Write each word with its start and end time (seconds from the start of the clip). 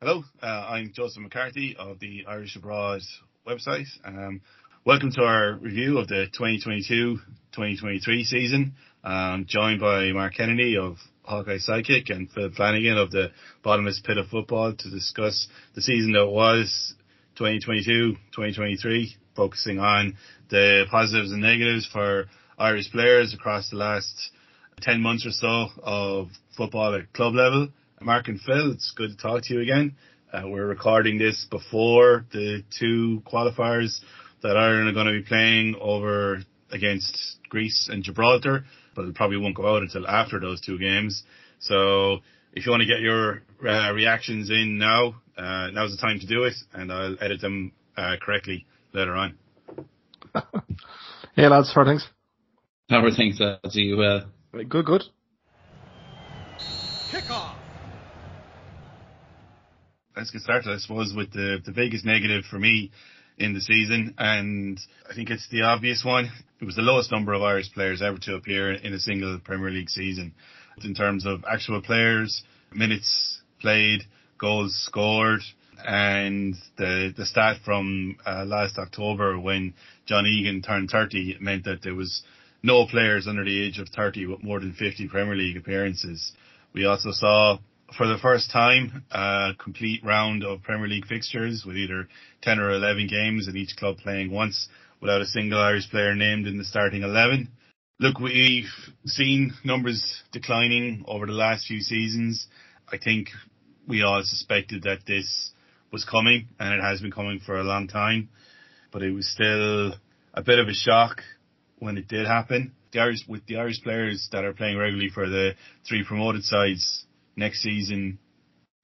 Hello, 0.00 0.22
uh, 0.40 0.46
I'm 0.46 0.92
Joseph 0.94 1.24
McCarthy 1.24 1.74
of 1.76 1.98
the 1.98 2.24
Irish 2.28 2.54
Abroad 2.54 3.00
website. 3.44 3.88
Um, 4.04 4.42
welcome 4.84 5.10
to 5.10 5.22
our 5.22 5.54
review 5.54 5.98
of 5.98 6.06
the 6.06 6.28
2022-2023 6.38 8.22
season. 8.22 8.74
I'm 9.02 9.46
joined 9.48 9.80
by 9.80 10.12
Mark 10.12 10.34
Kennedy 10.36 10.76
of 10.76 10.98
Hawkeye 11.24 11.58
Sidekick 11.58 12.10
and 12.10 12.30
Phil 12.30 12.50
Flanagan 12.54 12.96
of 12.96 13.10
the 13.10 13.32
Bottomless 13.64 14.00
Pit 14.06 14.18
of 14.18 14.28
Football 14.28 14.74
to 14.74 14.88
discuss 14.88 15.48
the 15.74 15.82
season 15.82 16.12
that 16.12 16.28
was 16.28 16.94
2022-2023, 17.40 19.06
focusing 19.34 19.80
on 19.80 20.16
the 20.48 20.84
positives 20.92 21.32
and 21.32 21.42
negatives 21.42 21.88
for 21.92 22.26
Irish 22.56 22.88
players 22.92 23.34
across 23.34 23.68
the 23.70 23.76
last 23.76 24.30
10 24.80 25.02
months 25.02 25.26
or 25.26 25.32
so 25.32 25.66
of 25.82 26.28
football 26.56 26.94
at 26.94 27.12
club 27.12 27.34
level. 27.34 27.70
Mark 28.00 28.28
and 28.28 28.40
Phil, 28.40 28.72
it's 28.72 28.92
good 28.96 29.10
to 29.10 29.16
talk 29.16 29.42
to 29.44 29.54
you 29.54 29.60
again. 29.60 29.96
Uh, 30.32 30.42
we're 30.46 30.66
recording 30.66 31.18
this 31.18 31.46
before 31.50 32.26
the 32.32 32.62
two 32.78 33.22
qualifiers 33.26 33.98
that 34.42 34.56
Ireland 34.56 34.88
are 34.88 34.92
going 34.92 35.06
to 35.06 35.20
be 35.20 35.26
playing 35.26 35.74
over 35.80 36.42
against 36.70 37.38
Greece 37.48 37.88
and 37.90 38.04
Gibraltar, 38.04 38.64
but 38.94 39.04
it 39.04 39.14
probably 39.14 39.38
won't 39.38 39.56
go 39.56 39.74
out 39.74 39.82
until 39.82 40.06
after 40.06 40.38
those 40.38 40.60
two 40.60 40.78
games. 40.78 41.24
So 41.60 42.18
if 42.52 42.66
you 42.66 42.70
want 42.70 42.82
to 42.82 42.86
get 42.86 43.00
your 43.00 43.42
uh, 43.66 43.92
reactions 43.92 44.50
in 44.50 44.78
now, 44.78 45.16
uh, 45.36 45.70
now's 45.72 45.90
the 45.90 46.00
time 46.00 46.20
to 46.20 46.26
do 46.26 46.44
it, 46.44 46.54
and 46.72 46.92
I'll 46.92 47.16
edit 47.20 47.40
them 47.40 47.72
uh, 47.96 48.16
correctly 48.20 48.66
later 48.92 49.14
on. 49.14 49.36
hey 51.34 51.48
lads, 51.48 51.72
how 51.74 51.80
are 51.82 51.84
things? 51.84 52.06
How 52.90 53.04
are 53.04 53.10
things, 53.10 53.40
lads? 53.40 53.76
Are 53.76 53.80
you 53.80 54.02
uh, 54.02 54.24
Good, 54.52 54.84
good. 54.84 55.02
Let's 60.18 60.32
get 60.32 60.42
started, 60.42 60.72
I 60.72 60.78
suppose, 60.78 61.14
with 61.14 61.32
the, 61.32 61.62
the 61.64 61.70
biggest 61.70 62.04
negative 62.04 62.44
for 62.44 62.58
me 62.58 62.90
in 63.38 63.54
the 63.54 63.60
season, 63.60 64.16
and 64.18 64.76
I 65.08 65.14
think 65.14 65.30
it's 65.30 65.48
the 65.48 65.62
obvious 65.62 66.04
one. 66.04 66.28
It 66.60 66.64
was 66.64 66.74
the 66.74 66.82
lowest 66.82 67.12
number 67.12 67.34
of 67.34 67.42
Irish 67.42 67.72
players 67.72 68.02
ever 68.02 68.18
to 68.22 68.34
appear 68.34 68.72
in 68.72 68.92
a 68.92 68.98
single 68.98 69.38
Premier 69.38 69.70
League 69.70 69.88
season. 69.88 70.34
In 70.82 70.92
terms 70.92 71.24
of 71.24 71.44
actual 71.48 71.80
players, 71.80 72.42
minutes 72.74 73.42
played, 73.60 74.00
goals 74.38 74.74
scored, 74.86 75.42
and 75.86 76.56
the 76.76 77.14
the 77.16 77.24
stat 77.24 77.58
from 77.64 78.16
uh, 78.26 78.44
last 78.44 78.76
October 78.76 79.38
when 79.38 79.72
John 80.06 80.26
Egan 80.26 80.62
turned 80.62 80.90
30 80.90 81.36
meant 81.40 81.62
that 81.62 81.82
there 81.84 81.94
was 81.94 82.22
no 82.64 82.86
players 82.86 83.28
under 83.28 83.44
the 83.44 83.66
age 83.66 83.78
of 83.78 83.88
30 83.90 84.26
with 84.26 84.42
more 84.42 84.58
than 84.58 84.72
50 84.72 85.06
Premier 85.06 85.36
League 85.36 85.56
appearances. 85.56 86.32
We 86.74 86.86
also 86.86 87.12
saw 87.12 87.58
for 87.96 88.06
the 88.06 88.18
first 88.18 88.50
time 88.50 89.04
a 89.10 89.52
complete 89.58 90.04
round 90.04 90.44
of 90.44 90.62
Premier 90.62 90.88
League 90.88 91.06
fixtures 91.06 91.64
with 91.66 91.76
either 91.76 92.08
10 92.42 92.58
or 92.58 92.70
11 92.70 93.06
games 93.06 93.46
and 93.46 93.56
each 93.56 93.76
club 93.76 93.96
playing 93.98 94.30
once 94.30 94.68
without 95.00 95.22
a 95.22 95.26
single 95.26 95.58
Irish 95.58 95.88
player 95.90 96.14
named 96.14 96.46
in 96.46 96.58
the 96.58 96.64
starting 96.64 97.02
11. 97.02 97.48
Look, 98.00 98.18
we've 98.18 98.70
seen 99.06 99.54
numbers 99.64 100.22
declining 100.32 101.04
over 101.08 101.26
the 101.26 101.32
last 101.32 101.66
few 101.66 101.80
seasons. 101.80 102.46
I 102.92 102.98
think 102.98 103.28
we 103.86 104.02
all 104.02 104.22
suspected 104.22 104.82
that 104.82 105.06
this 105.06 105.50
was 105.90 106.04
coming 106.04 106.48
and 106.60 106.74
it 106.74 106.82
has 106.82 107.00
been 107.00 107.10
coming 107.10 107.40
for 107.44 107.58
a 107.58 107.64
long 107.64 107.88
time, 107.88 108.28
but 108.92 109.02
it 109.02 109.12
was 109.12 109.28
still 109.28 109.94
a 110.34 110.42
bit 110.44 110.58
of 110.58 110.68
a 110.68 110.74
shock 110.74 111.22
when 111.78 111.96
it 111.96 112.06
did 112.06 112.26
happen. 112.26 112.72
The 112.92 113.00
Irish, 113.00 113.20
with 113.28 113.46
the 113.46 113.56
Irish 113.56 113.82
players 113.82 114.28
that 114.32 114.44
are 114.44 114.52
playing 114.52 114.78
regularly 114.78 115.10
for 115.12 115.28
the 115.28 115.54
three 115.86 116.04
promoted 116.04 116.44
sides 116.44 117.04
next 117.38 117.62
season, 117.62 118.18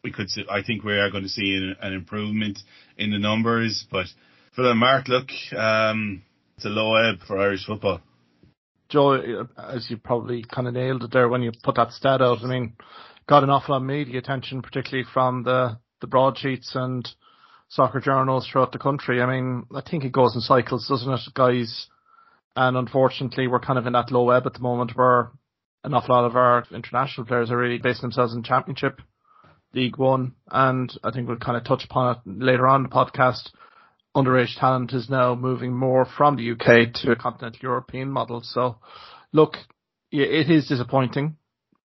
we 0.02 0.12
could, 0.12 0.30
see, 0.30 0.44
I 0.50 0.62
think 0.62 0.84
we 0.84 0.94
are 0.94 1.10
going 1.10 1.24
to 1.24 1.28
see 1.28 1.56
an, 1.56 1.76
an 1.80 1.92
improvement 1.92 2.58
in 2.96 3.10
the 3.10 3.18
numbers. 3.18 3.86
But 3.90 4.06
for 4.54 4.62
the 4.62 4.74
Mark, 4.74 5.08
look, 5.08 5.28
um, 5.56 6.22
it's 6.56 6.64
a 6.64 6.68
low 6.68 6.94
ebb 6.94 7.18
for 7.26 7.38
Irish 7.38 7.66
football. 7.66 8.00
Joe, 8.88 9.46
as 9.58 9.90
you 9.90 9.96
probably 9.96 10.44
kind 10.44 10.68
of 10.68 10.74
nailed 10.74 11.02
it 11.04 11.12
there 11.12 11.28
when 11.28 11.42
you 11.42 11.52
put 11.62 11.76
that 11.76 11.92
stat 11.92 12.22
out. 12.22 12.38
I 12.42 12.46
mean, 12.46 12.74
got 13.26 13.42
an 13.42 13.50
awful 13.50 13.74
lot 13.74 13.80
of 13.80 13.86
media 13.86 14.18
attention, 14.18 14.62
particularly 14.62 15.06
from 15.12 15.42
the 15.42 15.78
the 16.00 16.06
broadsheets 16.06 16.72
and 16.74 17.08
soccer 17.68 17.98
journals 17.98 18.46
throughout 18.46 18.72
the 18.72 18.78
country. 18.78 19.22
I 19.22 19.26
mean, 19.26 19.64
I 19.74 19.80
think 19.80 20.04
it 20.04 20.12
goes 20.12 20.34
in 20.34 20.42
cycles, 20.42 20.86
doesn't 20.86 21.12
it, 21.12 21.20
guys? 21.34 21.86
And 22.54 22.76
unfortunately, 22.76 23.48
we're 23.48 23.60
kind 23.60 23.78
of 23.78 23.86
in 23.86 23.94
that 23.94 24.12
low 24.12 24.30
ebb 24.30 24.46
at 24.46 24.52
the 24.52 24.60
moment 24.60 24.92
where 24.94 25.30
an 25.84 25.92
awful 25.92 26.14
lot 26.14 26.24
of 26.24 26.34
our 26.34 26.64
international 26.72 27.26
players 27.26 27.50
are 27.50 27.58
really 27.58 27.78
basing 27.78 28.02
themselves 28.02 28.34
in 28.34 28.42
Championship, 28.42 29.00
League 29.74 29.98
One, 29.98 30.34
and 30.50 30.92
I 31.04 31.10
think 31.10 31.28
we'll 31.28 31.36
kind 31.36 31.58
of 31.58 31.64
touch 31.64 31.84
upon 31.84 32.16
it 32.16 32.20
later 32.26 32.66
on 32.66 32.82
the 32.82 32.88
podcast. 32.88 33.50
Underage 34.16 34.58
talent 34.58 34.92
is 34.92 35.10
now 35.10 35.34
moving 35.34 35.74
more 35.74 36.06
from 36.06 36.36
the 36.36 36.52
UK 36.52 36.94
to 37.02 37.12
a 37.12 37.16
continental 37.16 37.60
European 37.62 38.10
model. 38.10 38.40
So, 38.42 38.78
look, 39.32 39.56
it 40.10 40.50
is 40.50 40.68
disappointing. 40.68 41.36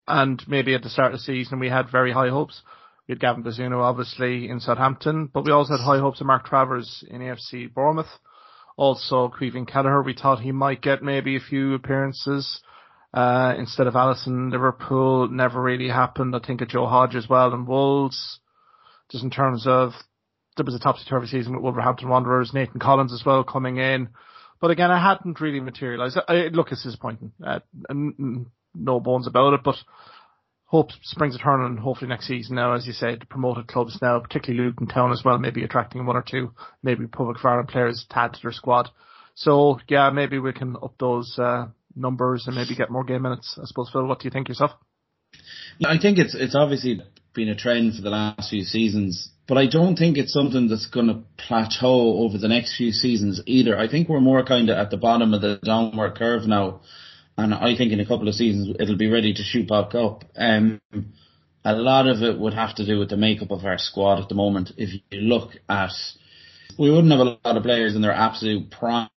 And 0.08 0.44
maybe 0.48 0.76
at 0.76 0.84
the 0.84 0.90
start 0.90 1.14
of 1.14 1.20
the 1.20 1.24
season, 1.24 1.60
we 1.60 1.70
had 1.70 1.90
very 1.92 2.12
high 2.12 2.30
hopes. 2.30 2.62
We 3.08 3.14
had 3.14 3.20
Gavin 3.20 3.44
Bazunu, 3.44 3.82
obviously, 3.82 4.50
in 4.50 4.60
Southampton, 4.60 5.30
but 5.32 5.46
we 5.46 5.52
also 5.52 5.78
had 5.78 5.84
high 5.84 6.00
hopes 6.00 6.20
of 6.20 6.28
Mark 6.28 6.46
Travers 6.46 7.04
in 7.10 7.22
AFC 7.22 7.72
Bournemouth. 7.74 8.20
Also, 8.76 9.30
Caoimhín 9.30 9.68
Kelleher, 9.68 10.02
we 10.02 10.14
thought 10.14 10.42
he 10.42 10.52
might 10.52 10.82
get 10.82 11.02
maybe 11.02 11.38
a 11.38 11.40
few 11.40 11.76
appearances 11.76 12.62
uh, 13.16 13.56
instead 13.58 13.88
of 13.88 13.94
Alisson. 13.94 14.52
Liverpool 14.52 15.30
never 15.30 15.62
really 15.62 15.88
happened. 15.88 16.36
I 16.36 16.40
think 16.46 16.62
of 16.62 16.68
Joe 16.68 16.86
Hodge 16.86 17.16
as 17.16 17.30
well 17.30 17.54
and 17.54 17.66
Wolves. 17.66 18.40
Just 19.10 19.24
in 19.24 19.30
terms 19.30 19.66
of 19.66 19.94
there 20.58 20.66
was 20.66 20.76
a 20.76 20.80
topsy-turvy 20.80 21.28
season 21.28 21.54
with 21.54 21.64
Wolverhampton 21.64 22.10
Wanderers, 22.10 22.54
Nathan 22.54 22.80
Collins 22.80 23.14
as 23.14 23.24
well 23.26 23.44
coming 23.44 23.78
in. 23.78 24.10
But 24.62 24.72
again, 24.72 24.92
I 24.92 25.02
hadn't 25.02 25.42
really 25.42 25.60
materialised. 25.60 26.18
Look, 26.54 26.72
it's 26.72 26.84
disappointing. 26.84 27.32
Uh, 27.46 27.60
no 27.90 29.00
bones 29.00 29.28
about 29.28 29.54
it, 29.54 29.62
but 29.64 29.76
hope 30.66 30.90
springs 31.04 31.36
eternal 31.36 31.68
and 31.68 31.80
hopefully 31.80 32.10
next 32.10 32.28
season 32.28 32.56
now, 32.56 32.74
as 32.74 32.88
you 32.88 32.94
said, 32.94 33.30
promoted 33.30 33.68
clubs 33.68 34.00
now, 34.02 34.20
particularly 34.20 34.66
Luton 34.66 34.88
Town 34.88 35.12
as 35.12 35.24
well, 35.24 35.38
maybe 35.38 35.64
attracting 35.64 36.06
one 36.06 36.16
or 36.16 36.26
two, 36.28 36.54
maybe 36.84 37.06
Public 37.08 37.38
Ireland 37.44 37.70
players 37.70 38.06
to 38.10 38.20
add 38.20 38.34
to 38.34 38.40
their 38.42 38.52
squad. 38.52 38.90
So 39.36 39.80
yeah, 39.88 40.10
maybe 40.10 40.40
we 40.40 40.54
can 40.54 40.76
up 40.82 40.96
those 40.98 41.38
uh, 41.38 41.68
numbers 41.96 42.46
and 42.48 42.56
maybe 42.56 42.76
get 42.76 42.92
more 42.92 43.04
game 43.04 43.24
minutes. 43.24 43.58
I 43.62 43.66
suppose, 43.66 43.90
Phil, 43.92 44.06
what 44.06 44.20
do 44.20 44.26
you 44.26 44.32
think 44.32 44.50
yourself? 44.50 44.72
Yeah, 45.80 45.90
I 45.90 45.98
think 46.00 46.18
it's 46.18 46.36
it's 46.36 46.56
obviously 46.56 47.02
been 47.34 47.50
a 47.50 47.56
trend 47.56 47.96
for 47.96 48.02
the 48.02 48.10
last 48.10 48.50
few 48.50 48.64
seasons, 48.64 49.30
but 49.48 49.58
I 49.58 49.68
don't 49.68 49.98
think 49.98 50.18
it's 50.18 50.32
something 50.32 50.70
that's 50.70 50.88
going 50.88 51.08
to 51.08 51.24
plateau 51.38 52.20
over 52.20 52.38
the 52.38 52.48
next 52.48 52.78
few 52.78 52.92
seasons 52.92 53.42
either. 53.46 53.78
I 53.78 53.90
think 53.90 54.08
we're 54.08 54.22
more 54.22 54.44
kind 54.46 54.70
of 54.70 54.78
at 54.78 54.90
the 54.90 54.98
bottom 54.98 55.34
of 55.34 55.42
the 55.42 55.60
downward 55.64 56.16
curve 56.16 56.48
now 56.48 56.82
and 57.38 57.54
I 57.54 57.76
think 57.76 57.92
in 57.92 58.00
a 58.00 58.06
couple 58.06 58.28
of 58.28 58.36
seasons 58.36 58.76
it'll 58.80 58.98
be 58.98 59.12
ready 59.12 59.34
to 59.34 59.44
shoot 59.44 59.68
back 59.68 59.94
up. 59.96 60.24
Um, 60.36 60.80
a 61.64 61.74
lot 61.74 62.08
of 62.08 62.22
it 62.22 62.40
would 62.40 62.54
have 62.54 62.76
to 62.76 62.86
do 62.86 63.00
with 63.00 63.10
the 63.10 63.18
makeup 63.18 63.52
of 63.52 63.66
our 63.66 63.78
squad 63.78 64.22
at 64.22 64.30
the 64.30 64.36
moment. 64.36 64.72
If 64.78 65.02
you 65.12 65.20
look 65.22 65.52
at, 65.68 65.92
we 66.78 66.90
wouldn't 66.90 67.12
have 67.12 67.20
a 67.20 67.38
lot 67.44 67.58
of 67.58 67.64
players 67.64 67.96
in 67.96 68.02
their 68.02 68.14
absolute 68.14 68.72
prime. 68.72 69.10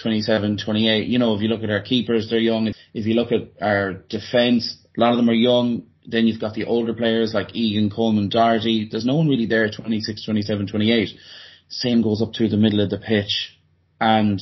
27, 0.00 0.58
28. 0.64 1.08
You 1.08 1.18
know, 1.18 1.34
if 1.34 1.42
you 1.42 1.48
look 1.48 1.62
at 1.62 1.70
our 1.70 1.82
keepers, 1.82 2.28
they're 2.28 2.38
young. 2.38 2.72
If 2.94 3.06
you 3.06 3.14
look 3.14 3.32
at 3.32 3.62
our 3.62 3.94
defence, 3.94 4.76
a 4.96 5.00
lot 5.00 5.12
of 5.12 5.16
them 5.16 5.30
are 5.30 5.34
young. 5.34 5.84
Then 6.06 6.26
you've 6.26 6.40
got 6.40 6.54
the 6.54 6.64
older 6.64 6.94
players 6.94 7.32
like 7.32 7.54
Egan, 7.54 7.90
Coleman, 7.90 8.28
Doherty. 8.28 8.88
There's 8.90 9.06
no 9.06 9.16
one 9.16 9.28
really 9.28 9.46
there 9.46 9.70
26, 9.70 10.24
27, 10.24 10.66
28. 10.66 11.08
Same 11.68 12.02
goes 12.02 12.20
up 12.20 12.32
to 12.34 12.48
the 12.48 12.56
middle 12.56 12.80
of 12.80 12.90
the 12.90 12.98
pitch 12.98 13.56
and 14.00 14.40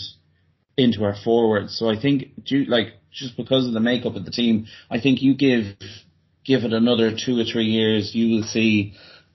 into 0.76 1.04
our 1.04 1.14
forwards. 1.14 1.78
So 1.78 1.90
I 1.90 2.00
think, 2.00 2.32
like, 2.68 2.94
just 3.10 3.36
because 3.36 3.66
of 3.66 3.72
the 3.72 3.80
makeup 3.80 4.16
of 4.16 4.24
the 4.24 4.30
team. 4.30 4.66
I 4.90 5.00
think 5.00 5.22
you 5.22 5.34
give 5.34 5.76
give 6.44 6.64
it 6.64 6.72
another 6.72 7.10
two 7.16 7.38
or 7.38 7.44
three 7.44 7.66
years, 7.66 8.14
you 8.14 8.36
will 8.36 8.42
see 8.42 8.94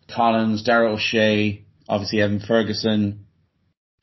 Collins, 0.09 0.63
Dara 0.63 0.91
O'Shea, 0.91 1.63
obviously 1.87 2.21
Evan 2.21 2.39
Ferguson, 2.39 3.24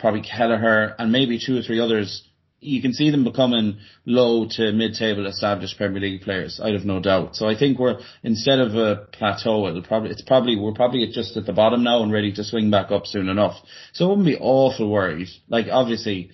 probably 0.03 0.21
Kelleher, 0.21 0.95
and 0.99 1.11
maybe 1.11 1.39
two 1.39 1.57
or 1.57 1.63
three 1.63 1.81
others. 1.81 2.29
You 2.61 2.83
can 2.83 2.93
see 2.93 3.11
them 3.11 3.25
becoming 3.25 3.79
low 4.05 4.47
to 4.57 4.73
mid-table 4.73 5.27
established 5.27 5.79
Premier 5.79 6.01
League 6.01 6.21
players. 6.21 6.61
I 6.63 6.71
have 6.71 6.85
no 6.85 7.01
doubt. 7.01 7.35
So 7.35 7.49
I 7.49 7.59
think 7.59 7.79
we're 7.79 7.99
instead 8.23 8.61
of 8.61 8.75
a 8.75 9.07
plateau, 9.13 9.67
it'll 9.67 9.83
probably 9.83 10.11
it's 10.11 10.23
probably 10.23 10.57
we're 10.57 10.75
probably 10.75 11.11
just 11.13 11.37
at 11.37 11.47
the 11.47 11.53
bottom 11.53 11.83
now 11.83 12.03
and 12.03 12.13
ready 12.13 12.33
to 12.35 12.45
swing 12.45 12.71
back 12.71 12.93
up 12.93 13.07
soon 13.07 13.29
enough. 13.29 13.57
So 13.95 14.05
I 14.05 14.09
wouldn't 14.11 14.27
be 14.27 14.37
awful 14.39 14.91
worried. 14.91 15.29
Like 15.49 15.67
obviously, 15.73 16.31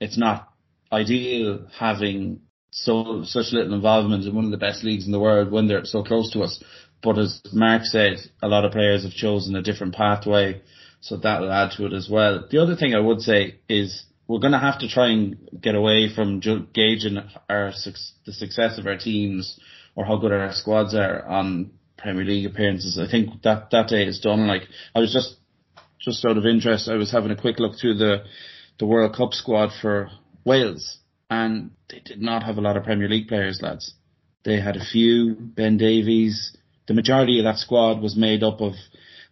it's 0.00 0.18
not 0.18 0.52
ideal 0.90 1.66
having 1.78 2.40
so 2.70 3.22
such 3.24 3.52
little 3.52 3.74
involvement 3.74 4.24
in 4.24 4.34
one 4.34 4.46
of 4.46 4.50
the 4.50 4.56
best 4.56 4.84
leagues 4.84 5.06
in 5.06 5.12
the 5.12 5.20
world 5.20 5.50
when 5.50 5.68
they're 5.68 5.84
so 5.84 6.02
close 6.02 6.32
to 6.32 6.42
us. 6.42 6.62
But 7.02 7.18
as 7.18 7.40
Mark 7.52 7.84
said, 7.84 8.18
a 8.42 8.48
lot 8.48 8.64
of 8.64 8.72
players 8.72 9.04
have 9.04 9.12
chosen 9.12 9.56
a 9.56 9.62
different 9.62 9.94
pathway, 9.94 10.62
so 11.02 11.16
that 11.16 11.40
will 11.40 11.52
add 11.52 11.72
to 11.72 11.86
it 11.86 11.92
as 11.92 12.08
well. 12.08 12.44
The 12.48 12.62
other 12.62 12.76
thing 12.76 12.94
I 12.94 13.00
would 13.00 13.20
say 13.20 13.56
is 13.68 14.04
we're 14.28 14.38
going 14.38 14.52
to 14.52 14.58
have 14.58 14.78
to 14.78 14.88
try 14.88 15.08
and 15.08 15.36
get 15.60 15.74
away 15.74 16.08
from 16.14 16.40
gauging 16.40 17.18
our 17.50 17.72
the 18.24 18.32
success 18.32 18.78
of 18.78 18.86
our 18.86 18.96
teams 18.96 19.58
or 19.96 20.06
how 20.06 20.16
good 20.16 20.32
our 20.32 20.52
squads 20.52 20.94
are 20.94 21.26
on 21.26 21.72
Premier 21.98 22.24
League 22.24 22.46
appearances. 22.46 22.98
I 22.98 23.10
think 23.10 23.42
that 23.42 23.70
that 23.72 23.88
day 23.88 24.04
is 24.04 24.20
done. 24.20 24.46
Like 24.46 24.62
I 24.94 25.00
was 25.00 25.12
just 25.12 25.36
just 26.00 26.24
out 26.24 26.38
of 26.38 26.46
interest, 26.46 26.88
I 26.88 26.94
was 26.94 27.10
having 27.10 27.32
a 27.32 27.40
quick 27.40 27.58
look 27.58 27.78
through 27.78 27.94
the 27.94 28.24
the 28.78 28.86
World 28.86 29.14
Cup 29.16 29.34
squad 29.34 29.70
for 29.82 30.08
Wales, 30.44 30.98
and 31.28 31.72
they 31.90 32.00
did 32.00 32.22
not 32.22 32.44
have 32.44 32.58
a 32.58 32.62
lot 32.62 32.76
of 32.76 32.84
Premier 32.84 33.08
League 33.08 33.28
players, 33.28 33.60
lads. 33.60 33.94
They 34.44 34.60
had 34.60 34.76
a 34.76 34.84
few 34.84 35.34
Ben 35.34 35.78
Davies. 35.78 36.56
The 36.86 36.94
majority 36.94 37.40
of 37.40 37.44
that 37.44 37.58
squad 37.58 38.00
was 38.00 38.16
made 38.16 38.42
up 38.44 38.60
of 38.60 38.74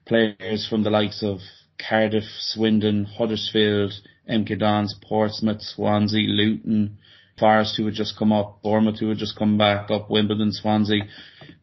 players 0.05 0.67
from 0.69 0.83
the 0.83 0.91
likes 0.91 1.23
of 1.23 1.39
Cardiff, 1.89 2.25
Swindon, 2.39 3.05
Huddersfield, 3.05 3.93
MK 4.29 4.59
Dons, 4.59 4.95
Portsmouth, 5.03 5.63
Swansea, 5.63 6.29
Luton, 6.29 6.99
Forest 7.39 7.77
who 7.77 7.87
had 7.87 7.95
just 7.95 8.19
come 8.19 8.33
up, 8.33 8.63
Bournemouth 8.63 8.99
who 9.01 9.09
had 9.09 9.19
just 9.19 9.39
come 9.39 9.57
back 9.57 9.91
up, 9.91 10.11
Wimbledon, 10.11 10.53
Swansea, 10.53 11.01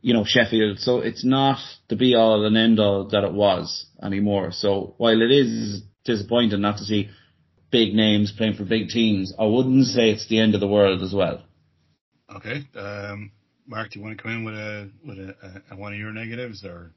you 0.02 0.14
know, 0.14 0.24
Sheffield. 0.26 0.80
So 0.80 1.00
it's 1.00 1.24
not 1.24 1.60
the 1.88 1.96
be 1.96 2.16
all 2.16 2.46
and 2.46 2.58
end 2.58 2.80
all 2.80 3.08
that 3.10 3.24
it 3.24 3.34
was 3.34 3.86
anymore. 4.02 4.52
So 4.52 4.96
while 4.98 5.22
it 5.22 5.32
is 5.32 5.84
disappointing 6.04 6.62
not 6.62 6.78
to 6.78 6.84
see 6.84 7.10
big 7.72 7.94
names 7.94 8.34
playing 8.36 8.56
for 8.56 8.66
big 8.66 8.90
teams, 8.90 9.34
I 9.38 9.46
wouldn't 9.46 9.86
say 9.86 10.10
it's 10.10 10.28
the 10.28 10.40
end 10.40 10.56
of 10.56 10.62
the 10.62 10.68
world 10.68 11.04
as 11.04 11.14
well. 11.14 11.44
Okay. 12.36 12.68
Um, 12.76 13.32
Mark, 13.68 13.92
do 13.92 14.00
you 14.00 14.06
want 14.06 14.18
to 14.18 14.24
come 14.24 14.32
in 14.32 14.44
with 14.46 14.56
a 14.56 14.90
with 15.06 15.20
a, 15.20 15.62
a, 15.72 15.78
one 15.78 15.94
of 15.94 16.00
your 16.00 16.12
negatives 16.12 16.64
or? 16.64 16.92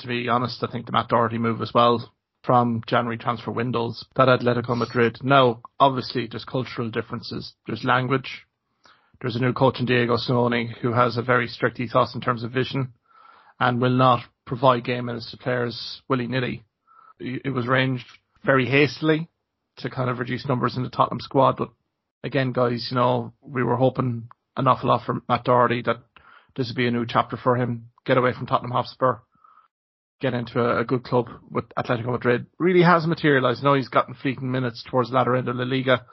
To 0.00 0.08
be 0.08 0.28
honest, 0.28 0.62
I 0.62 0.70
think 0.70 0.86
the 0.86 0.92
Matt 0.92 1.08
Doherty 1.08 1.38
move 1.38 1.62
as 1.62 1.72
well 1.72 2.12
from 2.44 2.82
January 2.86 3.16
transfer 3.16 3.50
windows 3.50 4.04
that 4.16 4.28
Atletico 4.28 4.76
Madrid. 4.76 5.18
Now, 5.22 5.62
obviously, 5.80 6.28
there's 6.30 6.44
cultural 6.44 6.90
differences. 6.90 7.54
There's 7.66 7.84
language. 7.84 8.46
There's 9.20 9.36
a 9.36 9.40
new 9.40 9.52
coach 9.52 9.80
in 9.80 9.86
Diego 9.86 10.16
Simeone 10.16 10.76
who 10.78 10.92
has 10.92 11.16
a 11.16 11.22
very 11.22 11.48
strict 11.48 11.80
ethos 11.80 12.14
in 12.14 12.20
terms 12.20 12.42
of 12.42 12.50
vision 12.52 12.92
and 13.58 13.80
will 13.80 13.96
not 13.96 14.20
provide 14.44 14.84
game 14.84 15.06
minutes 15.06 15.30
to 15.30 15.38
players 15.38 16.02
willy 16.08 16.26
nilly. 16.26 16.64
It 17.18 17.54
was 17.54 17.66
arranged 17.66 18.04
very 18.44 18.66
hastily 18.66 19.28
to 19.78 19.88
kind 19.88 20.10
of 20.10 20.18
reduce 20.18 20.46
numbers 20.46 20.76
in 20.76 20.82
the 20.82 20.90
Tottenham 20.90 21.20
squad, 21.20 21.56
but 21.56 21.70
again, 22.22 22.52
guys, 22.52 22.88
you 22.90 22.96
know, 22.96 23.32
we 23.40 23.62
were 23.62 23.76
hoping 23.76 24.28
an 24.56 24.68
awful 24.68 24.88
lot 24.88 25.06
from 25.06 25.22
Matt 25.28 25.44
Doherty 25.44 25.82
that 25.82 26.02
this 26.56 26.68
would 26.68 26.76
be 26.76 26.86
a 26.86 26.90
new 26.90 27.06
chapter 27.06 27.36
for 27.36 27.56
him. 27.56 27.90
Get 28.04 28.18
away 28.18 28.32
from 28.32 28.46
Tottenham 28.46 28.72
Hotspur 28.72 29.16
get 30.24 30.34
into 30.34 30.58
a, 30.58 30.80
a, 30.80 30.84
good 30.84 31.04
club 31.04 31.28
with 31.50 31.66
Atletico 31.78 32.12
Madrid. 32.12 32.46
Really 32.58 32.82
has 32.82 33.06
materialised. 33.06 33.62
Know 33.62 33.74
he's 33.74 33.88
gotten 33.88 34.14
fleeting 34.14 34.50
minutes 34.50 34.82
towards 34.88 35.10
the 35.10 35.16
latter 35.16 35.36
end 35.36 35.48
of 35.48 35.56
La 35.56 35.64
Liga, 35.64 36.06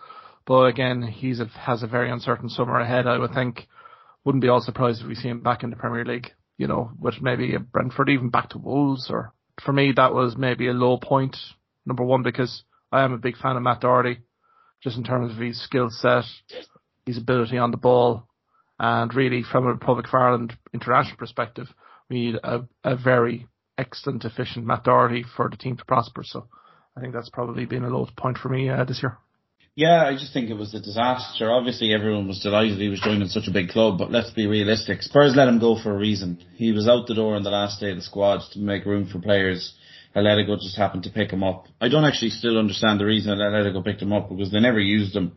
but 0.46 0.66
again, 0.66 1.02
he's 1.02 1.40
a, 1.40 1.46
has 1.46 1.82
a 1.82 1.88
very 1.88 2.12
uncertain 2.12 2.50
summer 2.50 2.78
ahead. 2.80 3.08
I 3.08 3.18
would 3.18 3.34
think. 3.34 3.68
Wouldn't 4.26 4.44
be 4.44 4.50
all 4.50 4.62
surprised 4.62 5.02
if 5.02 5.08
we 5.08 5.16
see 5.16 5.30
him 5.30 5.42
back 5.42 5.64
in 5.64 5.72
the 5.72 5.76
Premier 5.78 6.06
League. 6.06 6.28
You 6.58 6.68
know, 6.68 6.92
with 7.00 7.22
maybe 7.22 7.58
Brentford, 7.58 8.10
even 8.10 8.30
back 8.30 8.50
to 8.50 8.60
Wolves. 8.60 9.08
Or 9.10 9.34
for 9.64 9.72
me, 9.72 9.94
that 9.96 10.14
was 10.14 10.36
maybe 10.38 10.68
a 10.68 10.74
low 10.74 10.98
point. 10.98 11.38
Number 11.86 12.04
one, 12.04 12.22
because 12.22 12.64
I 12.92 13.04
am 13.04 13.14
a 13.14 13.18
big 13.18 13.38
fan 13.38 13.56
of 13.56 13.64
Matt 13.64 13.82
Doherty, 13.82 14.20
just 14.84 14.98
in 14.98 15.04
terms 15.04 15.32
of 15.32 15.40
his 15.40 15.64
skill 15.64 15.88
set, 15.90 16.26
his 17.06 17.18
ability 17.18 17.58
on 17.58 17.72
the 17.72 17.78
ball, 17.78 18.28
and 18.78 19.14
really 19.16 19.42
from 19.42 19.66
a 19.66 19.72
Republic 19.72 20.08
of 20.08 20.14
Ireland 20.14 20.58
international 20.74 21.18
perspective, 21.18 21.68
we 22.10 22.26
need 22.26 22.36
a, 22.44 22.68
a 22.84 22.96
very 22.96 23.48
excellent, 23.82 24.24
efficient 24.24 24.66
Matt 24.66 24.86
Doherty 24.86 25.26
for 25.36 25.50
the 25.50 25.58
team 25.58 25.76
to 25.78 25.86
prosper. 25.86 26.24
So 26.24 26.48
I 26.96 27.02
think 27.02 27.14
that's 27.14 27.30
probably 27.30 27.66
been 27.66 27.84
a 27.84 27.90
low 27.90 28.08
point 28.16 28.38
for 28.38 28.50
me 28.50 28.70
uh, 28.70 28.86
this 28.86 29.02
year. 29.04 29.18
Yeah, 29.76 30.04
I 30.06 30.14
just 30.14 30.34
think 30.34 30.50
it 30.50 30.58
was 30.58 30.74
a 30.74 30.82
disaster. 30.82 31.50
Obviously, 31.50 31.94
everyone 31.94 32.28
was 32.28 32.42
delighted 32.42 32.78
he 32.78 32.90
was 32.90 33.00
joining 33.00 33.30
such 33.30 33.48
a 33.48 33.54
big 33.54 33.70
club, 33.70 33.98
but 33.98 34.12
let's 34.12 34.32
be 34.32 34.46
realistic. 34.46 35.02
Spurs 35.02 35.34
let 35.34 35.48
him 35.48 35.60
go 35.60 35.82
for 35.82 35.96
a 35.96 35.98
reason. 35.98 36.44
He 36.56 36.74
was 36.74 36.90
out 36.90 37.08
the 37.08 37.16
door 37.16 37.36
on 37.36 37.44
the 37.44 37.50
last 37.50 37.80
day 37.80 37.92
of 37.92 37.96
the 37.96 38.02
squad 38.02 38.42
to 38.52 38.60
make 38.60 38.86
room 38.86 39.08
for 39.08 39.20
players. 39.20 39.74
Atletico 40.14 40.60
just 40.60 40.78
happened 40.78 41.04
to 41.04 41.10
pick 41.10 41.32
him 41.32 41.42
up. 41.42 41.68
I 41.80 41.88
don't 41.88 42.04
actually 42.04 42.32
still 42.32 42.60
understand 42.60 43.00
the 43.00 43.06
reason 43.06 43.32
Atletico 43.32 43.84
picked 43.84 44.02
him 44.02 44.12
up 44.12 44.28
because 44.28 44.52
they 44.52 44.60
never 44.60 44.80
used 44.80 45.16
him, 45.16 45.32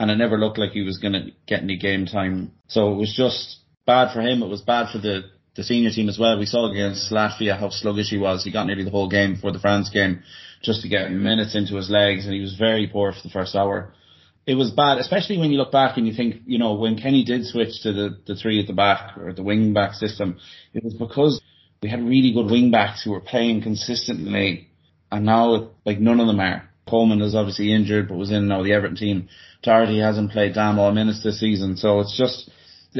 and 0.00 0.10
it 0.10 0.16
never 0.16 0.38
looked 0.38 0.58
like 0.58 0.70
he 0.70 0.80
was 0.80 0.96
going 0.96 1.12
to 1.12 1.30
get 1.46 1.62
any 1.62 1.76
game 1.76 2.06
time. 2.06 2.52
So 2.68 2.90
it 2.92 2.96
was 2.96 3.14
just 3.14 3.58
bad 3.86 4.14
for 4.14 4.22
him. 4.22 4.42
It 4.42 4.48
was 4.48 4.62
bad 4.62 4.90
for 4.92 4.98
the 4.98 5.24
the 5.56 5.62
senior 5.62 5.90
team 5.90 6.08
as 6.08 6.18
well. 6.18 6.38
We 6.38 6.46
saw 6.46 6.70
against 6.70 7.12
Latvia 7.12 7.58
how 7.58 7.70
sluggish 7.70 8.10
he 8.10 8.18
was. 8.18 8.44
He 8.44 8.50
got 8.50 8.66
nearly 8.66 8.84
the 8.84 8.90
whole 8.90 9.08
game 9.08 9.34
before 9.34 9.52
the 9.52 9.60
France 9.60 9.90
game 9.90 10.22
just 10.62 10.82
to 10.82 10.88
get 10.88 11.10
minutes 11.10 11.54
into 11.54 11.76
his 11.76 11.90
legs 11.90 12.24
and 12.24 12.34
he 12.34 12.40
was 12.40 12.56
very 12.56 12.86
poor 12.86 13.12
for 13.12 13.20
the 13.22 13.30
first 13.30 13.54
hour. 13.54 13.92
It 14.46 14.56
was 14.56 14.72
bad, 14.72 14.98
especially 14.98 15.38
when 15.38 15.50
you 15.50 15.58
look 15.58 15.72
back 15.72 15.96
and 15.96 16.06
you 16.06 16.12
think, 16.12 16.42
you 16.46 16.58
know, 16.58 16.74
when 16.74 16.98
Kenny 16.98 17.24
did 17.24 17.46
switch 17.46 17.82
to 17.82 17.92
the, 17.92 18.18
the 18.26 18.34
three 18.34 18.60
at 18.60 18.66
the 18.66 18.74
back 18.74 19.16
or 19.16 19.32
the 19.32 19.42
wing 19.42 19.72
back 19.72 19.94
system, 19.94 20.38
it 20.74 20.84
was 20.84 20.94
because 20.94 21.40
we 21.82 21.88
had 21.88 22.02
really 22.02 22.32
good 22.32 22.50
wing 22.50 22.70
backs 22.70 23.02
who 23.02 23.12
were 23.12 23.20
playing 23.20 23.62
consistently 23.62 24.68
and 25.10 25.24
now 25.24 25.70
like 25.84 25.98
none 25.98 26.20
of 26.20 26.26
them 26.26 26.40
are. 26.40 26.68
Coleman 26.88 27.22
is 27.22 27.34
obviously 27.34 27.72
injured 27.72 28.08
but 28.08 28.16
was 28.18 28.30
in 28.30 28.48
now 28.48 28.62
the 28.62 28.72
Everton 28.72 28.96
team. 28.96 29.28
Doherty 29.62 30.00
hasn't 30.00 30.32
played 30.32 30.54
damn 30.54 30.78
all 30.78 30.92
minutes 30.92 31.22
this 31.22 31.40
season, 31.40 31.76
so 31.76 32.00
it's 32.00 32.16
just 32.16 32.50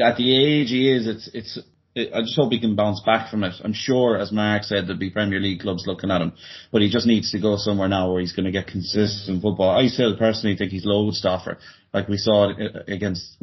at 0.01 0.17
the 0.17 0.35
age 0.35 0.69
he 0.69 0.91
is, 0.91 1.07
it's 1.07 1.29
it's 1.33 1.59
I 1.97 2.21
just 2.21 2.35
hope 2.35 2.51
he 2.51 2.59
can 2.59 2.75
bounce 2.75 2.99
back 2.99 3.31
from 3.31 3.45
it. 3.45 3.53
I'm 3.63 3.71
sure, 3.71 4.17
as 4.17 4.29
Mark 4.29 4.63
said, 4.63 4.85
there'll 4.85 4.99
be 4.99 5.09
Premier 5.09 5.39
League 5.39 5.61
clubs 5.61 5.85
looking 5.87 6.11
at 6.11 6.21
him, 6.21 6.33
but 6.69 6.81
he 6.81 6.89
just 6.89 7.07
needs 7.07 7.31
to 7.31 7.39
go 7.39 7.55
somewhere 7.55 7.87
now 7.87 8.11
where 8.11 8.19
he's 8.19 8.33
going 8.33 8.45
to 8.45 8.51
get 8.51 8.67
consistent 8.67 9.41
football. 9.41 9.69
I 9.69 9.87
still 9.87 10.17
personally 10.17 10.57
think 10.57 10.71
he's 10.71 10.85
Lodestoffer. 10.85 11.55
Like 11.93 12.09
we 12.09 12.17
saw 12.17 12.51
uh, 12.51 12.83
against 12.89 13.37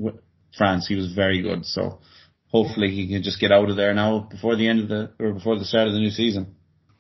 France, 0.57 0.87
he 0.87 0.97
was 0.97 1.15
very 1.15 1.41
good. 1.41 1.65
So 1.65 2.01
hopefully 2.49 2.91
he 2.91 3.09
can 3.09 3.23
just 3.23 3.41
get 3.41 3.53
out 3.53 3.71
of 3.71 3.77
there 3.77 3.95
now 3.95 4.29
before 4.31 4.57
the 4.57 4.69
end 4.69 4.81
of 4.81 4.89
the 4.89 5.13
or 5.19 5.33
before 5.33 5.59
the 5.59 5.65
start 5.65 5.87
of 5.89 5.95
the 5.95 6.01
new 6.01 6.11
season. 6.11 6.55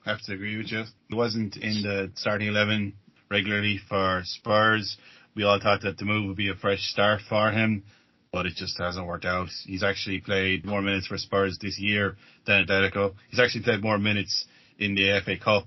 I 0.07 0.11
have 0.13 0.23
to 0.23 0.33
agree 0.33 0.57
with 0.57 0.73
you. 0.73 0.85
He 1.11 1.15
wasn't 1.15 1.57
in 1.57 1.83
the 1.83 2.13
starting 2.15 2.49
eleven 2.49 2.95
regularly 3.31 3.79
for 3.91 4.23
Spurs. 4.25 4.97
We 5.37 5.45
all 5.45 5.61
thought 5.61 5.83
that 5.83 5.99
the 5.99 6.07
move 6.07 6.29
would 6.29 6.37
be 6.37 6.49
a 6.49 6.55
fresh 6.55 6.81
start 6.81 7.21
for 7.29 7.51
him 7.51 7.85
but 8.33 8.47
it 8.47 8.55
just 8.55 8.79
hasn't 8.79 9.07
worked 9.07 9.27
out. 9.27 9.49
He's 9.67 9.83
actually 9.83 10.21
played 10.21 10.65
more 10.65 10.81
minutes 10.81 11.07
for 11.07 11.19
Spurs 11.19 11.59
this 11.61 11.79
year 11.79 12.17
than 12.47 12.65
Atletico. 12.65 13.15
He's 13.31 13.39
actually 13.39 13.65
played 13.65 13.83
more 13.83 13.99
minutes 13.99 14.47
in 14.79 14.95
the 14.95 15.21
FA 15.23 15.37
Cup 15.37 15.67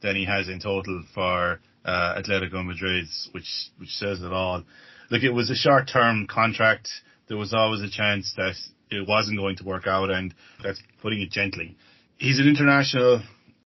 than 0.00 0.14
he 0.14 0.24
has 0.24 0.48
in 0.48 0.60
total 0.60 1.02
for 1.12 1.60
uh, 1.84 2.14
Atletico 2.16 2.64
Madrid, 2.64 3.06
which 3.32 3.70
which 3.78 3.90
says 3.90 4.22
it 4.22 4.32
all. 4.32 4.62
Look, 5.10 5.24
it 5.24 5.30
was 5.30 5.50
a 5.50 5.56
short 5.56 5.90
term 5.92 6.28
contract. 6.28 6.88
There 7.26 7.36
was 7.36 7.52
always 7.52 7.82
a 7.82 7.90
chance 7.90 8.32
that 8.36 8.54
it 8.90 9.08
wasn't 9.08 9.38
going 9.38 9.56
to 9.56 9.64
work 9.64 9.86
out, 9.88 10.10
and 10.10 10.32
that's 10.62 10.80
putting 11.02 11.20
it 11.20 11.30
gently. 11.30 11.76
He's 12.16 12.38
an 12.38 12.48
international. 12.48 13.22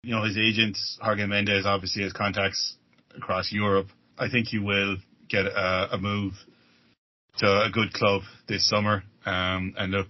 You 0.04 0.14
know, 0.14 0.24
his 0.24 0.38
agent 0.38 0.78
Jorge 1.02 1.26
Mendes 1.26 1.66
obviously 1.66 2.04
has 2.04 2.12
contacts 2.12 2.76
across 3.16 3.52
Europe. 3.52 3.88
I 4.20 4.30
think 4.30 4.48
he 4.48 4.60
will 4.60 4.98
get 5.30 5.46
a, 5.46 5.94
a 5.94 5.98
move 5.98 6.34
to 7.38 7.46
a 7.46 7.70
good 7.72 7.94
club 7.94 8.22
this 8.48 8.68
summer. 8.68 9.04
Um, 9.26 9.74
and 9.78 9.92
look, 9.92 10.08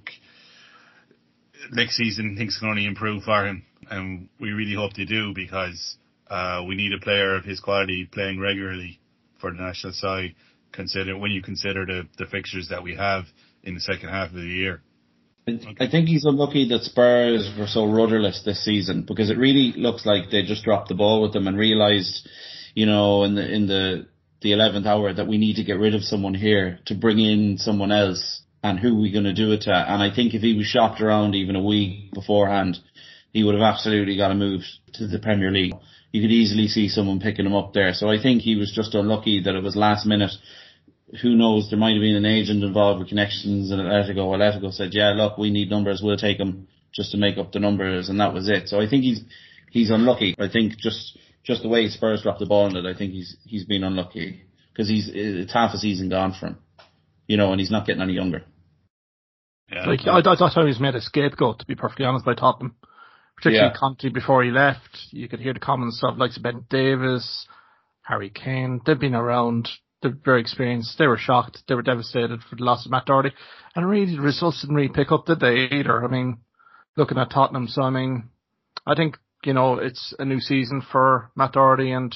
next 1.71 1.95
season 1.95 2.35
things 2.37 2.57
can 2.59 2.69
only 2.69 2.85
improve 2.85 3.23
for 3.23 3.45
him, 3.45 3.65
and 3.89 4.29
we 4.39 4.51
really 4.51 4.75
hope 4.75 4.93
they 4.93 5.05
do 5.05 5.33
because 5.33 5.97
uh, 6.29 6.63
we 6.67 6.75
need 6.75 6.93
a 6.93 7.03
player 7.03 7.35
of 7.35 7.45
his 7.45 7.59
quality 7.59 8.07
playing 8.11 8.39
regularly 8.39 8.99
for 9.39 9.51
the 9.51 9.57
national 9.57 9.93
side. 9.93 10.35
Consider 10.71 11.17
when 11.17 11.31
you 11.31 11.41
consider 11.41 11.85
the, 11.85 12.07
the 12.17 12.25
fixtures 12.25 12.67
that 12.69 12.83
we 12.83 12.95
have 12.95 13.23
in 13.63 13.75
the 13.75 13.79
second 13.79 14.09
half 14.09 14.29
of 14.29 14.35
the 14.35 14.41
year. 14.41 14.81
I 15.47 15.87
think 15.87 16.07
he's 16.07 16.25
unlucky 16.25 16.67
that 16.69 16.81
Spurs 16.81 17.53
were 17.57 17.67
so 17.67 17.85
rudderless 17.85 18.41
this 18.43 18.65
season 18.65 19.05
because 19.07 19.29
it 19.29 19.37
really 19.37 19.73
looks 19.77 20.03
like 20.03 20.31
they 20.31 20.41
just 20.41 20.63
dropped 20.63 20.89
the 20.89 20.95
ball 20.95 21.21
with 21.21 21.33
them 21.33 21.47
and 21.47 21.55
realised, 21.55 22.27
you 22.73 22.87
know, 22.87 23.23
in 23.23 23.35
the 23.35 23.53
in 23.53 23.67
the 23.67 24.07
the 24.45 24.51
11th 24.51 24.85
hour 24.85 25.11
that 25.11 25.27
we 25.27 25.39
need 25.39 25.55
to 25.55 25.63
get 25.63 25.79
rid 25.79 25.95
of 25.95 26.03
someone 26.03 26.35
here 26.35 26.77
to 26.85 26.93
bring 26.93 27.17
in 27.17 27.57
someone 27.57 27.91
else 27.91 28.43
and 28.63 28.79
who 28.79 28.95
are 28.95 29.01
we 29.01 29.11
going 29.11 29.25
to 29.25 29.33
do 29.33 29.51
it 29.51 29.61
to. 29.61 29.71
And 29.71 30.03
I 30.03 30.13
think 30.15 30.35
if 30.35 30.43
he 30.43 30.55
was 30.55 30.67
shopped 30.67 31.01
around 31.01 31.33
even 31.33 31.55
a 31.55 31.63
week 31.63 32.13
beforehand, 32.13 32.77
he 33.33 33.43
would 33.43 33.55
have 33.55 33.63
absolutely 33.63 34.17
got 34.17 34.29
a 34.29 34.35
move 34.35 34.61
to 34.93 35.07
the 35.07 35.17
Premier 35.17 35.49
League. 35.49 35.73
You 36.11 36.21
could 36.21 36.31
easily 36.31 36.67
see 36.67 36.89
someone 36.89 37.19
picking 37.19 37.47
him 37.47 37.55
up 37.55 37.73
there. 37.73 37.93
So 37.93 38.07
I 38.07 38.21
think 38.21 38.43
he 38.43 38.55
was 38.55 38.71
just 38.71 38.93
unlucky 38.93 39.41
that 39.41 39.55
it 39.55 39.63
was 39.63 39.75
last 39.75 40.05
minute. 40.05 40.31
Who 41.23 41.35
knows? 41.35 41.71
There 41.71 41.79
might 41.79 41.95
have 41.95 42.01
been 42.01 42.15
an 42.15 42.25
agent 42.25 42.63
involved 42.63 42.99
with 42.99 43.09
connections 43.09 43.71
and 43.71 43.81
Atletico. 43.81 44.29
Atletico 44.29 44.71
said, 44.71 44.93
yeah, 44.93 45.13
look, 45.15 45.39
we 45.39 45.49
need 45.49 45.71
numbers. 45.71 46.01
We'll 46.03 46.17
take 46.17 46.37
him 46.37 46.67
just 46.93 47.11
to 47.11 47.17
make 47.17 47.39
up 47.39 47.51
the 47.51 47.59
numbers. 47.59 48.09
And 48.09 48.19
that 48.19 48.33
was 48.33 48.47
it. 48.47 48.69
So 48.69 48.79
I 48.79 48.87
think 48.87 49.03
he's, 49.03 49.21
he's 49.71 49.89
unlucky. 49.89 50.35
I 50.37 50.49
think 50.49 50.77
just 50.77 51.17
just 51.45 51.61
the 51.61 51.69
way 51.69 51.87
Spurs 51.87 52.23
dropped 52.23 52.39
the 52.39 52.45
ball 52.45 52.67
in 52.67 52.75
it, 52.75 52.85
I 52.85 52.97
think 52.97 53.13
he's 53.13 53.37
he's 53.45 53.65
been 53.65 53.83
unlucky 53.83 54.43
because 54.73 54.89
he's 54.89 55.09
it's 55.13 55.53
half 55.53 55.73
a 55.73 55.77
season 55.77 56.09
gone 56.09 56.35
from, 56.37 56.57
you 57.27 57.37
know, 57.37 57.51
and 57.51 57.59
he's 57.59 57.71
not 57.71 57.85
getting 57.85 58.01
any 58.01 58.13
younger. 58.13 58.43
Yeah, 59.71 59.85
like 59.85 60.01
I, 60.05 60.19
I 60.19 60.35
thought 60.35 60.53
he 60.53 60.65
was 60.65 60.79
made 60.79 60.95
a 60.95 61.01
scapegoat, 61.01 61.59
to 61.59 61.65
be 61.65 61.75
perfectly 61.75 62.05
honest, 62.05 62.25
by 62.25 62.33
Tottenham, 62.33 62.75
particularly 63.37 63.71
yeah. 63.73 63.79
Conte 63.79 64.09
before 64.09 64.43
he 64.43 64.51
left. 64.51 65.07
You 65.11 65.27
could 65.27 65.39
hear 65.39 65.53
the 65.53 65.59
comments 65.59 66.01
of 66.03 66.17
like 66.17 66.31
Ben 66.41 66.65
Davies, 66.69 67.47
Harry 68.01 68.31
Kane. 68.31 68.81
They've 68.85 68.99
been 68.99 69.15
around. 69.15 69.69
They're 70.01 70.17
very 70.23 70.41
experienced. 70.41 70.97
They 70.97 71.07
were 71.07 71.17
shocked. 71.17 71.63
They 71.67 71.75
were 71.75 71.81
devastated 71.81 72.41
for 72.41 72.55
the 72.55 72.63
loss 72.63 72.85
of 72.85 72.91
Matt 72.91 73.05
Doherty, 73.05 73.31
and 73.75 73.87
really 73.87 74.15
the 74.15 74.21
results 74.21 74.61
didn't 74.61 74.75
really 74.75 74.89
pick 74.89 75.11
up, 75.11 75.25
did 75.25 75.39
they? 75.39 75.67
Either. 75.71 76.03
I 76.03 76.07
mean, 76.07 76.39
looking 76.97 77.17
at 77.17 77.31
Tottenham. 77.31 77.67
So 77.67 77.83
I 77.83 77.91
mean, 77.91 78.29
I 78.85 78.95
think 78.95 79.17
you 79.45 79.53
know 79.53 79.75
it's 79.75 80.13
a 80.19 80.25
new 80.25 80.39
season 80.39 80.81
for 80.91 81.31
Matt 81.35 81.53
Doherty, 81.53 81.91
and 81.91 82.15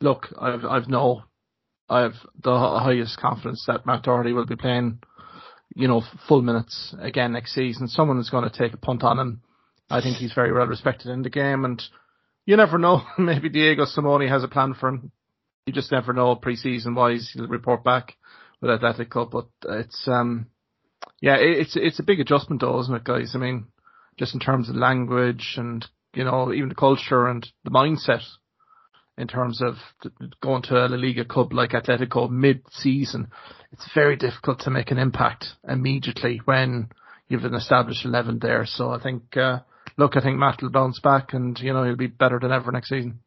look, 0.00 0.28
I've 0.40 0.64
I've 0.64 0.88
no, 0.88 1.24
I've 1.88 2.14
the 2.42 2.56
highest 2.56 3.18
confidence 3.18 3.64
that 3.66 3.86
Matt 3.86 4.02
Doherty 4.04 4.32
will 4.32 4.46
be 4.46 4.56
playing, 4.56 5.00
you 5.74 5.88
know, 5.88 6.02
full 6.28 6.42
minutes 6.42 6.94
again 7.00 7.32
next 7.32 7.54
season. 7.54 7.88
Someone 7.88 8.18
is 8.18 8.30
going 8.30 8.48
to 8.48 8.56
take 8.56 8.72
a 8.72 8.78
punt 8.78 9.02
on 9.02 9.18
him. 9.18 9.42
I 9.90 10.00
think 10.00 10.16
he's 10.16 10.32
very 10.32 10.52
well 10.52 10.66
respected 10.66 11.10
in 11.10 11.22
the 11.22 11.30
game, 11.30 11.64
and 11.64 11.82
you 12.46 12.56
never 12.56 12.78
know. 12.78 13.02
Maybe 13.18 13.48
Diego 13.48 13.84
Simeone 13.84 14.28
has 14.28 14.44
a 14.44 14.48
plan 14.48 14.74
for 14.74 14.88
him. 14.88 15.12
You 15.66 15.72
just 15.72 15.92
never 15.92 16.12
know 16.12 16.36
pre-season 16.36 16.94
wise. 16.94 17.30
He'll 17.32 17.48
report 17.48 17.84
back 17.84 18.14
with 18.60 18.70
Atletico, 18.70 19.30
but 19.30 19.48
it's 19.70 20.06
um, 20.06 20.46
yeah, 21.20 21.36
it's 21.38 21.76
it's 21.76 21.98
a 21.98 22.04
big 22.04 22.20
adjustment 22.20 22.60
though, 22.60 22.80
isn't 22.80 22.94
it, 22.94 23.04
guys? 23.04 23.32
I 23.34 23.38
mean, 23.38 23.66
just 24.18 24.34
in 24.34 24.40
terms 24.40 24.68
of 24.68 24.76
language 24.76 25.54
and 25.56 25.86
you 26.14 26.24
know 26.24 26.52
even 26.52 26.68
the 26.68 26.74
culture 26.74 27.26
and 27.26 27.46
the 27.64 27.70
mindset 27.70 28.22
in 29.16 29.28
terms 29.28 29.62
of 29.62 29.74
going 30.40 30.62
to 30.62 30.76
a 30.76 30.88
La 30.88 30.96
Liga 30.96 31.24
club 31.24 31.52
like 31.52 31.70
Atletico 31.70 32.28
mid-season. 32.28 33.28
It's 33.72 33.88
very 33.94 34.16
difficult 34.16 34.60
to 34.60 34.70
make 34.70 34.90
an 34.90 34.98
impact 34.98 35.46
immediately 35.68 36.40
when 36.44 36.88
you've 37.28 37.44
an 37.44 37.54
established 37.54 38.04
eleven 38.04 38.38
there. 38.40 38.66
So 38.66 38.90
I 38.90 39.00
think. 39.00 39.36
Uh, 39.36 39.60
look, 39.96 40.16
I 40.16 40.20
think 40.20 40.38
Matt 40.38 40.60
will 40.62 40.70
bounce 40.70 41.00
back 41.00 41.34
and, 41.34 41.58
you 41.60 41.72
know, 41.72 41.84
he'll 41.84 41.96
be 41.96 42.06
better 42.06 42.38
than 42.40 42.52
ever 42.52 42.72
next 42.72 42.88
season. 42.88 43.20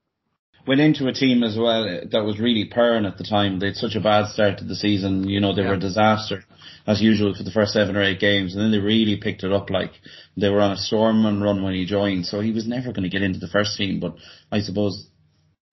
Went 0.67 0.81
into 0.81 1.07
a 1.07 1.13
team 1.13 1.43
as 1.43 1.57
well 1.57 2.01
that 2.12 2.25
was 2.25 2.39
really 2.39 2.65
purring 2.65 3.05
at 3.05 3.17
the 3.17 3.24
time. 3.24 3.59
They 3.59 3.67
had 3.67 3.75
such 3.75 3.95
a 3.95 4.01
bad 4.01 4.27
start 4.27 4.57
to 4.57 4.65
the 4.65 4.75
season. 4.75 5.27
You 5.27 5.39
know, 5.39 5.55
they 5.55 5.62
yeah. 5.62 5.69
were 5.69 5.75
a 5.75 5.79
disaster 5.79 6.43
as 6.86 7.01
usual 7.01 7.33
for 7.33 7.43
the 7.43 7.51
first 7.51 7.74
seven 7.74 7.95
or 7.95 8.03
eight 8.03 8.19
games. 8.19 8.53
And 8.53 8.62
then 8.62 8.71
they 8.71 8.79
really 8.79 9.17
picked 9.17 9.43
it 9.43 9.53
up 9.53 9.69
like 9.69 9.91
they 10.36 10.50
were 10.50 10.62
on 10.62 10.74
a 10.74 10.77
storm 10.77 11.25
and 11.25 11.41
run 11.41 11.63
when 11.63 11.74
he 11.74 11.86
joined. 11.86 12.25
So 12.25 12.41
he 12.41 12.51
was 12.51 12.67
never 12.67 12.91
going 12.91 13.03
to 13.03 13.09
get 13.09 13.21
into 13.24 13.39
the 13.39 13.47
first 13.47 13.77
team. 13.77 14.00
But 14.00 14.15
I 14.51 14.59
suppose 14.59 15.07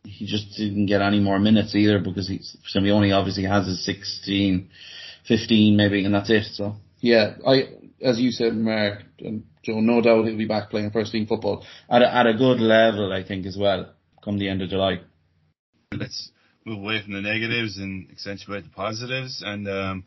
he 0.04 0.26
just 0.26 0.56
didn't 0.56 0.86
get 0.86 1.02
any 1.02 1.20
more 1.20 1.38
minutes 1.38 1.74
either 1.74 1.98
because 1.98 2.28
he's, 2.28 2.56
Simeone 2.74 3.16
obviously 3.16 3.44
has 3.44 3.66
his 3.66 3.84
16, 3.84 4.68
15 5.26 5.76
maybe, 5.76 6.04
and 6.04 6.14
that's 6.14 6.30
it. 6.30 6.44
So 6.52 6.76
yeah, 7.00 7.34
I, 7.46 7.68
as 8.02 8.18
you 8.18 8.30
said, 8.30 8.54
Mark, 8.54 9.02
and 9.20 9.44
Joe, 9.62 9.80
no 9.80 10.00
doubt 10.00 10.26
he'll 10.26 10.36
be 10.36 10.46
back 10.46 10.70
playing 10.70 10.90
first 10.90 11.12
team 11.12 11.26
football 11.26 11.64
at 11.88 12.02
a, 12.02 12.14
at 12.14 12.26
a 12.26 12.34
good 12.34 12.60
level, 12.60 13.12
I 13.12 13.24
think, 13.24 13.46
as 13.46 13.56
well, 13.58 13.93
come 14.24 14.38
the 14.38 14.48
end 14.48 14.62
of 14.62 14.70
July. 14.70 15.00
Let's 15.92 16.30
move 16.64 16.78
away 16.78 17.02
from 17.02 17.12
the 17.12 17.20
negatives 17.20 17.76
and 17.76 18.10
accentuate 18.10 18.64
the 18.64 18.70
positives. 18.70 19.42
And 19.44 19.68
um, 19.68 20.04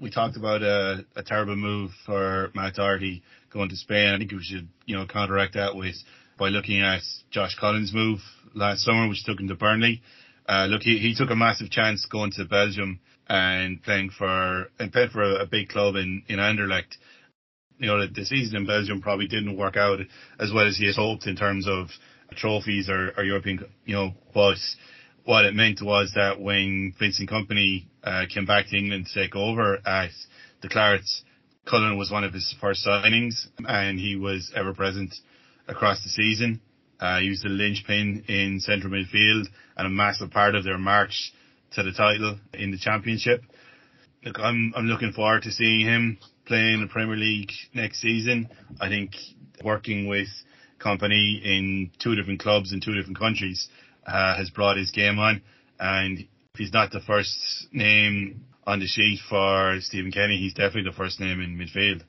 we 0.00 0.10
talked 0.10 0.36
about 0.36 0.62
a, 0.62 1.04
a 1.16 1.22
terrible 1.22 1.56
move 1.56 1.90
for 2.04 2.50
Matt 2.54 2.74
Doherty 2.74 3.22
going 3.50 3.70
to 3.70 3.76
Spain. 3.76 4.14
I 4.14 4.18
think 4.18 4.32
we 4.32 4.42
should, 4.42 4.68
you 4.84 4.96
know, 4.96 5.06
counteract 5.06 5.54
that 5.54 5.74
with 5.74 5.96
by 6.38 6.48
looking 6.48 6.82
at 6.82 7.00
Josh 7.30 7.56
Cullen's 7.58 7.94
move 7.94 8.20
last 8.54 8.84
summer, 8.84 9.08
which 9.08 9.24
took 9.24 9.40
him 9.40 9.48
to 9.48 9.54
Burnley. 9.54 10.02
Uh, 10.46 10.66
look, 10.68 10.82
he, 10.82 10.98
he 10.98 11.14
took 11.14 11.30
a 11.30 11.36
massive 11.36 11.70
chance 11.70 12.06
going 12.06 12.30
to 12.32 12.44
Belgium 12.44 13.00
and 13.28 13.82
playing 13.82 14.10
for 14.10 14.70
and 14.78 14.92
playing 14.92 15.10
for 15.10 15.22
a, 15.22 15.42
a 15.42 15.46
big 15.46 15.68
club 15.68 15.96
in 15.96 16.22
in 16.28 16.38
Anderlecht 16.38 16.96
you 17.78 17.86
know, 17.88 18.06
the 18.06 18.24
season 18.24 18.56
in 18.56 18.66
Belgium 18.66 19.02
probably 19.02 19.26
didn't 19.26 19.56
work 19.56 19.76
out 19.76 20.00
as 20.40 20.52
well 20.52 20.66
as 20.66 20.76
he 20.76 20.86
had 20.86 20.94
hoped 20.94 21.26
in 21.26 21.36
terms 21.36 21.66
of 21.68 21.88
trophies 22.32 22.88
or, 22.88 23.12
or 23.16 23.24
European, 23.24 23.64
you 23.84 23.94
know, 23.94 24.12
but 24.34 24.58
what 25.24 25.44
it 25.44 25.54
meant 25.54 25.82
was 25.82 26.12
that 26.14 26.40
when 26.40 26.94
Vincent 26.98 27.28
Kompany 27.28 27.86
uh, 28.04 28.24
came 28.32 28.46
back 28.46 28.66
to 28.68 28.76
England 28.76 29.06
to 29.06 29.22
take 29.22 29.34
over 29.34 29.78
at 29.86 30.10
the 30.62 30.68
Clarets, 30.68 31.22
Cullen 31.68 31.98
was 31.98 32.10
one 32.10 32.24
of 32.24 32.32
his 32.32 32.54
first 32.60 32.86
signings 32.86 33.48
and 33.66 33.98
he 33.98 34.16
was 34.16 34.52
ever 34.54 34.72
present 34.72 35.14
across 35.66 36.02
the 36.02 36.08
season. 36.08 36.60
Uh, 37.00 37.18
he 37.18 37.28
was 37.28 37.42
the 37.42 37.48
linchpin 37.48 38.24
in 38.28 38.60
central 38.60 38.92
midfield 38.92 39.46
and 39.76 39.86
a 39.86 39.90
massive 39.90 40.30
part 40.30 40.54
of 40.54 40.64
their 40.64 40.78
march 40.78 41.32
to 41.72 41.82
the 41.82 41.92
title 41.92 42.38
in 42.54 42.70
the 42.70 42.78
championship. 42.78 43.42
Look, 44.24 44.38
I'm, 44.38 44.72
I'm 44.76 44.86
looking 44.86 45.12
forward 45.12 45.42
to 45.42 45.50
seeing 45.50 45.86
him 45.86 46.18
playing 46.46 46.80
the 46.80 46.86
Premier 46.86 47.16
League 47.16 47.50
next 47.74 48.00
season. 48.00 48.48
I 48.80 48.88
think 48.88 49.10
working 49.62 50.06
with 50.06 50.28
Kompany 50.86 51.42
in 51.42 51.90
two 51.98 52.14
different 52.14 52.40
clubs 52.40 52.72
in 52.72 52.80
two 52.80 52.94
different 52.94 53.18
countries 53.18 53.68
uh, 54.06 54.36
has 54.36 54.50
brought 54.50 54.76
his 54.76 54.92
game 54.92 55.18
on. 55.18 55.42
And 55.80 56.26
he's 56.56 56.72
not 56.72 56.92
the 56.92 57.00
first 57.00 57.36
name 57.72 58.44
on 58.66 58.80
the 58.80 58.86
sheet 58.86 59.20
for 59.28 59.78
Stephen 59.80 60.10
Kenny, 60.10 60.38
he's 60.38 60.54
definitely 60.54 60.90
the 60.90 60.96
first 60.96 61.20
name 61.20 61.40
in 61.40 61.56
midfield. 61.56 62.02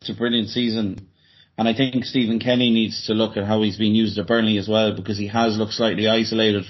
It's 0.00 0.10
a 0.10 0.14
brilliant 0.14 0.48
season. 0.48 1.08
And 1.56 1.68
I 1.68 1.74
think 1.74 2.04
Stephen 2.04 2.38
Kenny 2.38 2.70
needs 2.70 3.06
to 3.06 3.14
look 3.14 3.36
at 3.36 3.44
how 3.44 3.62
he's 3.62 3.78
been 3.78 3.94
used 3.94 4.18
at 4.18 4.26
Burnley 4.26 4.58
as 4.58 4.68
well 4.68 4.94
because 4.94 5.18
he 5.18 5.28
has 5.28 5.56
looked 5.56 5.72
slightly 5.72 6.08
isolated. 6.08 6.64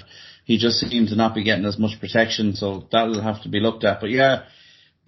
He 0.45 0.57
just 0.57 0.79
seems 0.79 1.11
to 1.11 1.15
not 1.15 1.35
be 1.35 1.43
getting 1.43 1.65
as 1.65 1.77
much 1.77 1.99
protection, 1.99 2.55
so 2.55 2.87
that'll 2.91 3.21
have 3.21 3.43
to 3.43 3.49
be 3.49 3.59
looked 3.59 3.83
at. 3.83 4.01
But 4.01 4.09
yeah, 4.09 4.43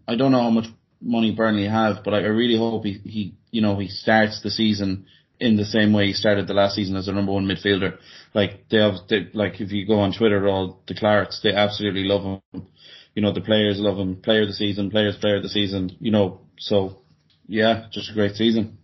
I 0.07 0.15
don't 0.15 0.31
know 0.31 0.41
how 0.41 0.49
much 0.49 0.67
money 1.01 1.33
Burnley 1.35 1.67
have, 1.67 2.03
but 2.03 2.13
I, 2.13 2.17
I 2.17 2.27
really 2.27 2.57
hope 2.57 2.85
he, 2.85 2.99
he, 3.03 3.35
you 3.51 3.61
know, 3.61 3.77
he 3.77 3.89
starts 3.89 4.41
the 4.41 4.51
season 4.51 5.05
in 5.43 5.57
the 5.57 5.65
same 5.65 5.91
way 5.91 6.07
he 6.07 6.13
started 6.13 6.47
the 6.47 6.53
last 6.53 6.75
season 6.75 6.95
as 6.95 7.07
a 7.07 7.11
number 7.11 7.33
one 7.33 7.45
midfielder. 7.45 7.97
Like 8.33 8.69
they 8.69 8.77
have, 8.77 8.95
they, 9.09 9.27
like 9.33 9.59
if 9.59 9.71
you 9.71 9.85
go 9.85 9.99
on 9.99 10.13
Twitter, 10.13 10.47
all 10.47 10.81
the 10.87 10.95
Clarets, 10.95 11.41
they 11.41 11.53
absolutely 11.53 12.05
love 12.05 12.23
him. 12.53 12.67
You 13.13 13.21
know, 13.21 13.33
the 13.33 13.41
players 13.41 13.77
love 13.79 13.97
him. 13.97 14.21
Player 14.21 14.43
of 14.43 14.47
the 14.47 14.53
season, 14.53 14.89
players, 14.89 15.17
player 15.17 15.37
of 15.37 15.43
the 15.43 15.49
season. 15.49 15.97
You 15.99 16.11
know, 16.11 16.41
so 16.57 17.01
yeah, 17.47 17.87
just 17.91 18.09
a 18.09 18.13
great 18.13 18.35
season. 18.35 18.77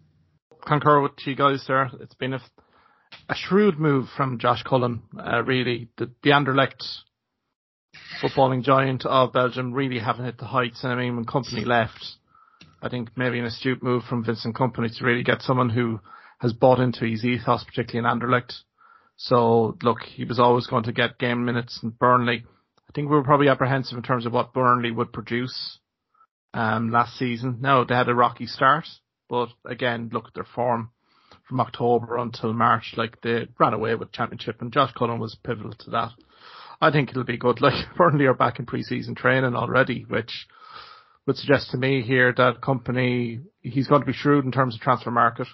Concur 0.65 1.01
with 1.01 1.13
you 1.25 1.35
guys 1.35 1.63
there. 1.67 1.89
It's 2.01 2.15
been 2.15 2.33
a, 2.33 2.41
a 3.29 3.35
shrewd 3.35 3.79
move 3.79 4.07
from 4.15 4.37
Josh 4.37 4.61
Cullen. 4.63 5.01
Uh, 5.17 5.41
really, 5.43 5.89
the, 5.97 6.11
the 6.21 6.31
Anderlecht 6.31 6.83
footballing 8.21 8.63
giant 8.63 9.05
of 9.05 9.33
Belgium 9.33 9.71
really 9.71 9.99
haven't 9.99 10.25
hit 10.25 10.37
the 10.37 10.45
heights. 10.45 10.83
And 10.83 10.91
I 10.91 10.95
mean, 10.95 11.15
when 11.15 11.25
Kompany 11.25 11.65
left, 11.65 12.05
I 12.81 12.89
think 12.89 13.09
maybe 13.15 13.39
an 13.39 13.45
astute 13.45 13.81
move 13.81 14.03
from 14.03 14.25
Vincent 14.25 14.55
Kompany 14.55 14.95
to 14.97 15.05
really 15.05 15.23
get 15.23 15.41
someone 15.41 15.69
who 15.69 16.01
has 16.39 16.53
bought 16.53 16.79
into 16.79 17.05
his 17.05 17.23
ethos, 17.23 17.63
particularly 17.63 18.07
in 18.07 18.19
Anderlecht. 18.19 18.53
So 19.17 19.77
look, 19.83 20.01
he 20.01 20.25
was 20.25 20.39
always 20.39 20.67
going 20.67 20.83
to 20.83 20.93
get 20.93 21.19
game 21.19 21.45
minutes 21.45 21.79
in 21.83 21.89
Burnley. 21.89 22.45
I 22.89 22.91
think 22.93 23.09
we 23.09 23.15
were 23.15 23.23
probably 23.23 23.49
apprehensive 23.49 23.97
in 23.97 24.03
terms 24.03 24.25
of 24.25 24.33
what 24.33 24.53
Burnley 24.53 24.91
would 24.91 25.13
produce 25.13 25.79
um, 26.53 26.91
last 26.91 27.17
season. 27.17 27.57
No, 27.59 27.83
they 27.83 27.93
had 27.93 28.09
a 28.09 28.15
rocky 28.15 28.47
start, 28.47 28.85
but 29.29 29.49
again, 29.65 30.09
look 30.11 30.27
at 30.27 30.33
their 30.33 30.47
form 30.55 30.89
from 31.47 31.59
October 31.59 32.17
until 32.17 32.53
March. 32.53 32.93
Like 32.95 33.21
they 33.21 33.47
ran 33.59 33.73
away 33.73 33.95
with 33.95 34.11
championship, 34.11 34.61
and 34.61 34.71
Josh 34.71 34.93
Cullen 34.97 35.19
was 35.19 35.37
pivotal 35.43 35.73
to 35.73 35.89
that. 35.91 36.11
I 36.81 36.91
think 36.91 37.09
it'll 37.09 37.23
be 37.23 37.37
good. 37.37 37.59
Like 37.61 37.95
Burnley 37.97 38.25
are 38.25 38.33
back 38.33 38.59
in 38.59 38.65
pre-season 38.65 39.15
training 39.15 39.55
already, 39.55 40.05
which 40.07 40.47
would 41.27 41.37
suggest 41.37 41.71
to 41.71 41.77
me 41.77 42.01
here 42.01 42.33
that 42.37 42.61
Kompany 42.61 43.41
he's 43.61 43.87
going 43.87 44.01
to 44.01 44.07
be 44.07 44.13
shrewd 44.13 44.45
in 44.45 44.51
terms 44.51 44.75
of 44.75 44.81
transfer 44.81 45.11
market. 45.11 45.47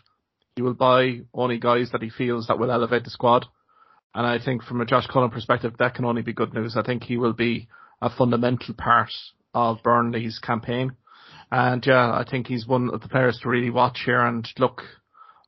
He 0.56 0.62
will 0.62 0.74
buy 0.74 1.22
only 1.34 1.60
guys 1.60 1.92
that 1.92 2.02
he 2.02 2.10
feels 2.10 2.48
that 2.48 2.60
will 2.60 2.72
elevate 2.72 3.04
the 3.04 3.10
squad. 3.10 3.46
And 4.14 4.26
I 4.26 4.40
think 4.40 4.64
from 4.64 4.80
a 4.80 4.86
Josh 4.86 5.08
Cullen 5.08 5.30
perspective, 5.30 5.74
that 5.80 5.96
can 5.96 6.06
only 6.06 6.22
be 6.22 6.34
good 6.34 6.54
news. 6.54 6.78
I 6.78 6.84
think 6.84 7.04
he 7.04 7.18
will 7.18 7.34
be 7.34 7.68
a 8.02 8.10
fundamental 8.10 8.74
part 8.74 9.12
of 9.54 9.84
Burnley's 9.84 10.40
campaign. 10.40 10.94
And 11.52 11.86
yeah, 11.86 12.12
I 12.12 12.24
think 12.30 12.48
he's 12.48 12.66
one 12.66 12.90
of 12.94 13.02
the 13.02 13.10
players 13.10 13.40
to 13.42 13.50
really 13.50 13.70
watch 13.70 14.04
here. 14.06 14.22
And 14.22 14.48
look, 14.58 14.82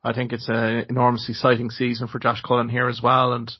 I 0.04 0.12
think 0.12 0.32
it's 0.32 0.48
an 0.48 0.86
enormously 0.90 1.32
exciting 1.32 1.70
season 1.70 2.08
for 2.08 2.18
Josh 2.18 2.42
Cullen 2.42 2.68
here 2.68 2.88
as 2.88 3.00
well. 3.02 3.32
And 3.32 3.50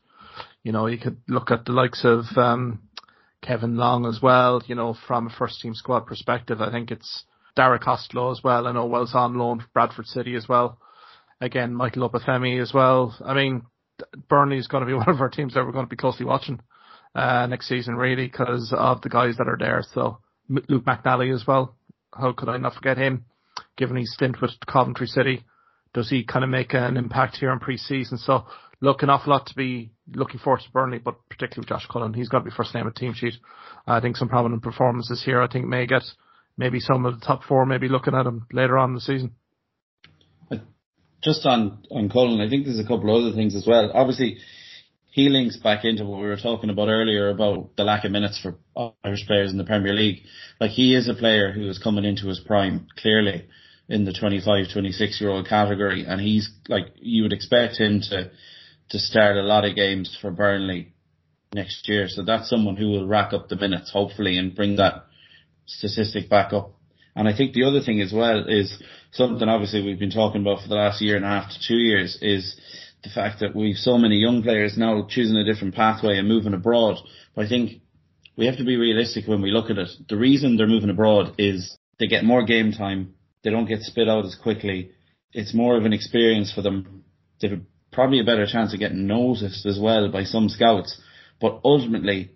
you 0.62 0.72
know, 0.72 0.86
you 0.86 0.98
could 0.98 1.18
look 1.28 1.50
at 1.50 1.64
the 1.64 1.72
likes 1.72 2.04
of 2.04 2.24
um, 2.36 2.82
Kevin 3.42 3.76
Long 3.76 4.04
as 4.04 4.20
well. 4.22 4.62
You 4.66 4.74
know, 4.74 4.94
from 5.06 5.28
a 5.28 5.30
first 5.30 5.60
team 5.60 5.74
squad 5.74 6.06
perspective, 6.06 6.60
I 6.60 6.70
think 6.70 6.90
it's 6.90 7.24
Dara 7.56 7.78
Costelloe 7.78 8.32
as 8.32 8.42
well. 8.44 8.66
I 8.66 8.72
know 8.72 8.86
Wells 8.86 9.14
on 9.14 9.38
loan 9.38 9.60
for 9.60 9.68
Bradford 9.72 10.06
City 10.06 10.34
as 10.34 10.48
well. 10.48 10.78
Again, 11.40 11.74
Michael 11.74 12.08
Obafemi 12.08 12.60
as 12.60 12.72
well. 12.72 13.16
I 13.24 13.34
mean, 13.34 13.62
Burnley 14.28 14.58
is 14.58 14.66
going 14.66 14.82
to 14.82 14.86
be 14.86 14.94
one 14.94 15.08
of 15.08 15.20
our 15.20 15.28
teams 15.28 15.54
that 15.54 15.64
we're 15.64 15.72
going 15.72 15.86
to 15.86 15.90
be 15.90 15.96
closely 15.96 16.26
watching 16.26 16.60
uh, 17.14 17.46
next 17.46 17.68
season, 17.68 17.96
really, 17.96 18.26
because 18.26 18.72
of 18.76 19.00
the 19.02 19.08
guys 19.08 19.36
that 19.38 19.48
are 19.48 19.58
there. 19.58 19.82
So 19.94 20.18
Luke 20.48 20.84
McNally 20.84 21.34
as 21.34 21.46
well. 21.46 21.76
How 22.12 22.32
could 22.32 22.48
I 22.48 22.56
not 22.56 22.74
forget 22.74 22.98
him? 22.98 23.24
Given 23.76 23.96
his 23.96 24.12
stint 24.14 24.40
with 24.40 24.52
Coventry 24.66 25.06
City, 25.06 25.44
does 25.94 26.10
he 26.10 26.24
kind 26.24 26.44
of 26.44 26.50
make 26.50 26.74
an 26.74 26.96
impact 26.96 27.36
here 27.36 27.52
in 27.52 27.58
pre-season? 27.58 28.18
So 28.18 28.46
look, 28.80 29.02
an 29.02 29.10
awful 29.10 29.32
lot 29.32 29.46
to 29.46 29.54
be 29.54 29.90
looking 30.14 30.40
forward 30.40 30.60
to 30.60 30.70
Burnley, 30.70 30.98
but 30.98 31.16
particularly 31.28 31.62
with 31.62 31.68
Josh 31.68 31.86
Cullen. 31.90 32.14
He's 32.14 32.28
got 32.28 32.38
to 32.38 32.44
be 32.44 32.50
first 32.50 32.74
name 32.74 32.86
on 32.86 32.92
team 32.92 33.14
sheet. 33.14 33.34
I 33.86 34.00
think 34.00 34.16
some 34.16 34.28
prominent 34.28 34.62
performances 34.62 35.22
here. 35.24 35.40
I 35.40 35.48
think 35.48 35.66
may 35.66 35.86
get 35.86 36.02
maybe 36.56 36.80
some 36.80 37.06
of 37.06 37.18
the 37.18 37.26
top 37.26 37.44
four, 37.44 37.66
maybe 37.66 37.88
looking 37.88 38.14
at 38.14 38.26
him 38.26 38.46
later 38.52 38.78
on 38.78 38.90
in 38.90 38.94
the 38.96 39.00
season. 39.00 39.32
Just 41.22 41.46
on, 41.46 41.84
on 41.90 42.08
Cullen, 42.10 42.40
I 42.40 42.48
think 42.48 42.64
there's 42.66 42.78
a 42.78 42.84
couple 42.86 43.10
of 43.16 43.24
other 43.24 43.34
things 43.36 43.56
as 43.56 43.66
well. 43.66 43.90
Obviously, 43.94 44.38
he 45.10 45.28
links 45.28 45.56
back 45.56 45.84
into 45.84 46.04
what 46.06 46.20
we 46.20 46.28
were 46.28 46.36
talking 46.36 46.70
about 46.70 46.88
earlier 46.88 47.30
about 47.30 47.76
the 47.76 47.84
lack 47.84 48.04
of 48.04 48.12
minutes 48.12 48.40
for 48.40 48.56
Irish 49.04 49.26
players 49.26 49.50
in 49.52 49.58
the 49.58 49.64
Premier 49.64 49.94
League. 49.94 50.22
Like 50.60 50.70
he 50.72 50.94
is 50.94 51.08
a 51.08 51.14
player 51.14 51.52
who 51.52 51.68
is 51.68 51.78
coming 51.78 52.04
into 52.04 52.28
his 52.28 52.40
prime, 52.40 52.88
clearly. 52.96 53.48
in 53.88 54.04
the 54.04 54.12
25, 54.12 54.66
26 54.72 55.20
year 55.20 55.30
old 55.30 55.48
category, 55.48 56.04
and 56.06 56.20
he's 56.20 56.50
like 56.68 56.86
you 56.96 57.22
would 57.24 57.32
expect 57.32 57.78
him 57.78 58.00
to 58.02 58.30
to 58.90 58.98
start 58.98 59.36
a 59.36 59.42
lot 59.42 59.64
of 59.64 59.76
games 59.76 60.16
for 60.20 60.30
Burnley 60.30 60.94
next 61.54 61.88
year. 61.88 62.08
So 62.08 62.22
that's 62.24 62.50
someone 62.50 62.76
who 62.76 62.90
will 62.90 63.06
rack 63.08 63.32
up 63.32 63.48
the 63.48 63.56
minutes 63.56 63.90
hopefully 63.92 64.38
and 64.38 64.54
bring 64.54 64.76
that 64.76 65.06
statistic 65.66 66.28
back 66.28 66.52
up. 66.52 66.74
And 67.16 67.28
I 67.28 67.36
think 67.36 67.54
the 67.54 67.64
other 67.64 67.80
thing 67.80 68.00
as 68.00 68.12
well 68.12 68.44
is 68.48 68.82
something 69.12 69.48
obviously 69.48 69.82
we've 69.82 69.98
been 69.98 70.10
talking 70.10 70.42
about 70.42 70.62
for 70.62 70.68
the 70.68 70.74
last 70.74 71.00
year 71.00 71.16
and 71.16 71.24
a 71.24 71.28
half 71.28 71.50
to 71.50 71.56
two 71.66 71.76
years 71.76 72.18
is 72.20 72.58
the 73.02 73.10
fact 73.10 73.40
that 73.40 73.54
we've 73.54 73.76
so 73.76 73.96
many 73.96 74.16
young 74.16 74.42
players 74.42 74.76
now 74.76 75.06
choosing 75.08 75.36
a 75.36 75.44
different 75.44 75.74
pathway 75.74 76.18
and 76.18 76.28
moving 76.28 76.54
abroad. 76.54 76.96
But 77.34 77.46
I 77.46 77.48
think 77.48 77.82
we 78.36 78.46
have 78.46 78.56
to 78.58 78.64
be 78.64 78.76
realistic 78.76 79.26
when 79.26 79.42
we 79.42 79.50
look 79.50 79.70
at 79.70 79.78
it. 79.78 79.88
The 80.08 80.16
reason 80.16 80.56
they're 80.56 80.66
moving 80.66 80.90
abroad 80.90 81.34
is 81.38 81.76
they 81.98 82.06
get 82.06 82.24
more 82.24 82.44
game 82.44 82.72
time. 82.72 83.14
They 83.42 83.50
don't 83.50 83.68
get 83.68 83.82
spit 83.82 84.08
out 84.08 84.24
as 84.24 84.34
quickly. 84.34 84.92
It's 85.32 85.54
more 85.54 85.76
of 85.76 85.84
an 85.84 85.92
experience 85.92 86.52
for 86.52 86.62
them. 86.62 87.04
They've 87.40 87.62
probably 87.92 88.20
a 88.20 88.24
better 88.24 88.46
chance 88.46 88.72
of 88.72 88.80
getting 88.80 89.06
noticed 89.06 89.64
as 89.64 89.78
well 89.80 90.08
by 90.10 90.24
some 90.24 90.48
scouts. 90.48 91.00
But 91.40 91.60
ultimately, 91.64 92.32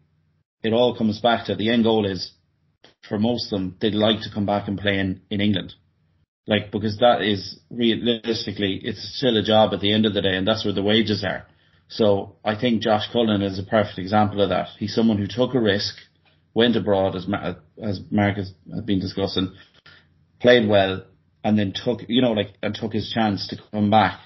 it 0.63 0.73
all 0.73 0.97
comes 0.97 1.21
back 1.21 1.47
to 1.47 1.57
the 1.57 1.71
end 1.71 1.85
goal 1.85 2.07
is 2.07 2.33
for 3.09 3.19
most 3.19 3.53
of 3.53 3.59
them, 3.59 3.77
they'd 3.81 3.95
like 3.95 4.21
to 4.21 4.31
come 4.33 4.47
back 4.47 4.69
and 4.69 4.79
play 4.79 4.99
in, 4.99 5.23
in 5.31 5.41
England. 5.41 5.75
Like, 6.47 6.73
because 6.73 6.99
that 6.99 7.23
is 7.23 7.61
realistically, 7.71 8.81
it's 8.83 9.17
still 9.17 9.37
a 9.37 9.43
job 9.43 9.73
at 9.73 9.81
the 9.81 9.93
end 9.93 10.07
of 10.07 10.15
the 10.15 10.23
day 10.23 10.37
and 10.37 10.47
that's 10.47 10.65
where 10.65 10.75
the 10.75 10.83
wages 10.83 11.25
are. 11.25 11.47
So 11.89 12.37
I 12.45 12.59
think 12.59 12.83
Josh 12.83 13.09
Cullen 13.13 13.43
is 13.43 13.59
a 13.59 13.63
perfect 13.63 13.99
example 13.99 14.41
of 14.43 14.49
that. 14.49 14.69
He's 14.79 14.95
someone 14.95 15.19
who 15.19 15.27
took 15.29 15.55
a 15.55 15.61
risk, 15.61 15.95
went 16.55 16.77
abroad 16.77 17.15
as, 17.15 17.27
as 17.83 18.01
Mark 18.11 18.37
has 18.37 18.53
been 18.85 18.99
discussing, 18.99 19.55
played 20.41 20.69
well, 20.69 21.05
and 21.45 21.59
then 21.59 21.73
took, 21.73 22.01
you 22.09 22.23
know, 22.23 22.33
like, 22.33 22.55
and 22.63 22.75
took 22.75 22.93
his 22.93 23.11
chance 23.13 23.47
to 23.49 23.57
come 23.71 23.91
back. 23.91 24.21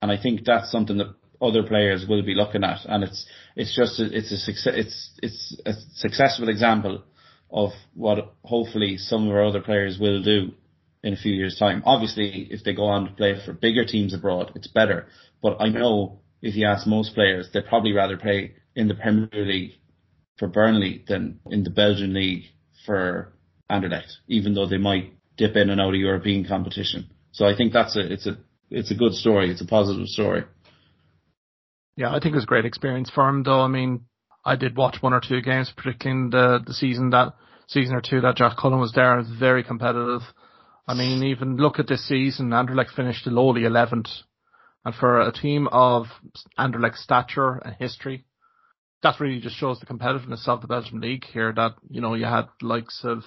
And 0.00 0.10
I 0.10 0.20
think 0.20 0.44
that's 0.44 0.70
something 0.70 0.98
that 0.98 1.14
other 1.42 1.62
players 1.62 2.06
will 2.08 2.22
be 2.22 2.34
looking 2.34 2.64
at. 2.64 2.84
And 2.86 3.04
it's, 3.04 3.26
it's 3.56 3.74
just, 3.74 4.00
a, 4.00 4.16
it's 4.16 4.32
a 4.32 4.36
success, 4.36 4.74
it's, 4.76 5.10
it's 5.22 5.60
a 5.66 5.72
successful 5.96 6.48
example 6.48 7.02
of 7.50 7.70
what 7.94 8.34
hopefully 8.44 8.96
some 8.96 9.28
of 9.28 9.34
our 9.34 9.44
other 9.44 9.60
players 9.60 9.98
will 9.98 10.22
do 10.22 10.52
in 11.04 11.12
a 11.12 11.16
few 11.16 11.32
years 11.32 11.56
time. 11.58 11.82
Obviously, 11.84 12.48
if 12.50 12.64
they 12.64 12.74
go 12.74 12.86
on 12.86 13.04
to 13.04 13.12
play 13.12 13.34
for 13.44 13.52
bigger 13.52 13.84
teams 13.84 14.14
abroad, 14.14 14.50
it's 14.56 14.66
better. 14.66 15.06
But 15.42 15.60
I 15.60 15.68
know 15.68 16.20
if 16.40 16.56
you 16.56 16.66
ask 16.66 16.86
most 16.86 17.14
players, 17.14 17.50
they'd 17.52 17.66
probably 17.66 17.92
rather 17.92 18.16
play 18.16 18.54
in 18.74 18.88
the 18.88 18.94
Premier 18.94 19.28
League 19.32 19.72
for 20.38 20.48
Burnley 20.48 21.04
than 21.06 21.40
in 21.50 21.62
the 21.62 21.70
Belgian 21.70 22.14
league 22.14 22.44
for 22.86 23.34
Anderlecht, 23.70 24.14
even 24.28 24.54
though 24.54 24.66
they 24.66 24.78
might 24.78 25.12
dip 25.36 25.56
in 25.56 25.68
and 25.68 25.80
out 25.80 25.94
of 25.94 26.00
European 26.00 26.46
competition. 26.46 27.10
So 27.32 27.44
I 27.44 27.54
think 27.54 27.74
that's 27.74 27.96
a, 27.96 28.12
it's 28.12 28.26
a, 28.26 28.38
it's 28.70 28.90
a 28.90 28.94
good 28.94 29.12
story. 29.12 29.50
It's 29.50 29.60
a 29.60 29.66
positive 29.66 30.06
story. 30.06 30.44
Yeah, 31.96 32.10
I 32.10 32.14
think 32.14 32.32
it 32.32 32.36
was 32.36 32.44
a 32.44 32.46
great 32.46 32.64
experience 32.64 33.10
for 33.14 33.28
him 33.28 33.42
though. 33.42 33.60
I 33.60 33.68
mean, 33.68 34.06
I 34.44 34.56
did 34.56 34.76
watch 34.76 34.96
one 35.02 35.12
or 35.12 35.20
two 35.20 35.42
games, 35.42 35.70
particularly 35.76 36.24
in 36.24 36.30
the, 36.30 36.60
the 36.66 36.74
season 36.74 37.10
that, 37.10 37.34
season 37.68 37.94
or 37.94 38.00
two 38.00 38.22
that 38.22 38.36
Jack 38.36 38.56
Cullen 38.56 38.80
was 38.80 38.92
there. 38.92 39.14
It 39.14 39.28
was 39.28 39.38
very 39.38 39.62
competitive. 39.62 40.22
I 40.86 40.94
mean, 40.94 41.22
even 41.22 41.56
look 41.56 41.78
at 41.78 41.88
this 41.88 42.06
season, 42.06 42.50
Anderlecht 42.50 42.94
finished 42.94 43.24
the 43.24 43.30
lowly 43.30 43.62
11th. 43.62 44.08
And 44.84 44.94
for 44.94 45.20
a 45.20 45.32
team 45.32 45.66
of 45.72 46.06
Anderlecht 46.58 46.96
stature 46.96 47.56
and 47.64 47.74
history, 47.78 48.26
that 49.02 49.18
really 49.18 49.40
just 49.40 49.56
shows 49.56 49.80
the 49.80 49.86
competitiveness 49.86 50.46
of 50.46 50.60
the 50.60 50.66
Belgian 50.66 51.00
league 51.00 51.24
here 51.24 51.52
that, 51.54 51.74
you 51.88 52.02
know, 52.02 52.14
you 52.14 52.26
had 52.26 52.48
likes 52.60 53.00
of, 53.02 53.22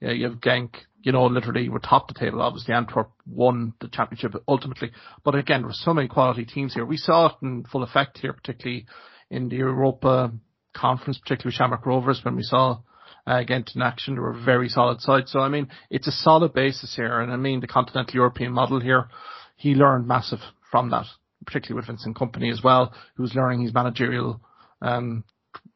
yeah, 0.00 0.10
you 0.10 0.28
have 0.28 0.40
Genk, 0.40 0.74
you 1.02 1.12
know, 1.12 1.24
literally 1.24 1.70
were 1.70 1.78
top 1.78 2.08
the 2.08 2.14
table. 2.14 2.42
Obviously 2.42 2.74
Antwerp 2.74 3.10
won 3.26 3.72
the 3.80 3.88
championship 3.88 4.34
ultimately. 4.46 4.90
But 5.24 5.36
again, 5.36 5.60
there 5.60 5.68
were 5.68 5.74
so 5.74 5.94
many 5.94 6.08
quality 6.08 6.44
teams 6.44 6.74
here. 6.74 6.84
We 6.84 6.98
saw 6.98 7.26
it 7.26 7.36
in 7.42 7.64
full 7.64 7.82
effect 7.82 8.18
here, 8.18 8.34
particularly 8.34 8.86
in 9.30 9.48
the 9.48 9.56
Europa 9.56 10.32
conference, 10.74 11.18
particularly 11.18 11.54
Shamrock 11.54 11.86
Rovers 11.86 12.20
when 12.22 12.36
we 12.36 12.42
saw 12.42 12.80
uh, 13.26 13.36
against 13.36 13.76
in 13.76 13.82
action. 13.82 14.14
They 14.14 14.20
were 14.20 14.36
a 14.36 14.44
very 14.44 14.68
solid 14.68 15.00
side. 15.00 15.28
So 15.28 15.40
I 15.40 15.48
mean, 15.48 15.68
it's 15.90 16.08
a 16.08 16.12
solid 16.12 16.52
basis 16.52 16.94
here. 16.94 17.20
And 17.20 17.32
I 17.32 17.36
mean, 17.36 17.60
the 17.60 17.66
continental 17.66 18.14
European 18.14 18.52
model 18.52 18.80
here, 18.80 19.08
he 19.56 19.74
learned 19.74 20.06
massive 20.06 20.40
from 20.70 20.90
that, 20.90 21.06
particularly 21.46 21.78
with 21.78 21.86
Vincent 21.86 22.16
Kompany 22.16 22.52
as 22.52 22.62
well, 22.62 22.92
who's 23.16 23.34
learning 23.34 23.62
his 23.62 23.74
managerial 23.74 24.40
um, 24.82 25.24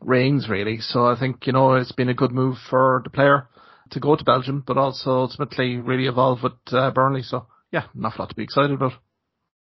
reins 0.00 0.48
really. 0.48 0.78
So 0.80 1.06
I 1.06 1.18
think 1.18 1.46
you 1.46 1.52
know 1.52 1.74
it's 1.74 1.92
been 1.92 2.08
a 2.08 2.14
good 2.14 2.32
move 2.32 2.56
for 2.68 3.00
the 3.04 3.10
player 3.10 3.48
to 3.90 4.00
go 4.00 4.16
to 4.16 4.24
Belgium, 4.24 4.62
but 4.66 4.76
also 4.76 5.10
ultimately 5.10 5.76
really 5.76 6.06
evolve 6.06 6.42
with 6.42 6.52
uh, 6.72 6.90
Burnley. 6.90 7.22
So 7.22 7.46
yeah, 7.72 7.84
a 7.94 8.00
lot 8.00 8.28
to 8.28 8.34
be 8.34 8.42
excited 8.42 8.72
about. 8.72 8.92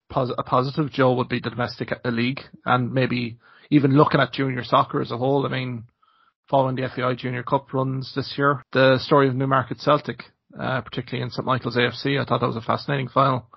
Pos- 0.09 0.31
a 0.37 0.43
positive 0.43 0.91
Joe 0.91 1.13
would 1.15 1.29
be 1.29 1.39
the 1.39 1.49
domestic 1.49 1.91
league 2.05 2.41
and 2.63 2.93
maybe 2.93 3.39
even 3.71 3.97
looking 3.97 4.21
at 4.21 4.33
junior 4.33 4.63
soccer 4.63 5.01
as 5.01 5.11
a 5.11 5.17
whole. 5.17 5.45
I 5.45 5.49
mean, 5.49 5.85
following 6.49 6.75
the 6.75 6.87
FAI 6.87 7.15
Junior 7.15 7.43
Cup 7.43 7.73
runs 7.73 8.13
this 8.15 8.33
year. 8.37 8.63
The 8.71 8.99
story 8.99 9.27
of 9.27 9.35
Newmarket 9.35 9.79
Celtic, 9.79 10.23
uh, 10.59 10.81
particularly 10.81 11.23
in 11.23 11.31
St 11.31 11.45
Michael's 11.45 11.77
AFC, 11.77 12.19
I 12.21 12.25
thought 12.25 12.41
that 12.41 12.47
was 12.47 12.55
a 12.55 12.61
fascinating 12.61 13.07
final 13.07 13.47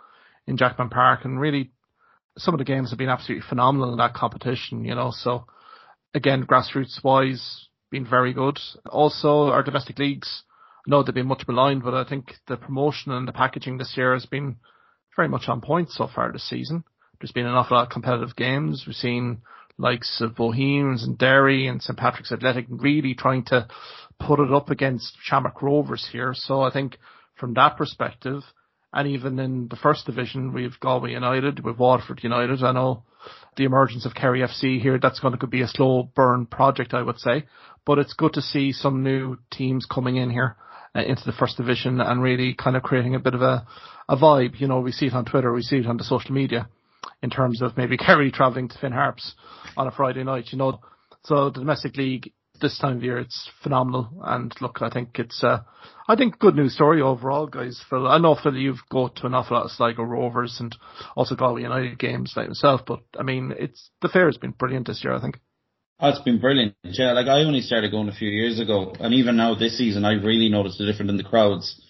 in 0.46 0.56
Jackman 0.56 0.88
Park, 0.88 1.24
and 1.24 1.40
really 1.40 1.70
some 2.38 2.54
of 2.54 2.58
the 2.58 2.64
games 2.64 2.90
have 2.90 2.98
been 2.98 3.08
absolutely 3.08 3.46
phenomenal 3.48 3.92
in 3.92 3.98
that 3.98 4.14
competition. 4.14 4.84
You 4.84 4.94
know, 4.94 5.10
so 5.12 5.44
again, 6.14 6.46
grassroots 6.46 7.02
wise, 7.04 7.68
been 7.90 8.06
very 8.06 8.32
good. 8.32 8.58
Also, 8.90 9.48
our 9.48 9.62
domestic 9.62 9.98
leagues, 9.98 10.42
I 10.86 10.90
know 10.90 11.02
they've 11.02 11.14
been 11.14 11.26
much 11.26 11.46
maligned, 11.46 11.82
but 11.82 11.94
I 11.94 12.08
think 12.08 12.34
the 12.46 12.56
promotion 12.56 13.12
and 13.12 13.28
the 13.28 13.32
packaging 13.32 13.78
this 13.78 13.94
year 13.96 14.14
has 14.14 14.26
been 14.26 14.56
very 15.16 15.28
much 15.28 15.48
on 15.48 15.60
point 15.60 15.90
so 15.90 16.08
far 16.12 16.32
this 16.32 16.48
season. 16.48 16.84
There's 17.20 17.32
been 17.32 17.46
an 17.46 17.54
awful 17.54 17.76
lot 17.76 17.84
of 17.84 17.92
competitive 17.92 18.36
games. 18.36 18.84
We've 18.86 18.94
seen 18.94 19.42
likes 19.78 20.20
of 20.20 20.34
Bohemians 20.34 21.04
and 21.04 21.16
Derry 21.16 21.68
and 21.68 21.80
St 21.80 21.98
Patrick's 21.98 22.32
Athletic 22.32 22.66
really 22.68 23.14
trying 23.14 23.44
to 23.46 23.68
put 24.18 24.40
it 24.40 24.52
up 24.52 24.70
against 24.70 25.16
Shamrock 25.22 25.62
Rovers 25.62 26.06
here. 26.10 26.32
So 26.34 26.60
I 26.62 26.72
think 26.72 26.98
from 27.36 27.54
that 27.54 27.76
perspective, 27.76 28.42
and 28.92 29.08
even 29.08 29.38
in 29.38 29.68
the 29.68 29.76
first 29.76 30.06
division, 30.06 30.52
we've 30.52 30.78
Galway 30.80 31.12
United, 31.12 31.64
we've 31.64 31.78
Waterford 31.78 32.20
United. 32.22 32.62
I 32.62 32.72
know 32.72 33.04
the 33.56 33.64
emergence 33.64 34.06
of 34.06 34.14
Kerry 34.14 34.40
FC 34.40 34.80
here, 34.80 34.98
that's 34.98 35.20
going 35.20 35.38
to 35.38 35.46
be 35.46 35.62
a 35.62 35.68
slow 35.68 36.10
burn 36.14 36.46
project, 36.46 36.94
I 36.94 37.02
would 37.02 37.18
say. 37.18 37.44
But 37.84 37.98
it's 37.98 38.14
good 38.14 38.32
to 38.34 38.42
see 38.42 38.72
some 38.72 39.02
new 39.02 39.36
teams 39.50 39.86
coming 39.86 40.16
in 40.16 40.30
here 40.30 40.56
uh, 40.96 41.02
into 41.02 41.22
the 41.24 41.32
first 41.32 41.56
division 41.56 42.00
and 42.00 42.22
really 42.22 42.54
kind 42.54 42.76
of 42.76 42.82
creating 42.82 43.14
a 43.14 43.20
bit 43.20 43.34
of 43.34 43.42
a, 43.42 43.66
a 44.08 44.16
vibe. 44.16 44.58
You 44.58 44.68
know, 44.68 44.80
we 44.80 44.92
see 44.92 45.06
it 45.06 45.14
on 45.14 45.24
Twitter, 45.24 45.52
we 45.52 45.62
see 45.62 45.76
it 45.76 45.86
on 45.86 45.98
the 45.98 46.04
social 46.04 46.32
media 46.32 46.68
in 47.22 47.30
terms 47.30 47.62
of 47.62 47.76
maybe 47.76 47.96
Kerry 47.98 48.30
travelling 48.30 48.68
to 48.68 48.78
Finn 48.78 48.92
Harps 48.92 49.34
on 49.76 49.86
a 49.86 49.90
Friday 49.90 50.24
night, 50.24 50.48
you 50.50 50.58
know. 50.58 50.80
So 51.24 51.50
the 51.50 51.60
domestic 51.60 51.96
league 51.96 52.32
this 52.60 52.78
time 52.78 52.96
of 52.96 53.04
year, 53.04 53.18
it's 53.18 53.50
phenomenal. 53.62 54.08
And 54.24 54.52
look, 54.60 54.78
I 54.80 54.90
think 54.90 55.18
it's, 55.18 55.42
uh, 55.42 55.60
I 56.08 56.16
think 56.16 56.38
good 56.38 56.56
news 56.56 56.74
story 56.74 57.00
overall, 57.00 57.46
guys. 57.46 57.82
Phil, 57.88 58.06
I 58.06 58.18
know 58.18 58.36
Phil, 58.40 58.56
you've 58.56 58.82
got 58.90 59.16
to 59.16 59.26
an 59.26 59.34
awful 59.34 59.56
lot 59.56 59.66
of 59.66 59.70
Sligo 59.70 60.02
Rovers 60.02 60.58
and 60.60 60.74
also 61.16 61.34
Galway 61.34 61.62
United 61.62 61.98
games 61.98 62.34
like 62.36 62.48
yourself, 62.48 62.82
but 62.86 63.00
I 63.18 63.22
mean, 63.22 63.54
it's, 63.56 63.90
the 64.02 64.08
fair 64.08 64.26
has 64.26 64.36
been 64.36 64.50
brilliant 64.52 64.86
this 64.86 65.02
year, 65.04 65.14
I 65.14 65.20
think. 65.20 65.38
Oh, 66.00 66.10
it's 66.10 66.20
been 66.20 66.38
brilliant. 66.40 66.74
Yeah, 66.84 67.12
like 67.12 67.26
I 67.26 67.40
only 67.40 67.60
started 67.60 67.90
going 67.90 68.08
a 68.08 68.14
few 68.14 68.28
years 68.28 68.60
ago, 68.60 68.94
and 69.00 69.12
even 69.14 69.36
now 69.36 69.54
this 69.56 69.76
season, 69.76 70.04
I've 70.04 70.22
really 70.22 70.48
noticed 70.48 70.80
a 70.80 70.86
difference 70.86 71.10
in 71.10 71.16
the 71.16 71.24
crowds, 71.24 71.80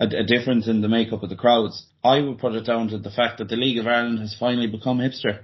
a, 0.00 0.06
a 0.06 0.24
difference 0.24 0.66
in 0.66 0.80
the 0.80 0.88
makeup 0.88 1.22
of 1.22 1.28
the 1.28 1.36
crowds. 1.36 1.86
I 2.02 2.20
would 2.20 2.38
put 2.38 2.54
it 2.54 2.66
down 2.66 2.88
to 2.88 2.98
the 2.98 3.10
fact 3.10 3.38
that 3.38 3.48
the 3.48 3.56
League 3.56 3.78
of 3.78 3.86
Ireland 3.86 4.18
has 4.20 4.34
finally 4.38 4.66
become 4.66 4.98
hipster. 4.98 5.40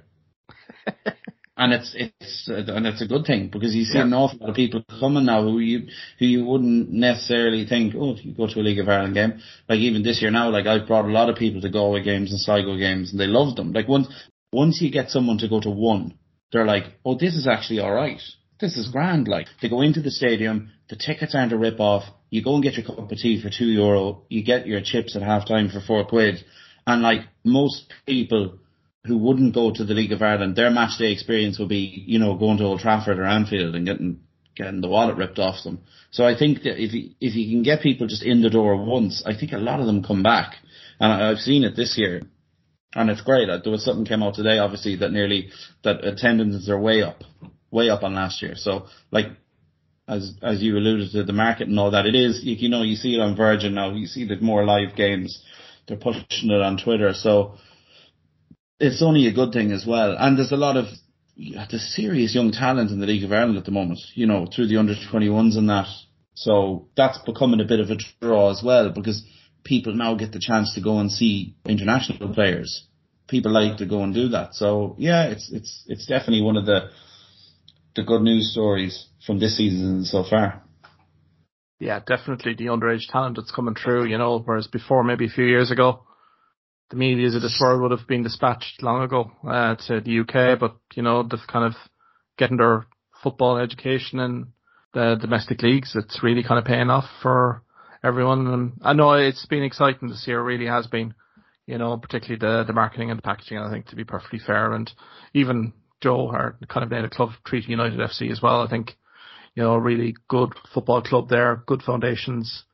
and 1.57 1.73
it's 1.73 1.95
it's 1.95 2.49
uh, 2.49 2.73
and 2.75 2.87
it's 2.87 3.03
a 3.03 3.07
good 3.07 3.25
thing 3.25 3.49
because 3.49 3.75
you 3.75 3.85
see 3.85 3.99
yeah. 3.99 4.05
an 4.05 4.13
awful 4.13 4.39
lot 4.41 4.51
of 4.51 4.57
people 4.57 4.85
coming 5.01 5.25
now 5.25 5.43
who 5.43 5.59
you 5.59 5.89
who 6.19 6.27
you 6.27 6.45
wouldn't 6.45 6.91
necessarily 6.91 7.67
think 7.67 7.95
oh 7.97 8.13
if 8.13 8.25
you 8.25 8.35
go 8.35 8.47
to 8.47 8.61
a 8.61 8.63
League 8.63 8.79
of 8.79 8.89
Ireland 8.89 9.15
game 9.15 9.41
like 9.69 9.79
even 9.79 10.03
this 10.03 10.21
year 10.21 10.31
now 10.31 10.51
like 10.51 10.67
I've 10.67 10.87
brought 10.87 11.07
a 11.07 11.13
lot 11.13 11.31
of 11.31 11.37
people 11.37 11.61
to 11.63 11.71
Galway 11.71 12.03
games 12.03 12.31
and 12.31 12.41
Sligo 12.41 12.77
games 12.77 13.11
and 13.11 13.21
they 13.21 13.27
love 13.27 13.57
them 13.57 13.73
like 13.73 13.89
once 13.89 14.09
once 14.53 14.81
you 14.81 14.91
get 14.91 15.11
someone 15.11 15.39
to 15.39 15.49
go 15.49 15.61
to 15.61 15.71
one 15.71 16.19
they're 16.53 16.67
like 16.67 16.85
oh 17.05 17.17
this 17.19 17.35
is 17.35 17.47
actually 17.47 17.81
all 17.81 17.93
right 17.93 18.21
this 18.61 18.77
is 18.77 18.89
grand 18.89 19.29
like 19.29 19.47
they 19.61 19.69
go 19.69 19.81
into 19.81 20.01
the 20.01 20.11
stadium 20.11 20.71
the 20.89 20.97
tickets 20.97 21.35
aren't 21.35 21.53
a 21.53 21.59
rip 21.59 21.81
off 21.81 22.05
you 22.31 22.43
go 22.43 22.55
and 22.55 22.63
get 22.63 22.75
your 22.75 22.85
cup 22.85 22.99
of 22.99 23.19
tea 23.19 23.41
for 23.41 23.51
two 23.51 23.67
euro 23.67 24.23
you 24.29 24.43
get 24.43 24.67
your 24.67 24.81
chips 24.81 25.17
at 25.17 25.23
half 25.23 25.47
time 25.47 25.69
for 25.69 25.81
four 25.81 26.05
quid 26.05 26.45
and 26.87 27.03
like 27.03 27.23
most 27.45 27.93
people 28.07 28.59
who 29.07 29.19
wouldn't 29.19 29.55
go 29.55 29.73
to 29.73 29.85
the 29.85 29.95
League 29.95 30.13
of 30.13 30.23
Ireland, 30.23 30.57
their 30.57 30.71
match 30.71 30.99
day 30.99 31.13
experience 31.13 31.59
would 31.59 31.69
be, 31.69 32.05
you 32.07 32.19
know, 32.19 32.37
going 32.37 32.59
to 32.59 32.65
Old 32.65 32.81
Trafford 32.81 33.19
or 33.19 33.25
Anfield 33.25 33.75
and 33.75 33.87
getting 33.87 34.21
getting 34.55 34.81
the 34.81 34.89
wallet 34.89 35.17
ripped 35.17 35.39
off 35.39 35.63
them. 35.65 35.81
So 36.11 36.25
I 36.25 36.37
think 36.37 36.63
that 36.63 36.83
if 36.83 36.93
you, 36.95 37.11
if 37.21 37.35
you 37.35 37.55
can 37.55 37.63
get 37.63 37.83
people 37.83 38.07
just 38.07 38.23
in 38.23 38.41
the 38.41 38.49
door 38.49 38.83
once, 38.83 39.23
I 39.27 39.37
think 39.37 39.53
a 39.53 39.59
lot 39.59 39.81
of 39.81 39.87
them 39.87 40.03
come 40.03 40.23
back. 40.23 40.55
And 40.99 41.13
I've 41.13 41.39
seen 41.39 41.63
it 41.63 41.77
this 41.77 41.99
year. 41.99 42.23
And 42.95 43.11
it's 43.11 43.21
great. 43.21 43.49
There 43.49 43.71
was 43.71 43.85
something 43.85 44.07
came 44.07 44.23
out 44.23 44.35
today, 44.35 44.57
obviously, 44.59 44.97
that 44.97 45.13
nearly, 45.13 45.51
that 45.85 46.03
attendances 46.03 46.71
are 46.71 46.81
way 46.81 47.03
up, 47.03 47.23
way 47.71 47.91
up 47.91 48.03
on 48.03 48.15
last 48.15 48.43
year. 48.43 48.55
So 48.57 48.87
like, 49.11 49.27
as, 50.09 50.35
as 50.43 50.63
you 50.63 50.77
alluded 50.77 51.11
to 51.13 51.25
the 51.25 51.33
market 51.33 51.69
and 51.69 51.79
all 51.79 51.91
that, 51.91 52.07
it 52.07 52.15
is, 52.15 52.41
you, 52.45 52.69
know, 52.69 52.83
you 52.83 52.95
see 52.95 53.15
it 53.15 53.21
on 53.21 53.37
Virgin 53.37 53.75
now, 53.75 53.93
you 53.93 54.07
see 54.07 54.27
the 54.27 54.37
more 54.37 54.65
live 54.65 54.95
games 54.97 55.43
they're 55.87 55.97
pushing 55.97 56.51
it 56.51 56.63
on 56.63 56.79
Twitter. 56.79 57.13
So 57.15 57.57
it's 58.79 59.03
only 59.03 59.27
a 59.27 59.33
good 59.33 59.53
thing 59.53 59.73
as 59.73 59.87
well. 59.87 60.17
And 60.19 60.39
there's 60.39 60.53
a 60.53 60.57
lot 60.57 60.77
of 60.77 60.87
there's 61.37 61.95
serious 61.95 62.35
young 62.35 62.51
talent 62.51 62.91
in 62.91 62.99
the 62.99 63.07
League 63.07 63.25
of 63.25 63.33
Ireland 63.33 63.59
at 63.59 63.65
the 63.65 63.71
moment. 63.71 64.01
You 64.15 64.27
know, 64.27 64.47
through 64.47 64.69
the 64.69 64.79
under 64.79 64.95
21s 64.95 65.57
and 65.57 65.69
that. 65.69 65.89
So 66.35 66.89
that's 66.97 67.19
becoming 67.19 67.61
a 67.61 67.65
bit 67.65 67.81
of 67.81 67.91
a 67.91 67.97
draw 68.21 68.51
as 68.51 68.63
well 68.63 68.91
because 68.91 69.25
people 69.65 69.95
now 69.95 70.15
get 70.15 70.33
the 70.33 70.39
chance 70.41 70.75
to 70.75 70.81
go 70.81 70.99
and 70.99 71.11
see 71.11 71.57
international 71.65 72.33
players. 72.35 72.87
People 73.29 73.53
like 73.53 73.79
to 73.79 73.87
go 73.87 74.03
and 74.03 74.15
do 74.15 74.29
that. 74.29 74.55
So 74.55 74.97
yeah, 74.99 75.25
it's 75.25 75.51
it's 75.51 75.85
it's 75.87 76.07
definitely 76.07 76.43
one 76.43 76.57
of 76.57 76.67
the 76.67 76.91
the 77.97 78.05
good 78.05 78.23
news 78.23 78.53
stories 78.53 79.07
from 79.27 79.39
this 79.39 79.57
season 79.57 80.05
so 80.05 80.23
far. 80.29 80.63
Yeah, 81.79 82.01
definitely 82.07 82.55
the 82.55 82.67
underage 82.67 83.09
talent 83.11 83.37
that's 83.37 83.51
coming 83.51 83.75
through, 83.75 84.07
you 84.07 84.17
know, 84.17 84.39
whereas 84.39 84.67
before 84.67 85.03
maybe 85.03 85.27
a 85.27 85.31
few 85.31 85.45
years 85.45 85.71
ago, 85.71 86.05
the 86.91 86.97
media 86.97 87.27
of 87.27 87.43
this 87.43 87.59
world 87.61 87.83
would 87.83 87.99
have 87.99 88.07
been 88.07 88.23
dispatched 88.23 88.83
long 88.83 89.03
ago 89.03 89.31
uh, 89.47 89.75
to 89.87 90.01
the 90.01 90.21
UK, 90.21 90.59
but 90.59 90.77
you 90.95 91.03
know, 91.03 91.23
they've 91.23 91.41
kind 91.49 91.65
of 91.65 91.75
getting 92.39 92.59
their 92.59 92.87
football 93.23 93.59
education 93.59 94.21
in 94.21 94.47
the 94.95 95.17
domestic 95.21 95.63
leagues. 95.63 95.95
It's 95.97 96.23
really 96.23 96.43
kind 96.43 96.59
of 96.59 96.65
paying 96.65 96.91
off 96.91 97.07
for 97.23 97.63
everyone. 98.05 98.47
And 98.47 98.73
I 98.83 98.93
know 98.93 99.13
it's 99.13 99.47
been 99.47 99.65
exciting 99.65 100.09
this 100.09 100.25
year, 100.27 100.43
really 100.43 100.67
has 100.67 100.87
been, 100.87 101.15
you 101.67 101.77
know, 101.77 101.97
particularly 101.97 102.39
the, 102.39 102.65
the 102.67 102.73
marketing 102.73 103.11
and 103.11 103.19
the 103.19 103.23
packaging, 103.23 103.59
I 103.59 103.71
think, 103.71 103.87
to 103.87 103.97
be 103.97 104.05
perfectly 104.05 104.39
fair. 104.39 104.73
And 104.73 104.91
even 105.35 105.73
Joe, 106.03 106.29
our 106.29 106.59
kind 106.69 106.85
of 106.85 106.91
native 106.91 107.11
club, 107.11 107.31
Treaty 107.45 107.71
United 107.71 107.99
FC 107.99 108.31
as 108.31 108.43
well, 108.43 108.61
I 108.61 108.69
think, 108.69 108.97
you 109.55 109.63
know, 109.63 109.77
really 109.77 110.15
good 110.29 110.53
football 110.75 111.03
club 111.03 111.29
there, 111.29 111.63
good 111.67 111.83
foundations, 111.83 112.65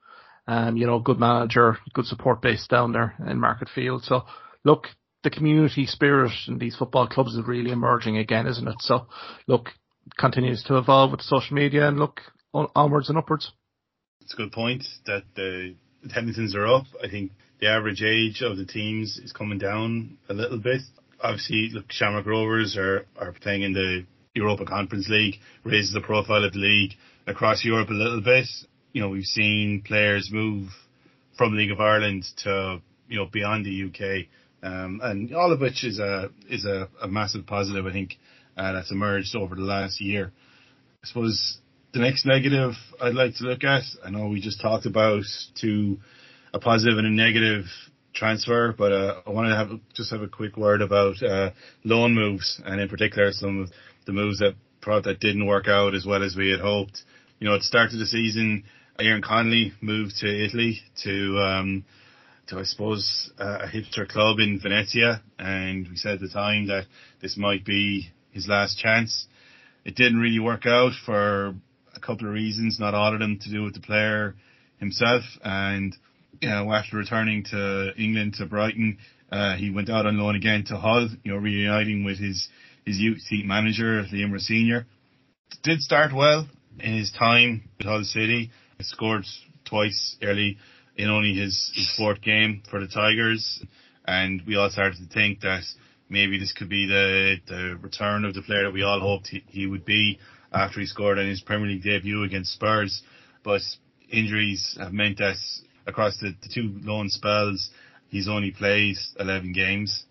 um, 0.47 0.77
you 0.77 0.87
know, 0.87 0.99
good 0.99 1.21
manager, 1.21 1.79
good 1.95 2.07
support 2.07 2.43
base 2.43 2.67
down 2.67 2.93
there 2.93 3.15
in 3.27 3.39
Market 3.39 3.69
Field. 3.75 4.03
So 4.05 4.25
look, 4.65 4.87
the 5.23 5.31
community 5.31 5.87
spirit 5.87 6.33
in 6.49 6.59
these 6.59 6.77
football 6.77 7.07
clubs 7.07 7.35
is 7.35 7.47
really 7.47 7.71
emerging 7.71 8.17
again, 8.17 8.47
isn't 8.47 8.67
it? 8.67 8.77
So 8.81 9.07
look, 9.47 9.69
continues 10.19 10.65
to 10.65 10.79
evolve 10.79 11.13
with 11.13 11.23
social 11.23 11.55
media 11.55 11.87
and 11.87 11.99
look 11.99 12.21
onwards 12.53 13.09
and 13.09 13.19
upwards. 13.19 13.53
It's 14.21 14.35
a 14.35 14.37
good 14.37 14.53
point 14.53 14.85
that 15.07 15.23
the 15.37 15.75
attendances 16.05 16.55
are 16.55 16.67
up. 16.67 16.85
I 17.03 17.09
think 17.09 17.33
the 17.61 17.69
average 17.69 18.03
age 18.03 18.43
of 18.43 18.57
the 18.57 18.67
teams 18.67 19.19
is 19.23 19.33
coming 19.33 19.59
down 19.59 20.19
a 20.29 20.35
little 20.35 20.59
bit. 20.59 20.81
Obviously, 21.23 21.71
look, 21.73 21.91
Shamrock 21.91 22.27
Rovers 22.27 22.77
are, 22.77 23.07
are 23.17 23.33
playing 23.33 23.63
in 23.63 23.73
the 23.73 24.05
Europa 24.35 24.65
Conference 24.65 25.09
League, 25.09 25.37
raises 25.65 25.93
the 25.93 26.01
profile 26.01 26.45
of 26.45 26.53
the 26.53 26.59
league 26.59 26.93
across 27.27 27.65
Europe 27.65 27.91
a 27.91 27.95
little 27.95 28.21
bit. 28.21 28.47
You 28.93 29.03
know, 29.03 29.09
we've 29.09 29.25
seen 29.25 29.83
players 29.87 30.31
move 30.33 30.69
from 31.37 31.57
League 31.57 31.71
of 31.71 31.81
Ireland 31.81 32.25
to, 32.39 32.81
you 33.09 33.19
know, 33.19 33.27
beyond 33.27 33.65
the 33.65 33.85
UK. 33.85 34.27
Um, 34.63 35.01
and 35.03 35.35
all 35.35 35.53
of 35.53 35.61
which 35.61 35.85
is 35.85 35.99
a, 35.99 36.31
is 36.49 36.65
a, 36.65 36.89
a 37.01 37.09
massive 37.09 37.47
positive, 37.47 37.87
I 37.87 37.93
think, 37.93 38.17
uh, 38.57 38.73
that's 38.73 38.93
emerged 38.93 39.35
over 39.35 39.55
the 39.55 39.63
last 39.63 40.01
year. 40.01 40.33
I 41.03 41.07
suppose 41.07 41.59
the 41.93 42.01
next 42.01 42.27
negative 42.27 42.73
I'd 43.01 43.15
like 43.15 43.37
to 43.37 43.45
look 43.45 43.65
at, 43.65 43.83
I 44.05 44.11
know 44.11 44.29
we 44.29 44.41
just 44.41 44.61
talked 44.61 44.87
about 44.87 45.25
to 45.61 45.99
a 46.55 46.59
positive 46.59 46.99
and 46.99 47.07
a 47.07 47.11
negative 47.11 47.65
transfer, 48.15 48.75
but 48.77 48.93
uh, 48.93 49.21
I 49.27 49.31
want 49.31 49.49
to 49.49 49.57
have 49.57 49.81
just 49.95 50.11
have 50.11 50.23
a 50.23 50.29
quick 50.29 50.57
word 50.57 50.83
about 50.83 51.23
uh, 51.23 51.51
loan 51.85 52.15
moves, 52.15 52.61
and 52.65 52.81
in 52.81 52.89
particular 52.89 53.33
some 53.33 53.63
of 53.63 53.71
the 54.07 54.13
moves 54.13 54.39
that 54.39 54.55
that 54.85 55.21
didn't 55.21 55.47
work 55.47 55.69
out 55.69 55.95
as 55.95 56.05
well 56.05 56.25
as 56.25 56.35
we 56.37 56.51
had 56.51 56.61
hoped. 56.61 57.03
You 57.39 57.49
know, 57.49 57.55
at 57.55 57.59
the 57.59 57.65
start 57.65 57.93
of 57.93 57.99
the 57.99 58.07
season, 58.07 58.65
Aaron 58.99 59.23
Connolly 59.23 59.73
moved 59.81 60.17
to 60.19 60.45
Italy 60.45 60.81
to 61.05 61.39
um, 61.39 61.85
to 62.49 62.59
I 62.59 62.65
suppose 62.65 63.31
uh, 63.39 63.61
a 63.63 63.67
hipster 63.67 64.09
club 64.09 64.39
in 64.39 64.61
Venezia, 64.61 65.23
and 65.39 65.89
we 65.89 65.97
said 65.97 66.15
at 66.15 66.21
the 66.21 66.29
time 66.29 66.67
that 66.67 66.87
this 67.21 67.37
might 67.37 67.65
be 67.65 68.11
his 68.33 68.49
last 68.49 68.79
chance. 68.79 69.27
It 69.85 69.95
didn't 69.95 70.19
really 70.19 70.39
work 70.39 70.67
out 70.67 70.93
for 71.05 71.55
a 71.95 72.01
couple 72.01 72.27
of 72.27 72.35
reasons, 72.35 72.79
not 72.79 72.95
all 72.95 73.13
of 73.13 73.21
them 73.21 73.39
to 73.41 73.51
do 73.51 73.65
with 73.65 73.75
the 73.75 73.81
player 73.81 74.35
himself. 74.79 75.23
And 75.45 75.97
you 76.43 76.49
know, 76.49 76.73
after 76.73 76.97
returning 76.97 77.45
to 77.45 77.93
England 77.97 78.35
to 78.35 78.47
Brighton, 78.47 78.99
uh, 79.31 79.55
he 79.57 79.71
went 79.71 79.89
out 79.89 80.07
on 80.07 80.19
loan 80.19 80.35
again 80.35 80.65
to 80.67 80.77
Hull. 80.77 81.09
You 81.23 81.33
know, 81.33 81.39
reuniting 81.39 82.05
with 82.05 82.19
his 82.19 82.49
his 82.85 82.99
youth 82.99 83.21
team 83.31 83.47
manager 83.47 84.05
Liam 84.13 84.33
Rosenior. 84.33 84.87
Did 85.63 85.81
start 85.81 86.13
well 86.13 86.49
in 86.81 86.95
his 86.95 87.13
time 87.17 87.71
with 87.79 87.87
Hull 87.87 88.03
City. 88.03 88.51
He 88.77 88.85
scored 88.85 89.25
twice 89.65 90.17
early 90.21 90.59
in 90.97 91.09
only 91.09 91.35
his, 91.35 91.71
his 91.75 91.95
fourth 91.97 92.21
game 92.21 92.63
for 92.69 92.81
the 92.81 92.89
Tigers, 92.89 93.65
and 94.05 94.43
we 94.45 94.57
all 94.57 94.69
started 94.69 94.99
to 94.99 95.15
think 95.15 95.43
that 95.43 95.63
maybe 96.09 96.41
this 96.41 96.53
could 96.53 96.69
be 96.69 96.87
the 96.87 97.37
the 97.47 97.79
return 97.81 98.25
of 98.25 98.35
the 98.35 98.43
player 98.43 98.65
that 98.65 98.73
we 98.73 98.83
all 98.83 98.99
hoped 98.99 99.29
he, 99.29 99.45
he 99.47 99.67
would 99.67 99.85
be 99.85 100.19
after 100.53 100.81
he 100.81 100.87
scored 100.87 101.19
in 101.19 101.29
his 101.29 101.41
Premier 101.41 101.69
League 101.69 101.85
debut 101.85 102.25
against 102.25 102.53
Spurs. 102.53 103.01
But 103.45 103.63
injuries 104.11 104.77
have 104.81 104.93
meant 104.93 105.19
that 105.19 105.37
across 105.87 106.19
the, 106.19 106.35
the 106.43 106.49
two 106.53 106.79
loan 106.83 107.09
spells, 107.09 107.71
he's 108.09 108.29
only 108.29 108.51
played 108.51 108.97
11 109.19 109.53
games. 109.53 110.05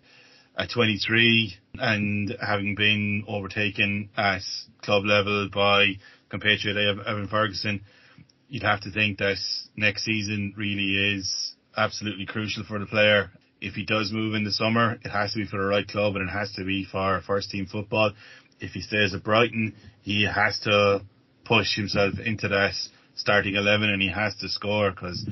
At 0.56 0.70
23 0.70 1.54
and 1.74 2.36
having 2.46 2.74
been 2.74 3.24
overtaken 3.26 4.10
at 4.16 4.42
club 4.82 5.04
level 5.04 5.48
by 5.52 5.94
compatriot 6.28 6.76
Evan 7.06 7.28
Ferguson, 7.28 7.80
you'd 8.48 8.62
have 8.62 8.82
to 8.82 8.90
think 8.90 9.18
that 9.18 9.38
next 9.76 10.04
season 10.04 10.52
really 10.56 11.16
is 11.16 11.54
absolutely 11.74 12.26
crucial 12.26 12.64
for 12.64 12.78
the 12.78 12.86
player 12.86 13.30
if 13.62 13.74
he 13.74 13.84
does 13.84 14.10
move 14.12 14.34
in 14.34 14.42
the 14.42 14.50
summer, 14.50 14.98
it 15.04 15.08
has 15.08 15.32
to 15.32 15.38
be 15.38 15.46
for 15.46 15.58
the 15.58 15.66
right 15.66 15.86
club 15.86 16.16
and 16.16 16.28
it 16.28 16.32
has 16.32 16.52
to 16.54 16.64
be 16.64 16.84
for 16.84 17.22
first 17.24 17.50
team 17.50 17.66
football. 17.66 18.10
If 18.60 18.72
he 18.72 18.80
stays 18.80 19.14
at 19.14 19.22
Brighton, 19.22 19.74
he 20.02 20.24
has 20.24 20.58
to 20.64 21.02
push 21.44 21.76
himself 21.76 22.14
into 22.18 22.48
that 22.48 22.74
starting 23.14 23.54
11 23.54 23.88
and 23.88 24.02
he 24.02 24.10
has 24.10 24.34
to 24.40 24.48
score 24.48 24.90
because 24.90 25.24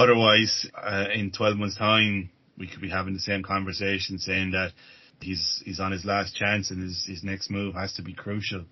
otherwise, 0.00 0.66
uh, 0.74 1.06
in 1.14 1.30
12 1.30 1.56
months 1.56 1.76
time, 1.76 2.30
we 2.58 2.66
could 2.66 2.80
be 2.80 2.90
having 2.90 3.14
the 3.14 3.20
same 3.20 3.42
conversation 3.42 4.18
saying 4.18 4.52
that 4.52 4.72
he's, 5.20 5.62
he's 5.64 5.80
on 5.80 5.92
his 5.92 6.04
last 6.04 6.34
chance 6.34 6.70
and 6.70 6.82
his, 6.82 7.04
his 7.06 7.24
next 7.24 7.50
move 7.50 7.74
has 7.74 7.92
to 7.94 8.02
be 8.02 8.14
crucial. 8.14 8.64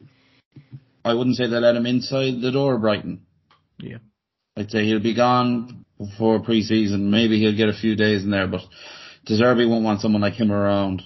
I 1.05 1.15
wouldn't 1.15 1.37
say 1.37 1.47
they 1.47 1.57
let 1.57 1.77
him 1.77 1.87
inside 1.87 2.41
the 2.41 2.53
door, 2.53 2.79
Brighton. 2.79 3.23
Yeah. 3.79 3.99
I'd 4.57 4.71
say 4.71 4.85
he'll 4.85 5.01
be 5.01 5.15
gone 5.15 5.85
before 5.99 6.41
pre-season. 6.41 7.11
Maybe 7.11 7.39
he'll 7.39 7.57
get 7.57 7.69
a 7.69 7.79
few 7.79 7.95
days 7.95 8.25
in 8.25 8.31
there, 8.31 8.49
but 8.49 8.63
De 9.25 9.35
Zerbi 9.35 9.69
won't 9.69 9.85
want 9.85 10.01
someone 10.01 10.23
like 10.23 10.35
him 10.35 10.51
around. 10.51 11.03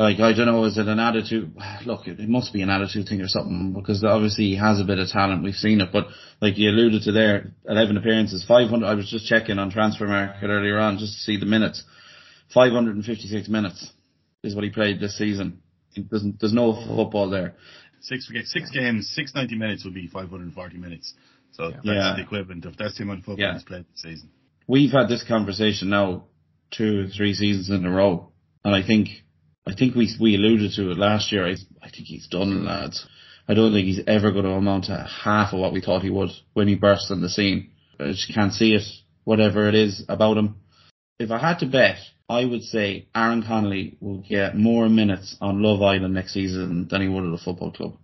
Like, 0.00 0.18
I 0.18 0.32
don't 0.32 0.46
know, 0.46 0.64
is 0.64 0.78
it 0.78 0.88
an 0.88 0.98
attitude? 0.98 1.54
Look, 1.84 2.08
it, 2.08 2.18
it 2.18 2.28
must 2.28 2.54
be 2.54 2.62
an 2.62 2.70
attitude 2.70 3.06
thing 3.06 3.20
or 3.20 3.28
something, 3.28 3.74
because 3.74 4.02
obviously 4.02 4.44
he 4.44 4.56
has 4.56 4.80
a 4.80 4.84
bit 4.84 4.98
of 4.98 5.08
talent. 5.08 5.44
We've 5.44 5.54
seen 5.54 5.82
it, 5.82 5.90
but 5.92 6.06
like 6.40 6.56
you 6.56 6.70
alluded 6.70 7.02
to 7.02 7.12
there, 7.12 7.52
11 7.68 7.98
appearances, 7.98 8.42
500, 8.48 8.86
I 8.86 8.94
was 8.94 9.10
just 9.10 9.26
checking 9.26 9.58
on 9.58 9.70
Transfermarkt 9.70 10.42
earlier 10.42 10.78
on 10.78 10.96
just 10.96 11.12
to 11.12 11.18
see 11.20 11.36
the 11.36 11.44
minutes. 11.44 11.84
556 12.54 13.50
minutes 13.50 13.92
is 14.42 14.54
what 14.54 14.64
he 14.64 14.70
played 14.70 15.00
this 15.00 15.18
season. 15.18 15.60
There's, 15.94 16.24
there's 16.40 16.54
no 16.54 16.82
football 16.96 17.28
there. 17.28 17.56
Six, 18.00 18.32
six 18.46 18.70
games, 18.70 19.12
six 19.14 19.34
ninety 19.34 19.58
minutes 19.58 19.84
would 19.84 19.92
be 19.92 20.06
540 20.06 20.78
minutes. 20.78 21.12
So 21.52 21.64
yeah. 21.64 21.70
that's 21.74 21.84
yeah. 21.84 22.14
the 22.16 22.22
equivalent 22.22 22.64
of 22.64 22.74
that's 22.78 22.96
the 22.96 23.02
amount 23.02 23.18
of 23.18 23.24
football 23.26 23.44
yeah. 23.44 23.52
he's 23.52 23.64
played 23.64 23.84
this 23.92 24.00
season. 24.00 24.30
We've 24.66 24.92
had 24.92 25.08
this 25.08 25.22
conversation 25.28 25.90
now 25.90 26.24
two, 26.70 27.08
three 27.08 27.34
seasons 27.34 27.68
in 27.68 27.84
a 27.84 27.90
row, 27.90 28.30
and 28.64 28.74
I 28.74 28.86
think 28.86 29.08
I 29.66 29.74
think 29.74 29.94
we 29.94 30.10
we 30.20 30.34
alluded 30.34 30.72
to 30.72 30.90
it 30.90 30.98
last 30.98 31.32
year. 31.32 31.46
I, 31.46 31.56
I 31.82 31.90
think 31.90 32.06
he's 32.06 32.26
done, 32.28 32.64
lads. 32.64 33.06
I 33.48 33.54
don't 33.54 33.72
think 33.72 33.86
he's 33.86 34.00
ever 34.06 34.32
going 34.32 34.44
to 34.44 34.52
amount 34.52 34.84
to 34.84 34.96
half 34.96 35.52
of 35.52 35.60
what 35.60 35.72
we 35.72 35.80
thought 35.80 36.02
he 36.02 36.10
would 36.10 36.30
when 36.52 36.68
he 36.68 36.74
burst 36.74 37.10
on 37.10 37.20
the 37.20 37.28
scene. 37.28 37.70
I 37.98 38.08
just 38.12 38.32
can't 38.32 38.52
see 38.52 38.74
it, 38.74 38.82
whatever 39.24 39.68
it 39.68 39.74
is 39.74 40.04
about 40.08 40.38
him. 40.38 40.56
If 41.18 41.30
I 41.30 41.38
had 41.38 41.58
to 41.58 41.66
bet, 41.66 41.98
I 42.28 42.44
would 42.44 42.62
say 42.62 43.08
Aaron 43.14 43.42
Connolly 43.42 43.98
will 44.00 44.18
get 44.18 44.56
more 44.56 44.88
minutes 44.88 45.36
on 45.40 45.62
Love 45.62 45.82
Island 45.82 46.14
next 46.14 46.32
season 46.32 46.88
than 46.88 47.02
he 47.02 47.08
would 47.08 47.24
at 47.24 47.34
a 47.34 47.44
football 47.44 47.72
club. 47.72 47.96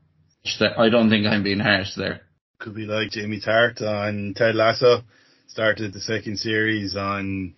I 0.77 0.89
don't 0.89 1.11
think 1.11 1.27
I'm 1.27 1.43
being 1.43 1.61
harsh 1.61 1.95
there 1.97 2.23
could 2.59 2.75
be 2.75 2.87
like 2.87 3.11
Jamie 3.11 3.41
Tartt 3.41 3.83
on 3.83 4.35
Ted 4.35 4.55
Lasso. 4.55 5.03
Started 5.49 5.93
the 5.93 6.01
second 6.01 6.39
series 6.39 6.97
on 6.97 7.55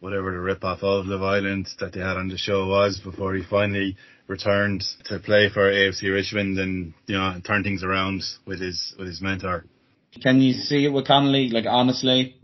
whatever 0.00 0.32
the 0.32 0.40
rip-off 0.40 0.82
of 0.82 1.06
Love 1.06 1.22
Island 1.22 1.68
that 1.78 1.92
they 1.92 2.00
had 2.00 2.16
on 2.16 2.28
the 2.28 2.38
show 2.38 2.66
was 2.66 2.98
before 2.98 3.34
he 3.34 3.42
finally 3.48 3.96
returned 4.26 4.82
to 5.04 5.18
play 5.18 5.48
for 5.52 5.70
AFC 5.70 6.12
Richmond 6.12 6.58
and 6.58 6.94
you 7.06 7.16
know 7.16 7.40
turn 7.46 7.62
things 7.62 7.84
around 7.84 8.22
with 8.46 8.60
his 8.60 8.94
with 8.98 9.06
his 9.06 9.20
mentor. 9.20 9.64
Can 10.22 10.40
you 10.40 10.54
see 10.54 10.84
it 10.84 10.92
with 10.92 11.06
Connolly? 11.06 11.50
Like 11.50 11.66
honestly, 11.68 12.36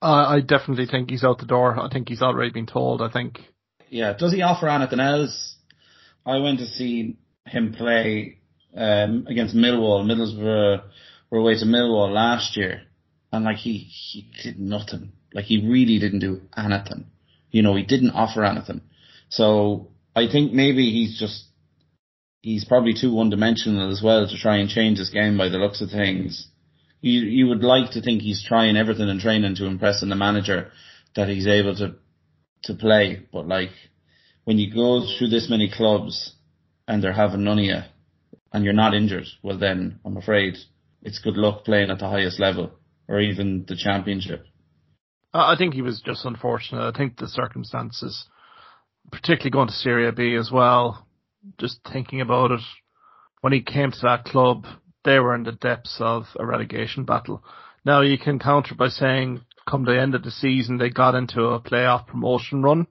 uh, 0.00 0.26
I 0.28 0.40
definitely 0.40 0.86
think 0.86 1.10
he's 1.10 1.24
out 1.24 1.38
the 1.38 1.46
door. 1.46 1.78
I 1.78 1.88
think 1.88 2.08
he's 2.08 2.22
already 2.22 2.50
been 2.50 2.66
told. 2.66 3.02
I 3.02 3.10
think. 3.10 3.40
Yeah. 3.88 4.14
Does 4.16 4.32
he 4.32 4.42
offer 4.42 4.68
anything 4.68 5.00
else? 5.00 5.56
I 6.24 6.38
went 6.38 6.58
to 6.58 6.66
see 6.66 7.16
him 7.46 7.72
play 7.72 8.38
um, 8.76 9.26
against 9.28 9.56
Millwall. 9.56 10.04
Middlesbrough 10.04 10.82
were 11.30 11.38
away 11.38 11.58
to 11.58 11.64
Millwall 11.64 12.12
last 12.12 12.56
year, 12.56 12.82
and 13.32 13.44
like 13.44 13.56
he 13.56 13.78
he 13.78 14.30
did 14.42 14.58
nothing. 14.58 15.12
Like 15.32 15.44
he 15.44 15.66
really 15.66 15.98
didn't 15.98 16.20
do 16.20 16.42
anything. 16.56 17.06
You 17.50 17.62
know, 17.62 17.76
he 17.76 17.82
didn't 17.84 18.10
offer 18.10 18.44
anything. 18.44 18.82
So 19.28 19.88
I 20.14 20.26
think 20.30 20.52
maybe 20.52 20.90
he's 20.90 21.18
just 21.18 21.44
he's 22.42 22.64
probably 22.64 22.94
too 22.94 23.12
one 23.12 23.30
dimensional 23.30 23.90
as 23.90 24.02
well 24.02 24.26
to 24.26 24.38
try 24.38 24.56
and 24.56 24.68
change 24.68 24.98
his 24.98 25.10
game 25.10 25.36
by 25.36 25.48
the 25.48 25.58
looks 25.58 25.80
of 25.80 25.90
things. 25.90 26.48
You 27.00 27.20
you 27.20 27.46
would 27.48 27.62
like 27.62 27.92
to 27.92 28.02
think 28.02 28.22
he's 28.22 28.44
trying 28.44 28.76
everything 28.76 29.08
in 29.08 29.20
training 29.20 29.56
to 29.56 29.66
impress 29.66 30.02
in 30.02 30.08
the 30.08 30.16
manager 30.16 30.70
that 31.14 31.28
he's 31.28 31.46
able 31.46 31.76
to 31.76 31.96
to 32.64 32.74
play, 32.74 33.22
but 33.32 33.46
like 33.46 33.70
when 34.44 34.58
you 34.58 34.72
go 34.72 35.06
through 35.06 35.28
this 35.28 35.48
many 35.48 35.70
clubs 35.70 36.34
and 36.86 37.02
they're 37.02 37.12
having 37.12 37.44
none 37.44 37.58
of 37.58 37.64
you 37.64 37.80
and 38.52 38.64
you're 38.64 38.72
not 38.72 38.94
injured, 38.94 39.26
well 39.42 39.58
then 39.58 40.00
I'm 40.04 40.16
afraid 40.16 40.56
it's 41.02 41.20
good 41.20 41.36
luck 41.36 41.64
playing 41.64 41.90
at 41.90 41.98
the 41.98 42.08
highest 42.08 42.40
level 42.40 42.72
or 43.06 43.20
even 43.20 43.64
the 43.68 43.76
championship. 43.76 44.46
I 45.32 45.56
think 45.56 45.74
he 45.74 45.82
was 45.82 46.00
just 46.00 46.24
unfortunate. 46.24 46.82
I 46.82 46.96
think 46.96 47.16
the 47.16 47.28
circumstances, 47.28 48.24
particularly 49.12 49.50
going 49.50 49.68
to 49.68 49.74
Serie 49.74 50.10
B 50.12 50.34
as 50.34 50.50
well, 50.50 51.06
just 51.58 51.80
thinking 51.92 52.20
about 52.20 52.50
it, 52.50 52.60
when 53.40 53.52
he 53.52 53.60
came 53.60 53.92
to 53.92 53.98
that 54.02 54.24
club, 54.24 54.66
they 55.04 55.18
were 55.18 55.34
in 55.34 55.44
the 55.44 55.52
depths 55.52 55.98
of 56.00 56.24
a 56.38 56.46
relegation 56.46 57.04
battle. 57.04 57.44
Now 57.84 58.00
you 58.00 58.18
can 58.18 58.38
counter 58.38 58.74
by 58.74 58.88
saying, 58.88 59.42
come 59.68 59.84
the 59.84 60.00
end 60.00 60.14
of 60.14 60.22
the 60.24 60.30
season, 60.30 60.78
they 60.78 60.90
got 60.90 61.14
into 61.14 61.42
a 61.42 61.60
playoff 61.60 62.06
promotion 62.06 62.62
run, 62.62 62.86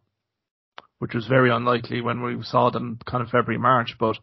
which 1.00 1.14
was 1.14 1.28
very 1.28 1.52
unlikely 1.52 2.02
when 2.02 2.22
we 2.22 2.42
saw 2.44 2.70
them 2.70 3.00
kind 3.06 3.24
of 3.24 3.30
February, 3.30 3.58
March. 3.58 3.96
But 4.00 4.18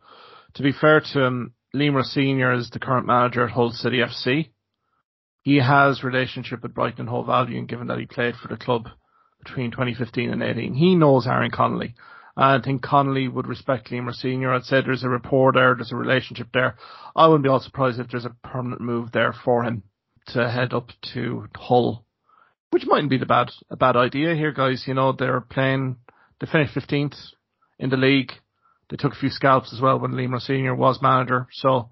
to 0.54 0.62
be 0.62 0.72
fair 0.72 1.00
to 1.00 1.20
him, 1.20 1.54
Liam 1.74 1.94
Rosenior 1.94 2.52
is 2.52 2.70
the 2.70 2.78
current 2.78 3.06
manager 3.06 3.44
at 3.44 3.50
Hull 3.50 3.70
City 3.70 3.98
FC. 3.98 4.50
He 5.44 5.58
has 5.58 6.02
relationship 6.02 6.62
with 6.62 6.74
Brighton 6.74 7.00
and 7.00 7.08
Hove 7.10 7.28
Albion, 7.28 7.66
given 7.66 7.88
that 7.88 7.98
he 7.98 8.06
played 8.06 8.34
for 8.34 8.48
the 8.48 8.56
club 8.56 8.88
between 9.44 9.70
2015 9.70 10.30
and 10.30 10.42
18. 10.42 10.72
He 10.72 10.94
knows 10.94 11.26
Aaron 11.26 11.50
Connolly. 11.50 11.94
I 12.34 12.58
think 12.64 12.82
Connolly 12.82 13.28
would 13.28 13.46
respect 13.46 13.90
Liam 13.90 14.06
Rosenior. 14.06 14.54
I'd 14.54 14.64
say 14.64 14.80
there's 14.80 15.04
a 15.04 15.08
rapport 15.10 15.52
there, 15.52 15.74
there's 15.74 15.92
a 15.92 15.96
relationship 15.96 16.48
there. 16.54 16.76
I 17.14 17.26
wouldn't 17.26 17.44
be 17.44 17.50
all 17.50 17.60
surprised 17.60 18.00
if 18.00 18.08
there's 18.08 18.24
a 18.24 18.34
permanent 18.42 18.80
move 18.80 19.12
there 19.12 19.34
for 19.44 19.64
him 19.64 19.82
to 20.28 20.50
head 20.50 20.72
up 20.72 20.88
to 21.12 21.46
Hull, 21.54 22.06
which 22.70 22.86
mightn't 22.86 23.10
be 23.10 23.18
the 23.18 23.26
bad 23.26 23.50
a 23.70 23.76
bad 23.76 23.96
idea 23.96 24.34
here, 24.34 24.50
guys. 24.50 24.84
You 24.86 24.94
know 24.94 25.12
they're 25.12 25.42
playing. 25.42 25.96
They 26.40 26.46
finished 26.46 26.74
15th 26.74 27.16
in 27.78 27.90
the 27.90 27.98
league. 27.98 28.32
They 28.88 28.96
took 28.96 29.12
a 29.12 29.20
few 29.20 29.28
scalps 29.28 29.74
as 29.74 29.80
well 29.82 29.98
when 29.98 30.12
Liam 30.12 30.32
Rosenior 30.32 30.74
was 30.74 31.02
manager. 31.02 31.48
So, 31.52 31.90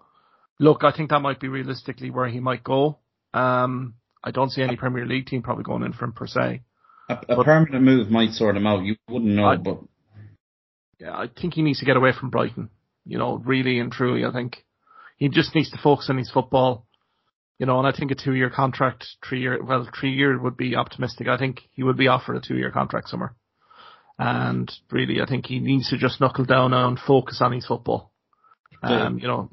look, 0.58 0.84
I 0.84 0.92
think 0.92 1.10
that 1.10 1.20
might 1.20 1.38
be 1.38 1.48
realistically 1.48 2.10
where 2.10 2.28
he 2.28 2.40
might 2.40 2.64
go. 2.64 2.98
Um, 3.34 3.94
I 4.22 4.30
don't 4.30 4.50
see 4.50 4.62
any 4.62 4.76
Premier 4.76 5.06
League 5.06 5.26
team 5.26 5.42
probably 5.42 5.64
going 5.64 5.82
in 5.82 5.92
for 5.92 6.04
him 6.04 6.12
per 6.12 6.26
se. 6.26 6.62
A, 7.08 7.14
a 7.14 7.36
but, 7.36 7.44
permanent 7.44 7.84
move 7.84 8.10
might 8.10 8.32
sort 8.32 8.56
him 8.56 8.66
out. 8.66 8.84
You 8.84 8.96
wouldn't 9.08 9.32
know, 9.32 9.46
I, 9.46 9.56
but 9.56 9.80
yeah, 10.98 11.12
I 11.12 11.28
think 11.28 11.54
he 11.54 11.62
needs 11.62 11.80
to 11.80 11.84
get 11.84 11.96
away 11.96 12.12
from 12.18 12.30
Brighton. 12.30 12.70
You 13.04 13.18
know, 13.18 13.36
really 13.36 13.80
and 13.80 13.90
truly, 13.90 14.24
I 14.24 14.32
think 14.32 14.64
he 15.16 15.28
just 15.28 15.54
needs 15.54 15.70
to 15.70 15.78
focus 15.82 16.06
on 16.08 16.18
his 16.18 16.30
football. 16.30 16.86
You 17.58 17.66
know, 17.66 17.78
and 17.78 17.86
I 17.86 17.92
think 17.96 18.10
a 18.10 18.14
two-year 18.14 18.50
contract, 18.50 19.06
three 19.28 19.40
year, 19.40 19.62
well, 19.62 19.88
three 19.98 20.12
year 20.12 20.40
would 20.40 20.56
be 20.56 20.74
optimistic. 20.74 21.28
I 21.28 21.38
think 21.38 21.60
he 21.72 21.82
would 21.82 21.96
be 21.96 22.08
offered 22.08 22.36
a 22.36 22.40
two-year 22.40 22.70
contract 22.70 23.08
somewhere. 23.08 23.34
And 24.18 24.70
really, 24.90 25.20
I 25.20 25.26
think 25.26 25.46
he 25.46 25.58
needs 25.58 25.90
to 25.90 25.98
just 25.98 26.20
knuckle 26.20 26.44
down 26.44 26.72
and 26.72 26.98
focus 26.98 27.40
on 27.40 27.52
his 27.52 27.66
football. 27.66 28.12
Um, 28.82 29.18
you 29.18 29.28
know, 29.28 29.50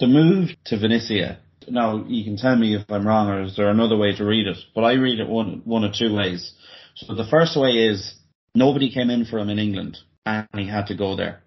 the 0.00 0.06
move 0.06 0.50
to 0.66 0.78
Venezia. 0.78 1.38
Now 1.70 2.04
you 2.06 2.24
can 2.24 2.36
tell 2.36 2.56
me 2.56 2.74
if 2.74 2.90
I'm 2.90 3.06
wrong, 3.06 3.28
or 3.28 3.42
is 3.42 3.56
there 3.56 3.70
another 3.70 3.96
way 3.96 4.14
to 4.16 4.24
read 4.24 4.46
it? 4.46 4.58
But 4.74 4.82
I 4.82 4.92
read 4.94 5.20
it 5.20 5.28
one 5.28 5.62
one 5.64 5.84
of 5.84 5.94
two 5.94 6.14
ways. 6.14 6.52
So 6.96 7.14
the 7.14 7.26
first 7.30 7.56
way 7.56 7.70
is 7.70 8.14
nobody 8.54 8.92
came 8.92 9.10
in 9.10 9.24
for 9.24 9.38
him 9.38 9.50
in 9.50 9.58
England 9.58 9.98
and 10.26 10.48
he 10.54 10.68
had 10.68 10.86
to 10.88 10.96
go 10.96 11.16
there. 11.16 11.42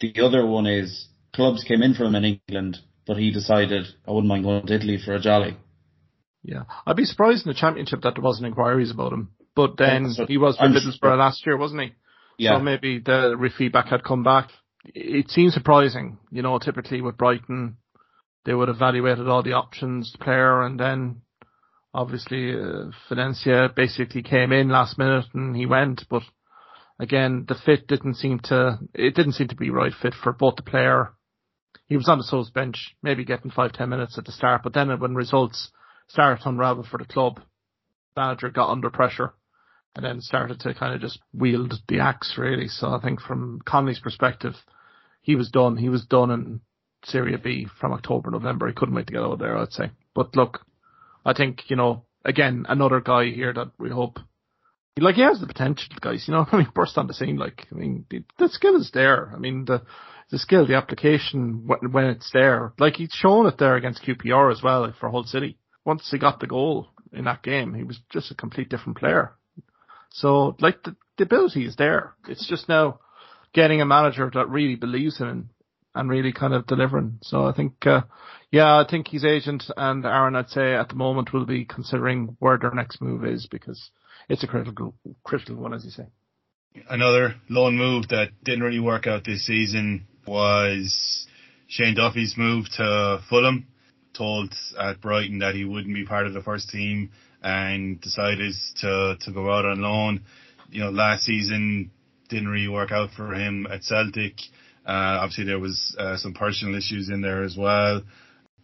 The 0.00 0.14
other 0.22 0.44
one 0.44 0.66
is 0.66 1.08
clubs 1.34 1.64
came 1.64 1.82
in 1.82 1.94
for 1.94 2.04
him 2.04 2.14
in 2.14 2.40
England, 2.48 2.78
but 3.06 3.16
he 3.16 3.30
decided 3.30 3.86
I 4.06 4.10
wouldn't 4.10 4.28
mind 4.28 4.44
going 4.44 4.66
to 4.66 4.74
Italy 4.74 4.98
for 5.02 5.14
a 5.14 5.20
jolly. 5.20 5.56
Yeah, 6.42 6.64
I'd 6.86 6.96
be 6.96 7.04
surprised 7.04 7.46
in 7.46 7.52
the 7.52 7.58
championship 7.58 8.02
that 8.02 8.14
there 8.14 8.22
wasn't 8.22 8.46
inquiries 8.46 8.90
about 8.90 9.12
him. 9.12 9.30
But 9.56 9.78
then 9.78 10.14
he 10.28 10.36
was 10.36 10.56
for 10.56 10.64
Middlesbrough 10.64 11.18
last 11.18 11.44
year, 11.46 11.56
wasn't 11.56 11.82
he? 11.82 11.92
Yeah. 12.38 12.58
So 12.58 12.62
maybe 12.62 12.98
the 12.98 13.50
feedback 13.56 13.86
had 13.86 14.04
come 14.04 14.22
back. 14.22 14.50
It 14.84 15.30
seems 15.30 15.54
surprising, 15.54 16.18
you 16.30 16.42
know. 16.42 16.58
Typically 16.58 17.00
with 17.00 17.16
Brighton, 17.16 17.78
they 18.46 18.54
would 18.54 18.68
have 18.68 18.76
evaluated 18.76 19.28
all 19.28 19.42
the 19.42 19.52
options, 19.52 20.12
the 20.12 20.18
player, 20.18 20.62
and 20.62 20.78
then 20.78 21.20
obviously 21.92 22.54
uh, 22.54 23.68
basically 23.74 24.22
came 24.22 24.52
in 24.52 24.68
last 24.68 24.96
minute 24.96 25.26
and 25.34 25.56
he 25.56 25.66
went. 25.66 26.04
But 26.08 26.22
again, 27.00 27.44
the 27.48 27.56
fit 27.56 27.88
didn't 27.88 28.14
seem 28.14 28.38
to, 28.44 28.78
it 28.94 29.14
didn't 29.16 29.32
seem 29.32 29.48
to 29.48 29.56
be 29.56 29.70
right 29.70 29.92
fit 30.00 30.14
for 30.14 30.32
both 30.32 30.56
the 30.56 30.62
player. 30.62 31.12
He 31.88 31.96
was 31.96 32.08
on 32.08 32.18
the 32.18 32.24
Souls 32.24 32.50
bench, 32.50 32.94
maybe 33.02 33.24
getting 33.24 33.50
five, 33.50 33.72
ten 33.72 33.88
minutes 33.88 34.16
at 34.16 34.24
the 34.24 34.32
start, 34.32 34.62
but 34.62 34.72
then 34.72 34.88
when 35.00 35.14
results 35.14 35.70
started 36.08 36.42
to 36.42 36.48
unravel 36.48 36.86
for 36.88 36.98
the 36.98 37.04
club, 37.04 37.40
manager 38.16 38.48
got 38.48 38.70
under 38.70 38.90
pressure 38.90 39.34
and 39.96 40.04
then 40.04 40.20
started 40.20 40.60
to 40.60 40.74
kind 40.74 40.94
of 40.94 41.00
just 41.00 41.18
wield 41.32 41.74
the 41.88 41.98
axe 41.98 42.34
really. 42.38 42.68
So 42.68 42.88
I 42.88 43.00
think 43.00 43.20
from 43.20 43.60
Connolly's 43.66 44.00
perspective, 44.00 44.54
he 45.22 45.34
was 45.34 45.50
done. 45.50 45.76
He 45.76 45.88
was 45.88 46.04
done 46.04 46.30
in 46.30 46.60
Serie 47.06 47.36
B 47.36 47.66
from 47.80 47.92
October, 47.92 48.30
November. 48.30 48.66
He 48.66 48.74
couldn't 48.74 48.94
wait 48.94 49.06
to 49.06 49.12
get 49.12 49.22
out 49.22 49.38
there, 49.38 49.56
I'd 49.56 49.72
say. 49.72 49.90
But 50.14 50.36
look, 50.36 50.60
I 51.24 51.32
think, 51.32 51.68
you 51.68 51.76
know, 51.76 52.04
again, 52.24 52.66
another 52.68 53.00
guy 53.00 53.26
here 53.26 53.52
that 53.52 53.72
we 53.78 53.90
hope 53.90 54.18
like 54.98 55.16
he 55.16 55.22
has 55.22 55.40
the 55.40 55.46
potential, 55.46 55.88
guys. 56.00 56.24
You 56.26 56.34
know, 56.34 56.46
I 56.52 56.56
mean, 56.58 56.68
burst 56.74 56.98
on 56.98 57.06
the 57.06 57.14
scene. 57.14 57.36
Like, 57.36 57.66
I 57.70 57.74
mean, 57.74 58.06
the, 58.10 58.24
the 58.38 58.48
skill 58.48 58.76
is 58.76 58.90
there. 58.92 59.32
I 59.34 59.38
mean, 59.38 59.64
the 59.64 59.82
the 60.30 60.38
skill, 60.38 60.66
the 60.66 60.74
application 60.74 61.66
when, 61.66 61.92
when 61.92 62.04
it's 62.06 62.30
there. 62.32 62.72
Like 62.78 62.94
he's 62.94 63.12
shown 63.12 63.46
it 63.46 63.58
there 63.58 63.76
against 63.76 64.02
QPR 64.02 64.50
as 64.50 64.62
well 64.62 64.82
like, 64.82 64.96
for 64.96 65.10
Hull 65.10 65.24
City. 65.24 65.58
Once 65.84 66.08
he 66.10 66.18
got 66.18 66.40
the 66.40 66.48
goal 66.48 66.88
in 67.12 67.24
that 67.24 67.42
game, 67.42 67.74
he 67.74 67.84
was 67.84 68.00
just 68.10 68.32
a 68.32 68.34
complete 68.34 68.68
different 68.68 68.98
player. 68.98 69.34
So, 70.10 70.56
like 70.60 70.82
the, 70.82 70.96
the 71.16 71.24
ability 71.24 71.64
is 71.64 71.76
there. 71.76 72.14
It's 72.28 72.48
just 72.48 72.68
now 72.68 73.00
getting 73.52 73.80
a 73.80 73.86
manager 73.86 74.28
that 74.34 74.48
really 74.48 74.74
believes 74.74 75.20
in 75.20 75.28
him 75.28 75.50
and 75.96 76.10
really 76.10 76.32
kind 76.32 76.54
of 76.54 76.66
delivering. 76.66 77.18
So 77.22 77.46
I 77.46 77.52
think, 77.52 77.86
uh, 77.86 78.02
yeah, 78.50 78.76
I 78.78 78.84
think 78.88 79.08
his 79.08 79.24
agent 79.24 79.64
and 79.76 80.04
Aaron, 80.04 80.36
I'd 80.36 80.50
say 80.50 80.74
at 80.74 80.90
the 80.90 80.94
moment 80.94 81.32
will 81.32 81.46
be 81.46 81.64
considering 81.64 82.36
where 82.38 82.58
their 82.58 82.74
next 82.74 83.00
move 83.00 83.24
is 83.24 83.48
because 83.50 83.90
it's 84.28 84.44
a 84.44 84.46
critical 84.46 84.94
critical 85.24 85.56
one, 85.56 85.74
as 85.74 85.84
you 85.84 85.90
say. 85.90 86.06
Another 86.90 87.34
loan 87.48 87.76
move 87.76 88.08
that 88.08 88.28
didn't 88.44 88.62
really 88.62 88.80
work 88.80 89.06
out 89.06 89.24
this 89.24 89.46
season 89.46 90.06
was 90.26 91.26
Shane 91.68 91.94
Duffy's 91.94 92.34
move 92.36 92.66
to 92.76 93.20
Fulham. 93.28 93.66
Told 94.12 94.54
at 94.80 95.02
Brighton 95.02 95.40
that 95.40 95.54
he 95.54 95.66
wouldn't 95.66 95.94
be 95.94 96.06
part 96.06 96.26
of 96.26 96.32
the 96.32 96.40
first 96.40 96.70
team 96.70 97.10
and 97.42 98.00
decided 98.00 98.54
to 98.80 99.16
to 99.20 99.32
go 99.32 99.50
out 99.52 99.66
on 99.66 99.82
loan. 99.82 100.24
You 100.70 100.84
know, 100.84 100.90
last 100.90 101.24
season 101.24 101.90
didn't 102.28 102.48
really 102.48 102.68
work 102.68 102.92
out 102.92 103.10
for 103.16 103.34
him 103.34 103.66
at 103.70 103.84
Celtic. 103.84 104.34
Uh, 104.86 105.18
obviously 105.20 105.44
there 105.44 105.58
was 105.58 105.96
uh, 105.98 106.16
some 106.16 106.32
personal 106.32 106.76
issues 106.76 107.08
in 107.10 107.20
there 107.20 107.42
as 107.42 107.56
well. 107.56 108.02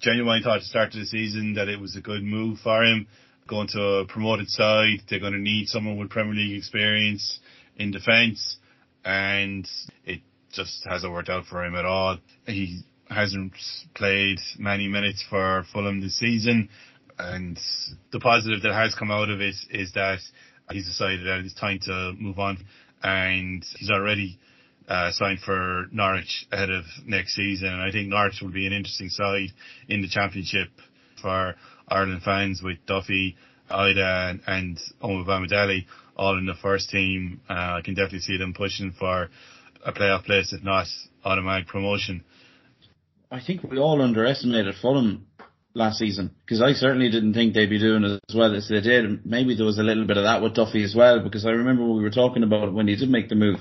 Genuinely 0.01 0.43
thought 0.43 0.57
at 0.57 0.61
the 0.61 0.67
start 0.67 0.95
of 0.95 1.01
the 1.01 1.07
season 1.07 1.55
that 1.55 1.69
it 1.69 1.81
was 1.81 1.97
a 1.97 2.01
good 2.01 2.23
move 2.23 2.59
for 2.61 2.85
him 2.85 3.07
going 3.47 3.69
to 3.69 3.81
a 3.81 4.07
promoted 4.07 4.49
side. 4.49 5.03
They're 5.09 5.21
going 5.21 5.33
to 5.33 5.39
need 5.39 5.69
someone 5.69 5.97
with 5.97 6.11
Premier 6.11 6.35
League 6.35 6.57
experience 6.57 7.41
in 7.77 7.91
defence, 7.91 8.59
and 9.05 9.69
it 10.05 10.21
just 10.53 10.85
hasn't 10.89 11.13
worked 11.13 11.29
out 11.29 11.47
for 11.47 11.65
him 11.65 11.75
at 11.75 11.85
all. 11.85 12.19
He 12.47 12.83
hasn't 13.09 13.53
played 13.95 14.39
many 14.59 14.89
minutes 14.89 15.25
for 15.29 15.65
Fulham 15.73 16.01
this 16.01 16.19
season, 16.19 16.69
and 17.19 17.59
the 18.13 18.21
positive 18.21 18.63
that 18.63 18.73
has 18.73 18.95
come 18.95 19.11
out 19.11 19.31
of 19.31 19.41
it 19.41 19.55
is 19.71 19.93
that 19.95 20.19
he's 20.71 20.87
decided 20.87 21.27
that 21.27 21.41
it's 21.45 21.55
time 21.55 21.79
to 21.83 22.15
move 22.19 22.39
on, 22.39 22.59
and 23.03 23.65
he's 23.79 23.91
already 23.91 24.39
uh, 24.93 25.11
signed 25.11 25.41
for 25.41 25.87
Norwich 25.91 26.47
ahead 26.53 26.69
of 26.69 26.85
next 27.07 27.35
season. 27.35 27.69
And 27.69 27.81
I 27.81 27.91
think 27.91 28.09
Norwich 28.09 28.41
will 28.43 28.53
be 28.53 28.67
an 28.67 28.75
interesting 28.75 29.09
side 29.09 29.49
in 29.89 30.03
the 30.03 30.09
Championship 30.09 30.69
for 31.23 31.55
Ireland 31.89 32.23
fans 32.23 32.61
with 32.63 32.77
Duffy, 32.87 33.37
Idah, 33.71 34.31
and, 34.31 34.41
and 34.47 34.79
Omobamidele 35.03 35.87
all 36.15 36.37
in 36.37 36.45
the 36.45 36.55
first 36.61 36.91
team. 36.91 37.41
Uh, 37.49 37.79
I 37.79 37.81
can 37.83 37.95
definitely 37.95 38.19
see 38.19 38.37
them 38.37 38.53
pushing 38.53 38.93
for 38.93 39.31
a 39.85 39.93
playoff 39.93 40.25
place, 40.25 40.53
if 40.53 40.63
not 40.63 40.87
automatic 41.25 41.69
promotion. 41.69 42.23
I 43.31 43.41
think 43.41 43.63
we 43.63 43.79
all 43.79 44.03
underestimated 44.03 44.75
Fulham 44.83 45.27
last 45.75 45.99
season 45.99 46.35
because 46.41 46.61
I 46.61 46.73
certainly 46.73 47.11
didn't 47.11 47.35
think 47.35 47.55
they'd 47.55 47.71
be 47.71 47.79
doing 47.79 48.05
as 48.05 48.35
well 48.35 48.55
as 48.55 48.69
they 48.69 48.81
did. 48.81 49.25
Maybe 49.25 49.57
there 49.57 49.67
was 49.67 49.79
a 49.79 49.83
little 49.83 50.07
bit 50.07 50.19
of 50.19 50.25
that 50.25 50.43
with 50.43 50.55
Duffy 50.55 50.85
as 50.85 50.95
well 50.95 51.21
because 51.21 51.47
I 51.47 51.51
remember 51.51 51.85
we 51.85 52.03
were 52.03 52.11
talking 52.11 52.43
about 52.43 52.69
it 52.69 52.75
when 52.75 52.89
he 52.89 52.97
did 52.97 53.09
make 53.09 53.29
the 53.29 53.35
move. 53.35 53.61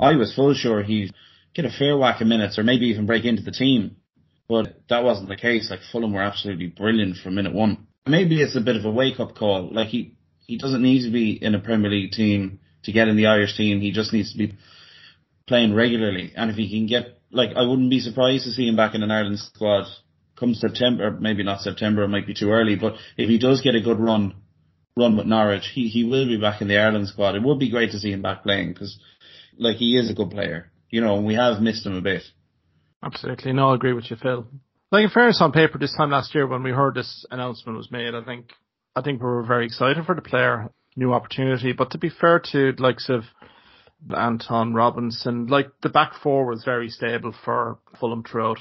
I 0.00 0.14
was 0.16 0.34
full 0.34 0.54
sure 0.54 0.82
he'd 0.82 1.12
get 1.54 1.64
a 1.64 1.70
fair 1.70 1.96
whack 1.96 2.20
of 2.20 2.28
minutes 2.28 2.58
or 2.58 2.62
maybe 2.62 2.86
even 2.86 3.06
break 3.06 3.24
into 3.24 3.42
the 3.42 3.50
team. 3.50 3.96
But 4.48 4.80
that 4.88 5.04
wasn't 5.04 5.28
the 5.28 5.36
case. 5.36 5.70
Like 5.70 5.80
Fulham 5.92 6.12
were 6.12 6.22
absolutely 6.22 6.68
brilliant 6.68 7.16
from 7.16 7.34
minute 7.34 7.52
one 7.52 7.88
maybe 8.08 8.42
it's 8.42 8.56
a 8.56 8.60
bit 8.60 8.76
of 8.76 8.84
a 8.84 8.90
wake 8.90 9.20
up 9.20 9.36
call. 9.36 9.68
Like 9.72 9.88
he, 9.88 10.16
he 10.46 10.58
doesn't 10.58 10.82
need 10.82 11.04
to 11.04 11.10
be 11.10 11.32
in 11.32 11.54
a 11.54 11.60
Premier 11.60 11.90
League 11.90 12.12
team 12.12 12.60
to 12.84 12.92
get 12.92 13.08
in 13.08 13.16
the 13.16 13.26
Irish 13.26 13.56
team. 13.56 13.80
He 13.80 13.92
just 13.92 14.12
needs 14.12 14.32
to 14.32 14.38
be 14.38 14.54
playing 15.46 15.74
regularly. 15.74 16.32
And 16.36 16.50
if 16.50 16.56
he 16.56 16.70
can 16.70 16.86
get, 16.86 17.20
like, 17.30 17.50
I 17.56 17.62
wouldn't 17.62 17.90
be 17.90 18.00
surprised 18.00 18.44
to 18.44 18.52
see 18.52 18.66
him 18.66 18.76
back 18.76 18.94
in 18.94 19.02
an 19.02 19.10
Ireland 19.10 19.38
squad 19.38 19.86
come 20.38 20.54
September, 20.54 21.10
maybe 21.10 21.42
not 21.42 21.60
September, 21.60 22.02
it 22.02 22.08
might 22.08 22.26
be 22.26 22.34
too 22.34 22.50
early, 22.50 22.76
but 22.76 22.94
if 23.16 23.28
he 23.28 23.38
does 23.38 23.60
get 23.60 23.74
a 23.74 23.80
good 23.80 23.98
run, 23.98 24.34
run 24.96 25.16
with 25.16 25.26
Norwich, 25.26 25.70
he, 25.74 25.88
he 25.88 26.04
will 26.04 26.26
be 26.26 26.40
back 26.40 26.60
in 26.60 26.68
the 26.68 26.78
Ireland 26.78 27.08
squad. 27.08 27.34
It 27.34 27.42
would 27.42 27.58
be 27.58 27.70
great 27.70 27.92
to 27.92 27.98
see 27.98 28.12
him 28.12 28.22
back 28.22 28.42
playing 28.42 28.72
because, 28.72 28.98
like, 29.56 29.76
he 29.76 29.96
is 29.96 30.10
a 30.10 30.14
good 30.14 30.30
player, 30.30 30.70
you 30.90 31.00
know, 31.00 31.16
and 31.16 31.26
we 31.26 31.34
have 31.34 31.60
missed 31.60 31.86
him 31.86 31.96
a 31.96 32.00
bit. 32.00 32.22
Absolutely. 33.02 33.52
No, 33.52 33.70
I 33.70 33.74
agree 33.74 33.92
with 33.92 34.10
you, 34.10 34.16
Phil. 34.16 34.46
Like 34.90 35.04
in 35.04 35.10
fairness 35.10 35.40
on 35.40 35.52
paper 35.52 35.78
this 35.78 35.94
time 35.94 36.10
last 36.10 36.34
year 36.34 36.46
when 36.46 36.62
we 36.62 36.70
heard 36.70 36.94
this 36.94 37.26
announcement 37.30 37.76
was 37.76 37.90
made, 37.90 38.14
I 38.14 38.24
think, 38.24 38.46
I 38.96 39.02
think 39.02 39.20
we 39.20 39.26
were 39.26 39.42
very 39.42 39.66
excited 39.66 40.04
for 40.06 40.14
the 40.14 40.22
player, 40.22 40.70
new 40.96 41.12
opportunity, 41.12 41.72
but 41.72 41.90
to 41.90 41.98
be 41.98 42.08
fair 42.08 42.40
to 42.52 42.72
the 42.72 42.82
likes 42.82 43.10
of 43.10 43.24
Antonee 44.10 44.72
Robinson, 44.72 45.46
like 45.46 45.70
the 45.82 45.90
back 45.90 46.14
four 46.22 46.46
was 46.46 46.64
very 46.64 46.88
stable 46.88 47.34
for 47.44 47.78
Fulham 48.00 48.22
throughout. 48.22 48.58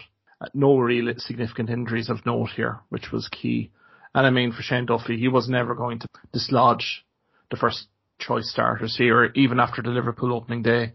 No 0.53 0.77
real 0.77 1.13
significant 1.17 1.69
injuries 1.69 2.09
of 2.09 2.25
note 2.25 2.49
here, 2.55 2.79
which 2.89 3.11
was 3.11 3.27
key. 3.29 3.71
And 4.13 4.25
I 4.25 4.29
mean, 4.29 4.51
for 4.51 4.61
Shane 4.61 4.85
Duffy, 4.85 5.17
he 5.17 5.27
was 5.27 5.49
never 5.49 5.75
going 5.75 5.99
to 5.99 6.07
dislodge 6.31 7.05
the 7.49 7.57
first 7.57 7.87
choice 8.19 8.51
starters 8.51 8.95
here, 8.97 9.31
even 9.35 9.59
after 9.59 9.81
the 9.81 9.89
Liverpool 9.89 10.33
opening 10.33 10.61
day 10.61 10.93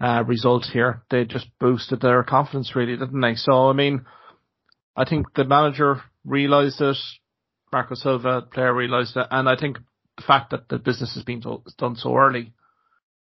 uh, 0.00 0.24
result 0.26 0.66
here. 0.72 1.02
They 1.10 1.24
just 1.24 1.46
boosted 1.58 2.00
their 2.00 2.22
confidence 2.22 2.74
really, 2.74 2.96
didn't 2.96 3.20
they? 3.20 3.34
So, 3.34 3.68
I 3.68 3.72
mean, 3.72 4.06
I 4.96 5.04
think 5.04 5.34
the 5.34 5.44
manager 5.44 6.02
realised 6.24 6.80
it, 6.80 6.96
Marco 7.72 7.94
Silva, 7.94 8.42
player 8.42 8.74
realised 8.74 9.16
it, 9.16 9.26
and 9.30 9.48
I 9.48 9.56
think 9.56 9.78
the 10.16 10.22
fact 10.22 10.50
that 10.50 10.68
the 10.68 10.78
business 10.78 11.14
has 11.14 11.24
been 11.24 11.42
done 11.78 11.96
so 11.96 12.16
early 12.16 12.52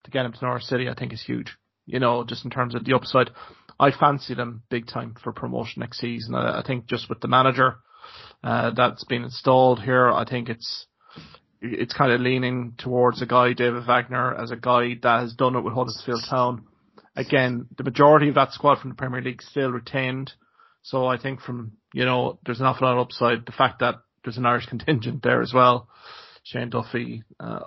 to 0.03 0.11
get 0.11 0.25
him 0.25 0.33
to 0.33 0.45
Norwich 0.45 0.63
City, 0.63 0.89
I 0.89 0.95
think 0.95 1.13
is 1.13 1.23
huge. 1.23 1.55
You 1.85 1.99
know, 1.99 2.23
just 2.23 2.45
in 2.45 2.51
terms 2.51 2.75
of 2.75 2.85
the 2.85 2.93
upside. 2.93 3.31
I 3.79 3.91
fancy 3.91 4.33
them 4.33 4.63
big 4.69 4.87
time 4.87 5.15
for 5.23 5.31
promotion 5.31 5.79
next 5.79 5.99
season. 5.99 6.35
I, 6.35 6.59
I 6.59 6.63
think 6.65 6.87
just 6.87 7.09
with 7.09 7.21
the 7.21 7.27
manager 7.27 7.77
uh, 8.43 8.71
that's 8.71 9.03
been 9.05 9.23
installed 9.23 9.81
here, 9.81 10.09
I 10.09 10.25
think 10.25 10.49
it's 10.49 10.87
it's 11.61 11.93
kind 11.93 12.11
of 12.11 12.21
leaning 12.21 12.73
towards 12.77 13.21
a 13.21 13.25
guy, 13.25 13.53
David 13.53 13.85
Wagner, 13.85 14.33
as 14.33 14.51
a 14.51 14.55
guy 14.55 14.95
that 15.01 15.21
has 15.21 15.33
done 15.33 15.55
it 15.55 15.61
with 15.61 15.73
Huddersfield 15.73 16.23
Town. 16.29 16.63
Again, 17.15 17.67
the 17.77 17.83
majority 17.83 18.29
of 18.29 18.35
that 18.35 18.53
squad 18.53 18.79
from 18.79 18.91
the 18.91 18.95
Premier 18.95 19.21
League 19.21 19.41
still 19.41 19.71
retained. 19.71 20.31
So 20.83 21.05
I 21.05 21.17
think 21.17 21.41
from, 21.41 21.73
you 21.93 22.05
know, 22.05 22.39
there's 22.45 22.61
an 22.61 22.65
awful 22.65 22.87
lot 22.87 22.93
of 22.93 22.99
upside. 23.07 23.45
The 23.45 23.51
fact 23.51 23.79
that 23.79 23.95
there's 24.23 24.37
an 24.37 24.45
Irish 24.45 24.65
contingent 24.69 25.21
there 25.21 25.41
as 25.41 25.53
well. 25.53 25.89
Shane 26.43 26.69
Duffy, 26.69 27.23
uh, 27.39 27.59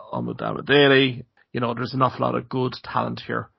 Daly, 0.64 1.26
you 1.52 1.60
know, 1.60 1.74
there's 1.74 1.92
an 1.92 2.02
awful 2.02 2.24
lot 2.24 2.34
of 2.34 2.48
good 2.48 2.72
talent 2.82 3.20
here. 3.26 3.50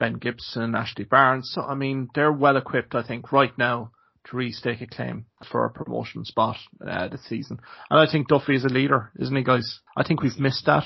Ben 0.00 0.14
Gibson, 0.14 0.74
Ashley 0.74 1.04
Barnes. 1.04 1.52
So, 1.54 1.62
I 1.62 1.76
mean, 1.76 2.08
they're 2.14 2.32
well 2.32 2.56
equipped, 2.56 2.96
I 2.96 3.04
think, 3.04 3.30
right 3.30 3.56
now 3.56 3.92
to 4.24 4.36
restake 4.36 4.82
a 4.82 4.86
claim 4.86 5.26
for 5.50 5.64
a 5.64 5.70
promotion 5.70 6.24
spot 6.24 6.56
uh, 6.84 7.08
this 7.08 7.24
season. 7.28 7.60
And 7.88 8.00
I 8.00 8.10
think 8.10 8.26
Duffy 8.26 8.56
is 8.56 8.64
a 8.64 8.68
leader, 8.68 9.12
isn't 9.18 9.36
he, 9.36 9.44
guys? 9.44 9.80
I 9.96 10.02
think 10.02 10.22
we've 10.22 10.38
missed 10.38 10.66
that, 10.66 10.84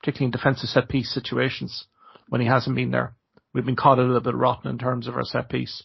particularly 0.00 0.26
in 0.26 0.30
defensive 0.32 0.68
set 0.68 0.88
piece 0.88 1.12
situations 1.12 1.86
when 2.28 2.40
he 2.40 2.46
hasn't 2.46 2.74
been 2.74 2.90
there. 2.90 3.14
We've 3.52 3.64
been 3.64 3.76
caught 3.76 3.98
a 3.98 4.02
little 4.02 4.20
bit 4.20 4.34
rotten 4.34 4.70
in 4.70 4.78
terms 4.78 5.06
of 5.06 5.14
our 5.14 5.24
set 5.24 5.48
piece. 5.48 5.84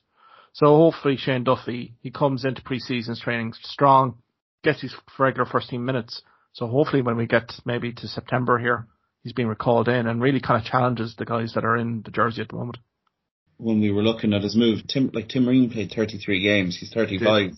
So 0.53 0.65
hopefully 0.65 1.17
Shane 1.17 1.43
Duffy, 1.43 1.93
he 2.01 2.09
comes 2.09 2.43
into 2.43 2.63
pre-season 2.63 3.15
training 3.15 3.53
strong, 3.61 4.17
gets 4.63 4.81
his 4.81 4.95
regular 5.19 5.45
first 5.45 5.69
team 5.69 5.85
minutes. 5.85 6.23
So 6.53 6.65
hopefully 6.65 7.01
when 7.01 7.17
we 7.17 7.27
get 7.27 7.53
maybe 7.65 7.93
to 7.93 8.07
September 8.07 8.57
here, 8.57 8.87
he's 9.23 9.34
being 9.34 9.47
recalled 9.47 9.88
in 9.88 10.08
and 10.08 10.21
really 10.21 10.39
kind 10.39 10.60
of 10.62 10.69
challenges 10.69 11.15
the 11.17 11.25
guys 11.25 11.53
that 11.53 11.65
are 11.65 11.77
in 11.77 12.01
the 12.03 12.12
jersey 12.12 12.41
at 12.41 12.49
the 12.49 12.55
moment. 12.55 12.77
When 13.58 13.82
we 13.82 13.91
were 13.91 14.03
looking 14.03 14.34
at 14.34 14.41
his 14.43 14.55
move, 14.55 14.88
Tim, 14.88 15.12
like 15.13 15.27
Tim 15.27 15.47
Ream 15.47 15.69
played 15.69 15.91
33 15.93 16.41
games. 16.41 16.77
He's 16.79 16.93
35. 16.93 17.51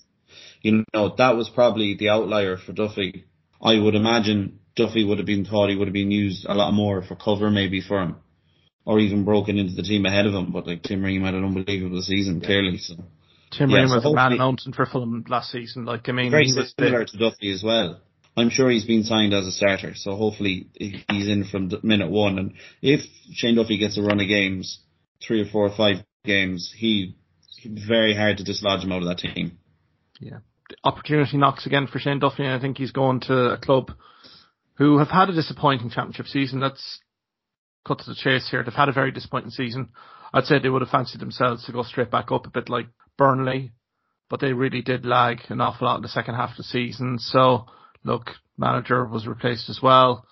You 0.61 0.83
know, 0.93 1.15
that 1.17 1.35
was 1.35 1.49
probably 1.49 1.95
the 1.97 2.09
outlier 2.09 2.57
for 2.57 2.71
Duffy. 2.71 3.25
I 3.61 3.77
would 3.77 3.95
imagine 3.95 4.59
Duffy 4.75 5.03
would 5.03 5.19
have 5.19 5.27
been 5.27 5.45
thought 5.45 5.69
he 5.69 5.75
would 5.75 5.87
have 5.87 5.93
been 5.93 6.11
used 6.11 6.45
a 6.45 6.53
lot 6.53 6.73
more 6.73 7.03
for 7.03 7.15
cover 7.15 7.51
maybe 7.51 7.81
for 7.81 8.01
him. 8.01 8.15
Or 8.83 8.99
even 8.99 9.25
broken 9.25 9.59
into 9.59 9.75
the 9.75 9.83
team 9.83 10.07
ahead 10.07 10.25
of 10.25 10.33
him, 10.33 10.51
but 10.51 10.65
like 10.65 10.81
Tim 10.81 11.03
Ream 11.03 11.23
had 11.23 11.35
an 11.35 11.45
unbelievable 11.45 12.01
season, 12.01 12.41
clearly. 12.41 12.79
So 12.79 12.95
Tim 13.51 13.69
yeah, 13.69 13.81
Ream 13.81 13.89
so 13.89 13.95
was 13.95 14.05
a 14.05 14.13
man 14.13 14.37
mountain 14.39 14.73
for 14.73 14.87
Fulham 14.87 15.23
last 15.27 15.51
season. 15.51 15.85
Like 15.85 16.09
I 16.09 16.13
mean, 16.13 16.31
very 16.31 16.45
he 16.45 16.53
was 16.53 16.73
similar 16.75 17.05
the, 17.05 17.11
to 17.11 17.17
Duffy 17.17 17.51
as 17.51 17.61
well. 17.63 18.01
I'm 18.35 18.49
sure 18.49 18.69
he's 18.69 18.85
been 18.85 19.03
signed 19.03 19.33
as 19.33 19.45
a 19.45 19.51
starter, 19.51 19.93
so 19.95 20.15
hopefully 20.15 20.67
he's 20.75 21.27
in 21.27 21.43
from 21.43 21.71
minute 21.83 22.09
one. 22.09 22.39
And 22.39 22.53
if 22.81 23.01
Shane 23.33 23.55
Duffy 23.55 23.77
gets 23.77 23.97
a 23.97 24.01
run 24.01 24.21
of 24.21 24.27
games, 24.27 24.79
three 25.25 25.41
or 25.41 25.45
four 25.51 25.65
or 25.65 25.75
five 25.75 25.97
games, 26.23 26.73
he 26.75 27.17
very 27.65 28.15
hard 28.15 28.37
to 28.37 28.43
dislodge 28.43 28.83
him 28.83 28.91
out 28.91 29.03
of 29.03 29.07
that 29.09 29.19
team. 29.19 29.57
Yeah, 30.19 30.39
the 30.69 30.77
opportunity 30.83 31.37
knocks 31.37 31.65
again 31.65 31.87
for 31.87 31.99
Shane 31.99 32.19
Duffy, 32.19 32.43
and 32.43 32.53
I 32.53 32.59
think 32.59 32.77
he's 32.77 32.91
going 32.91 33.19
to 33.21 33.51
a 33.51 33.57
club 33.57 33.91
who 34.75 34.97
have 34.99 35.09
had 35.09 35.29
a 35.29 35.35
disappointing 35.35 35.89
championship 35.89 36.27
season. 36.27 36.61
Let's 36.61 36.99
cut 37.85 37.99
to 37.99 38.09
the 38.09 38.15
chase 38.15 38.49
here. 38.49 38.63
They've 38.63 38.73
had 38.73 38.89
a 38.89 38.93
very 38.93 39.11
disappointing 39.11 39.51
season. 39.51 39.89
I'd 40.33 40.45
say 40.45 40.59
they 40.59 40.69
would 40.69 40.81
have 40.81 40.89
fancied 40.89 41.19
themselves 41.19 41.65
to 41.65 41.73
go 41.73 41.83
straight 41.83 42.09
back 42.09 42.31
up 42.31 42.47
a 42.47 42.51
bit 42.51 42.69
like 42.69 42.87
Burnley, 43.17 43.71
but 44.29 44.39
they 44.39 44.53
really 44.53 44.81
did 44.81 45.05
lag 45.05 45.39
an 45.49 45.59
awful 45.59 45.87
lot 45.87 45.97
in 45.97 46.01
the 46.01 46.07
second 46.07 46.35
half 46.35 46.51
of 46.51 46.57
the 46.57 46.63
season. 46.63 47.19
So 47.19 47.65
look, 48.03 48.31
manager 48.57 49.05
was 49.05 49.27
replaced 49.27 49.69
as 49.69 49.79
well. 49.81 50.25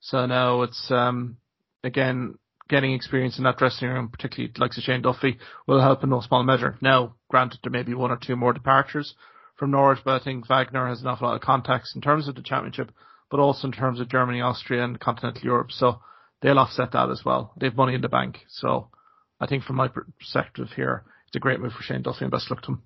So 0.00 0.26
now 0.26 0.62
it's, 0.62 0.90
um, 0.90 1.38
again, 1.82 2.38
getting 2.68 2.92
experience 2.92 3.38
in 3.38 3.44
that 3.44 3.58
dressing 3.58 3.88
room, 3.88 4.08
particularly 4.08 4.52
like 4.58 4.72
Shane 4.72 5.02
Duffy, 5.02 5.38
will 5.66 5.80
help 5.80 6.02
in 6.02 6.10
no 6.10 6.20
small 6.20 6.42
measure. 6.42 6.76
Now, 6.80 7.14
granted, 7.28 7.60
there 7.62 7.72
may 7.72 7.82
be 7.82 7.94
one 7.94 8.10
or 8.10 8.18
two 8.18 8.36
more 8.36 8.52
departures 8.52 9.14
from 9.56 9.70
Norwich, 9.70 10.00
but 10.04 10.20
I 10.20 10.24
think 10.24 10.48
Wagner 10.48 10.88
has 10.88 11.00
an 11.00 11.06
awful 11.06 11.28
lot 11.28 11.36
of 11.36 11.42
contacts 11.42 11.94
in 11.94 12.00
terms 12.00 12.28
of 12.28 12.34
the 12.34 12.42
championship, 12.42 12.90
but 13.30 13.40
also 13.40 13.68
in 13.68 13.72
terms 13.72 14.00
of 14.00 14.08
Germany, 14.08 14.40
Austria, 14.40 14.84
and 14.84 14.98
continental 14.98 15.42
Europe. 15.42 15.72
So 15.72 16.00
they'll 16.42 16.58
offset 16.58 16.92
that 16.92 17.10
as 17.10 17.22
well. 17.24 17.52
They've 17.58 17.74
money 17.74 17.94
in 17.94 18.00
the 18.00 18.08
bank. 18.08 18.40
So 18.48 18.88
I 19.40 19.46
think 19.46 19.64
from 19.64 19.76
my 19.76 19.88
perspective 19.88 20.68
here, 20.74 21.04
it's 21.26 21.36
a 21.36 21.40
great 21.40 21.60
move 21.60 21.72
for 21.72 21.82
Shane 21.82 22.02
Duffy 22.02 22.24
and 22.24 22.30
best 22.30 22.50
luck 22.50 22.62
to 22.62 22.72
him. 22.72 22.82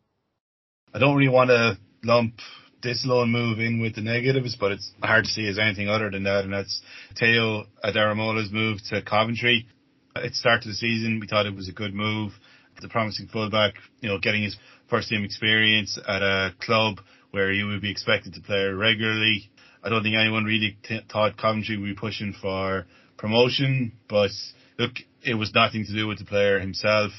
I 0.92 0.98
don't 0.98 1.16
really 1.16 1.28
want 1.28 1.50
to 1.50 1.78
lump 2.02 2.34
this 2.82 3.04
loan 3.04 3.30
move 3.30 3.58
in 3.58 3.80
with 3.80 3.94
the 3.94 4.00
negatives, 4.00 4.56
but 4.58 4.72
it's 4.72 4.92
hard 5.02 5.24
to 5.24 5.30
see 5.30 5.48
as 5.48 5.58
anything 5.58 5.88
other 5.88 6.10
than 6.10 6.24
that, 6.24 6.44
and 6.44 6.52
that's 6.52 6.80
Tayo 7.20 7.66
Adaramola's 7.84 8.52
move 8.52 8.78
to 8.90 9.02
Coventry. 9.02 9.66
At 10.14 10.22
the 10.22 10.34
start 10.34 10.62
of 10.62 10.68
the 10.68 10.74
season, 10.74 11.20
we 11.20 11.26
thought 11.26 11.46
it 11.46 11.54
was 11.54 11.68
a 11.68 11.72
good 11.72 11.94
move. 11.94 12.32
The 12.80 12.88
promising 12.88 13.26
fullback, 13.26 13.74
you 14.00 14.08
know, 14.08 14.18
getting 14.18 14.42
his 14.42 14.56
first 14.88 15.08
team 15.08 15.24
experience 15.24 15.98
at 16.06 16.22
a 16.22 16.54
club 16.60 17.00
where 17.32 17.52
he 17.52 17.62
would 17.62 17.82
be 17.82 17.90
expected 17.90 18.34
to 18.34 18.40
play 18.40 18.64
regularly. 18.66 19.50
I 19.82 19.88
don't 19.88 20.02
think 20.02 20.16
anyone 20.16 20.44
really 20.44 20.78
t- 20.82 21.00
thought 21.10 21.36
Coventry 21.36 21.76
would 21.76 21.86
be 21.86 21.94
pushing 21.94 22.34
for 22.40 22.86
promotion, 23.16 23.92
but 24.08 24.30
look, 24.78 24.92
it 25.22 25.34
was 25.34 25.52
nothing 25.54 25.84
to 25.86 25.92
do 25.92 26.06
with 26.06 26.18
the 26.18 26.24
player 26.24 26.60
himself 26.60 27.12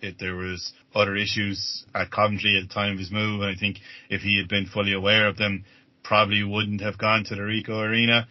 it, 0.00 0.16
there 0.18 0.36
was 0.36 0.72
other 0.94 1.16
issues 1.16 1.84
at 1.94 2.10
Coventry 2.10 2.58
at 2.58 2.68
the 2.68 2.74
time 2.74 2.92
of 2.92 2.98
his 2.98 3.10
move, 3.10 3.40
and 3.42 3.50
I 3.50 3.58
think 3.58 3.78
if 4.10 4.22
he 4.22 4.38
had 4.38 4.48
been 4.48 4.66
fully 4.66 4.92
aware 4.92 5.28
of 5.28 5.36
them, 5.36 5.64
probably 6.02 6.42
wouldn't 6.42 6.80
have 6.80 6.98
gone 6.98 7.24
to 7.24 7.34
the 7.34 7.42
Ricoh 7.42 7.86
Arena. 7.86 8.26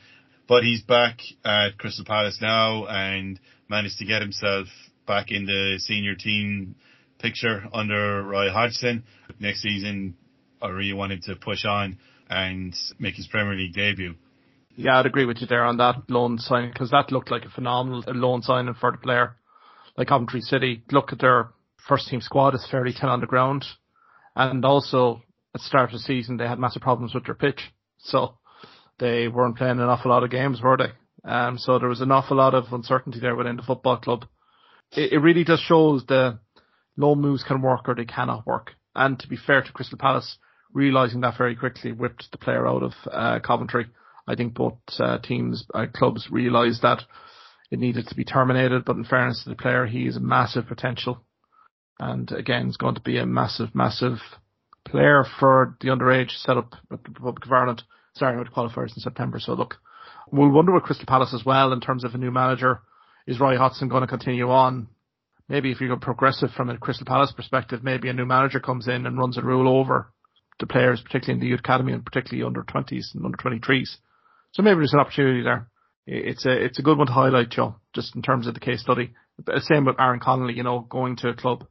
But 0.48 0.64
he's 0.64 0.82
back 0.82 1.20
at 1.44 1.78
Crystal 1.78 2.06
Palace 2.06 2.40
now 2.42 2.86
and 2.88 3.40
managed 3.70 3.98
to 3.98 4.06
get 4.06 4.22
himself 4.22 4.68
back 5.06 5.30
in 5.30 5.46
the 5.46 5.80
senior 5.80 6.16
team 6.16 6.76
picture 7.20 7.64
under 7.74 8.24
Roy 8.24 8.50
Hodgson. 8.50 9.04
Next 9.40 9.62
season, 9.62 10.16
I 10.62 10.70
really 10.70 10.94
wanted 10.94 11.24
to 11.24 11.36
push 11.36 11.66
on 11.66 11.98
and 12.30 12.76
make 13.00 13.16
his 13.16 13.28
Premier 13.28 13.56
League 13.56 13.74
debut. 13.74 14.16
Yeah, 14.76 15.00
I'd 15.00 15.06
agree 15.06 15.26
with 15.26 15.42
you 15.42 15.48
there 15.48 15.66
on 15.66 15.78
that 15.78 16.10
loan 16.10 16.38
signing 16.38 16.72
because 16.72 16.92
that 16.92 17.12
looked 17.12 17.32
like 17.32 17.46
a 17.46 17.50
phenomenal 17.50 18.04
loan 18.08 18.42
signing 18.42 18.76
for 18.76 18.92
the 18.92 18.98
player. 18.98 19.36
Like 19.98 20.10
Coventry 20.10 20.42
City, 20.42 20.84
look 20.92 21.12
at 21.12 21.20
their 21.20 21.50
first 21.88 22.08
team 22.08 22.22
squad 22.22 22.56
is 22.56 22.68
fairly 22.70 22.92
thin 22.92 23.10
on 23.10 23.22
the 23.22 23.28
ground. 23.28 23.66
And 24.36 24.64
also 24.66 25.24
at 25.56 25.62
the 25.62 25.68
start 25.68 25.90
of 25.90 25.94
the 25.94 26.00
season 26.00 26.38
they 26.38 26.48
had 26.48 26.60
massive 26.60 26.82
problems 26.82 27.14
with 27.14 27.26
their 27.26 27.36
pitch. 27.36 27.62
So 28.00 28.38
they 29.00 29.28
weren't 29.28 29.58
playing 29.58 29.80
an 29.80 29.90
awful 29.90 30.12
lot 30.12 30.24
of 30.24 30.32
games, 30.32 30.62
were 30.62 30.78
they? 30.78 31.30
Um, 31.30 31.58
so 31.58 31.80
there 31.80 31.90
was 31.90 32.02
an 32.02 32.12
awful 32.12 32.38
lot 32.38 32.54
of 32.54 32.72
uncertainty 32.72 33.20
there 33.20 33.36
within 33.36 33.58
the 33.58 33.64
football 33.64 33.98
club. 33.98 34.26
It, 34.92 35.14
it 35.14 35.18
really 35.20 35.44
just 35.44 35.64
shows 35.64 36.06
the 36.06 36.40
low 36.96 37.16
moves 37.16 37.44
can 37.44 37.62
work 37.62 37.88
or 37.88 37.96
they 37.96 38.06
cannot 38.06 38.46
work. 38.46 38.72
And 38.96 39.20
to 39.20 39.28
be 39.28 39.38
fair 39.38 39.62
to 39.62 39.72
Crystal 39.72 39.98
Palace, 39.98 40.38
realising 40.74 41.22
that 41.22 41.38
very 41.38 41.56
quickly 41.56 41.92
whipped 41.92 42.32
the 42.32 42.38
player 42.38 42.68
out 42.68 42.84
of 42.84 42.94
uh, 43.12 43.40
Coventry. 43.40 43.88
I 44.28 44.36
think 44.36 44.54
both 44.54 44.78
uh, 45.00 45.20
teams, 45.20 45.66
uh, 45.74 45.86
clubs 45.94 46.28
realised 46.30 46.82
that 46.82 47.04
it 47.72 47.80
needed 47.80 48.08
to 48.08 48.16
be 48.16 48.26
terminated, 48.26 48.86
but 48.86 48.96
in 48.96 49.04
fairness 49.04 49.44
to 49.44 49.50
the 49.50 49.56
player, 49.56 49.86
he 49.86 50.06
is 50.08 50.18
a 50.18 50.22
massive 50.22 50.68
potential 50.68 51.24
and 52.00 52.32
again, 52.32 52.68
it's 52.68 52.78
going 52.78 52.96
to 52.96 53.02
be 53.02 53.18
a 53.18 53.26
massive, 53.26 53.74
massive 53.74 54.18
player 54.86 55.26
for 55.40 55.76
the 55.82 55.90
underage 55.90 56.32
setup 56.32 56.74
at 56.92 57.04
the 57.04 57.10
Republic 57.10 57.46
of 57.46 57.52
Ireland, 57.52 57.84
starting 58.16 58.40
with 58.40 58.52
qualifiers 58.52 58.96
in 58.96 59.02
September. 59.02 59.40
So 59.40 59.54
look, 59.54 59.76
We'll 60.32 60.50
wonder 60.50 60.74
with 60.74 60.84
Crystal 60.84 61.06
Palace 61.06 61.34
as 61.34 61.46
well 61.46 61.72
in 61.72 61.80
terms 61.80 62.04
of 62.04 62.14
a 62.14 62.18
new 62.18 62.32
manager. 62.32 62.82
Is 63.26 63.40
Roy 63.40 63.58
Hodgson 63.58 63.88
going 63.88 64.02
to 64.02 64.08
continue 64.08 64.50
on? 64.50 64.88
Maybe 65.48 65.72
if 65.72 65.80
you 65.80 65.88
go 65.88 65.96
progressive 65.96 66.52
from 66.52 66.70
a 66.70 66.78
Crystal 66.78 67.06
Palace 67.06 67.32
perspective, 67.32 67.84
maybe 67.84 68.10
a 68.10 68.14
new 68.14 68.26
manager 68.26 68.60
comes 68.60 68.88
in 68.88 69.06
and 69.06 69.18
runs 69.18 69.38
a 69.38 69.42
rule 69.42 69.80
over 69.80 70.12
the 70.60 70.68
players, 70.68 71.02
particularly 71.02 71.38
in 71.38 71.40
the 71.40 71.48
youth 71.48 71.62
academy 71.62 71.94
and 71.94 72.06
particularly 72.06 72.46
under 72.46 72.64
20s 72.64 73.16
and 73.16 73.24
under 73.24 73.38
23s. 73.38 73.98
So 74.52 74.64
maybe 74.64 74.78
there's 74.78 74.94
an 74.94 75.00
opportunity 75.00 75.44
there. 75.44 75.70
It's 76.06 76.46
a 76.46 76.52
it's 76.52 76.80
a 76.80 76.82
good 76.82 76.98
one 76.98 77.08
to 77.08 77.14
highlight, 77.14 77.50
Joe, 77.50 77.76
just 77.94 78.16
in 78.16 78.22
terms 78.22 78.48
of 78.48 78.54
the 78.54 78.60
case 78.60 78.82
study. 78.82 79.14
Same 79.60 79.86
with 79.86 80.00
Aaron 80.00 80.20
Connolly, 80.20 80.56
you 80.56 80.64
know, 80.64 80.80
going 80.80 81.18
to 81.18 81.30
a 81.30 81.36
club 81.36 81.68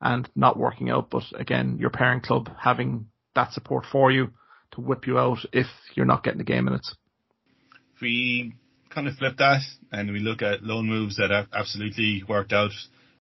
and 0.00 0.28
not 0.34 0.58
working 0.58 0.90
out, 0.90 1.10
but 1.10 1.24
again, 1.34 1.78
your 1.78 1.90
parent 1.90 2.22
club 2.22 2.50
having 2.58 3.06
that 3.34 3.52
support 3.52 3.84
for 3.90 4.10
you 4.10 4.28
to 4.72 4.80
whip 4.80 5.06
you 5.06 5.18
out 5.18 5.38
if 5.52 5.66
you're 5.94 6.06
not 6.06 6.22
getting 6.22 6.38
the 6.38 6.44
game 6.44 6.64
minutes. 6.64 6.94
We 8.00 8.54
kind 8.90 9.08
of 9.08 9.14
flip 9.16 9.36
that 9.38 9.62
and 9.92 10.12
we 10.12 10.20
look 10.20 10.42
at 10.42 10.62
loan 10.62 10.86
moves 10.86 11.16
that 11.16 11.30
have 11.30 11.46
absolutely 11.52 12.22
worked 12.28 12.52
out 12.52 12.70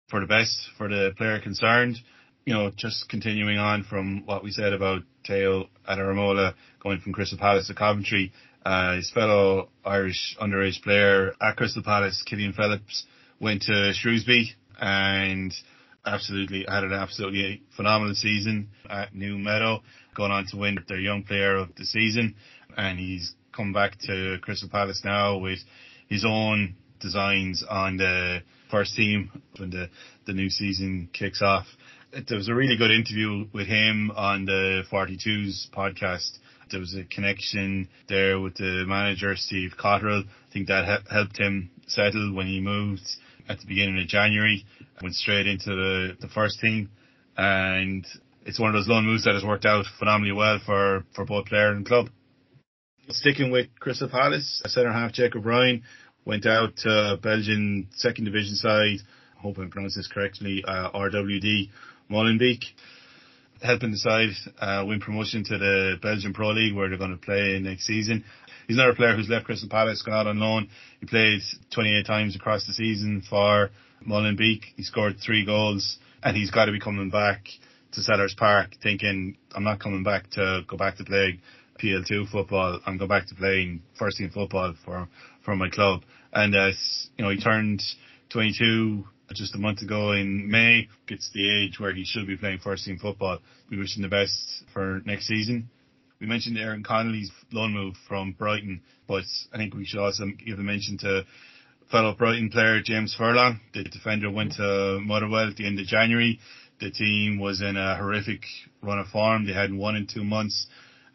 for 0.09 0.21
the 0.21 0.27
best 0.27 0.69
for 0.77 0.89
the 0.89 1.13
player 1.17 1.41
concerned. 1.41 1.97
You 2.45 2.55
know, 2.55 2.71
just 2.77 3.09
continuing 3.09 3.59
on 3.59 3.85
from 3.85 4.27
what 4.27 4.43
we 4.43 4.51
said 4.51 4.73
about 4.73 5.03
Tayo 5.29 5.69
Adaramola 5.89 6.55
going 6.83 7.01
from 7.01 7.13
Crystal 7.13 7.39
Palace 7.39 7.69
to 7.69 7.75
Coventry, 7.75 8.33
uh, 8.65 8.97
his 8.97 9.11
fellow 9.11 9.69
Irish 9.85 10.37
underage 10.41 10.83
player 10.83 11.33
at 11.41 11.57
Crystal 11.57 11.83
Palace, 11.83 12.23
Killian 12.27 12.53
Phillips, 12.53 13.07
went 13.41 13.63
to 13.63 13.93
Shrewsbury 13.95 14.53
and 14.81 15.53
absolutely 16.07 16.65
had 16.69 16.85
an 16.85 16.93
absolutely 16.93 17.63
phenomenal 17.77 18.15
season 18.15 18.69
at 18.89 19.15
New 19.15 19.39
Meadow, 19.39 19.83
going 20.15 20.33
on 20.33 20.47
to 20.47 20.57
win 20.57 20.79
their 20.89 21.01
young 21.01 21.25
player 21.25 21.57
of 21.57 21.75
the 21.77 21.85
season, 21.85 22.35
and 22.77 22.99
he's 22.99 23.35
come 23.53 23.73
back 23.73 23.99
to 24.01 24.39
Crystal 24.43 24.69
Palace 24.69 25.03
now 25.05 25.39
with 25.39 25.59
his 26.09 26.25
own 26.27 26.77
designs 27.01 27.65
on 27.69 27.97
the 27.97 28.43
first 28.71 28.95
team 28.95 29.31
when 29.57 29.71
the 29.71 29.89
the 30.27 30.33
new 30.33 30.51
season 30.51 31.09
kicks 31.13 31.43
off. 31.43 31.67
There 32.13 32.37
was 32.37 32.49
a 32.49 32.55
really 32.55 32.77
good 32.77 32.91
interview 32.91 33.47
with 33.53 33.69
him 33.69 34.11
on 34.11 34.45
the 34.45 34.83
42s 34.91 35.71
podcast. 35.71 36.39
There 36.71 36.81
was 36.81 36.95
a 36.95 37.05
connection 37.05 37.89
there 38.09 38.41
with 38.41 38.57
the 38.57 38.85
manager, 38.87 39.35
Steve 39.37 39.73
Cotterill. 39.79 40.25
I 40.25 40.53
think 40.53 40.69
that 40.69 41.03
helped 41.11 41.39
him 41.39 41.71
settle 41.87 42.35
when 42.35 42.47
he 42.47 42.61
moved 42.61 43.03
at 43.51 43.59
the 43.59 43.67
beginning 43.67 44.01
of 44.01 44.07
January, 44.07 44.65
went 45.03 45.15
straight 45.15 45.47
into 45.47 45.71
the, 45.71 46.17
the 46.21 46.29
first 46.29 46.61
team. 46.61 46.89
And 47.37 48.07
it's 48.47 48.61
one 48.61 48.71
of 48.71 48.75
those 48.75 48.89
loan 48.89 49.05
moves 49.05 49.25
that 49.25 49.35
has 49.35 49.45
worked 49.45 49.67
out 49.67 49.85
phenomenally 49.99 50.33
well 50.33 50.61
for, 50.65 51.05
for 51.15 51.25
both 51.25 51.47
player 51.47 51.73
and 51.73 51.85
club. 51.85 52.09
Sticking 53.09 53.51
with 53.51 53.67
Crystal 53.81 54.09
Palace, 54.09 54.63
centre 54.67 54.93
half 54.93 55.13
Jake 55.13 55.35
O'Brien 55.35 55.83
went 56.25 56.47
out 56.47 56.77
to 56.79 57.19
Belgian 57.21 57.89
second 57.93 58.25
division 58.25 58.55
side, 58.55 58.99
I 59.37 59.43
hope 59.43 59.59
I 59.59 59.67
pronounced 59.69 59.97
this 59.97 60.07
correctly, 60.07 60.63
uh, 60.65 60.91
RWD 60.93 61.71
Molenbeek, 62.09 62.63
helping 63.63 63.91
the 63.91 63.97
side 63.97 64.31
uh, 64.61 64.85
win 64.87 65.01
promotion 65.01 65.43
to 65.45 65.59
the 65.59 65.97
Belgian 66.01 66.33
Pro 66.33 66.51
League 66.51 66.75
where 66.75 66.89
they're 66.89 66.99
going 66.99 67.11
to 67.11 67.17
play 67.17 67.59
next 67.59 67.87
season. 67.87 68.25
He's 68.71 68.79
another 68.79 68.95
player 68.95 69.17
who's 69.17 69.29
left 69.29 69.47
Crystal 69.47 69.69
Palace, 69.69 70.01
gone 70.03 70.15
out 70.15 70.27
on 70.29 70.39
loan. 70.39 70.69
He 71.01 71.07
played 71.07 71.41
28 71.75 72.07
times 72.07 72.37
across 72.37 72.69
the 72.69 72.73
season 72.73 73.21
for 73.29 73.71
Molenbeek. 74.07 74.61
He 74.77 74.85
scored 74.85 75.17
three 75.19 75.45
goals 75.45 75.99
and 76.23 76.37
he's 76.37 76.53
got 76.53 76.67
to 76.67 76.71
be 76.71 76.79
coming 76.79 77.11
back 77.11 77.49
to 77.95 78.01
Selhurst 78.01 78.37
Park 78.37 78.77
thinking, 78.81 79.37
I'm 79.57 79.65
not 79.65 79.81
coming 79.81 80.05
back 80.05 80.31
to 80.35 80.61
go 80.69 80.77
back 80.77 80.99
to 80.99 81.05
play 81.05 81.41
PL2 81.83 82.29
football. 82.31 82.79
I'm 82.87 82.97
going 82.97 83.09
back 83.09 83.27
to 83.27 83.35
playing 83.35 83.83
first 83.99 84.19
team 84.19 84.31
football 84.31 84.75
for, 84.85 85.09
for 85.45 85.57
my 85.57 85.69
club. 85.69 86.03
And, 86.33 86.55
uh, 86.55 86.71
you 87.19 87.25
know, 87.25 87.31
he 87.31 87.41
turned 87.41 87.83
22 88.29 89.05
just 89.33 89.57
a 89.57 89.59
month 89.59 89.83
ago 89.83 90.13
in 90.13 90.49
May. 90.49 90.87
It's 91.09 91.29
the 91.35 91.65
age 91.65 91.81
where 91.81 91.93
he 91.93 92.05
should 92.05 92.29
be 92.29 92.37
playing 92.37 92.61
first 92.61 92.85
team 92.85 93.01
football. 93.01 93.41
We 93.69 93.79
wish 93.79 93.97
him 93.97 94.03
the 94.03 94.09
best 94.09 94.63
for 94.73 95.01
next 95.05 95.27
season. 95.27 95.71
We 96.21 96.27
mentioned 96.27 96.59
Aaron 96.59 96.83
Connolly's 96.83 97.31
loan 97.51 97.73
move 97.73 97.95
from 98.07 98.33
Brighton, 98.33 98.83
but 99.09 99.25
I 99.55 99.57
think 99.57 99.75
we 99.75 99.87
should 99.87 100.01
also 100.01 100.27
give 100.27 100.59
a 100.59 100.63
mention 100.63 100.99
to 100.99 101.25
fellow 101.91 102.15
Brighton 102.15 102.51
player 102.51 102.83
James 102.83 103.15
Furlong. 103.15 103.59
The 103.73 103.85
defender 103.85 104.31
went 104.31 104.53
to 104.57 105.01
Motherwell 105.01 105.49
at 105.49 105.57
the 105.57 105.67
end 105.67 105.81
of 105.81 105.87
January. 105.87 106.39
The 106.79 106.91
team 106.91 107.39
was 107.39 107.63
in 107.63 107.79
a 107.79 107.97
horrific 107.97 108.43
run 108.83 108.99
of 108.99 109.07
form. 109.09 109.47
They 109.47 109.55
hadn't 109.55 109.79
won 109.79 109.97
in 109.97 110.07
two 110.07 110.23
months 110.23 110.67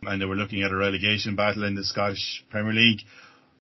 and 0.01 0.19
they 0.19 0.25
were 0.25 0.35
looking 0.35 0.63
at 0.63 0.71
a 0.71 0.75
relegation 0.75 1.35
battle 1.35 1.65
in 1.65 1.75
the 1.75 1.83
Scottish 1.83 2.43
Premier 2.49 2.73
League. 2.73 3.01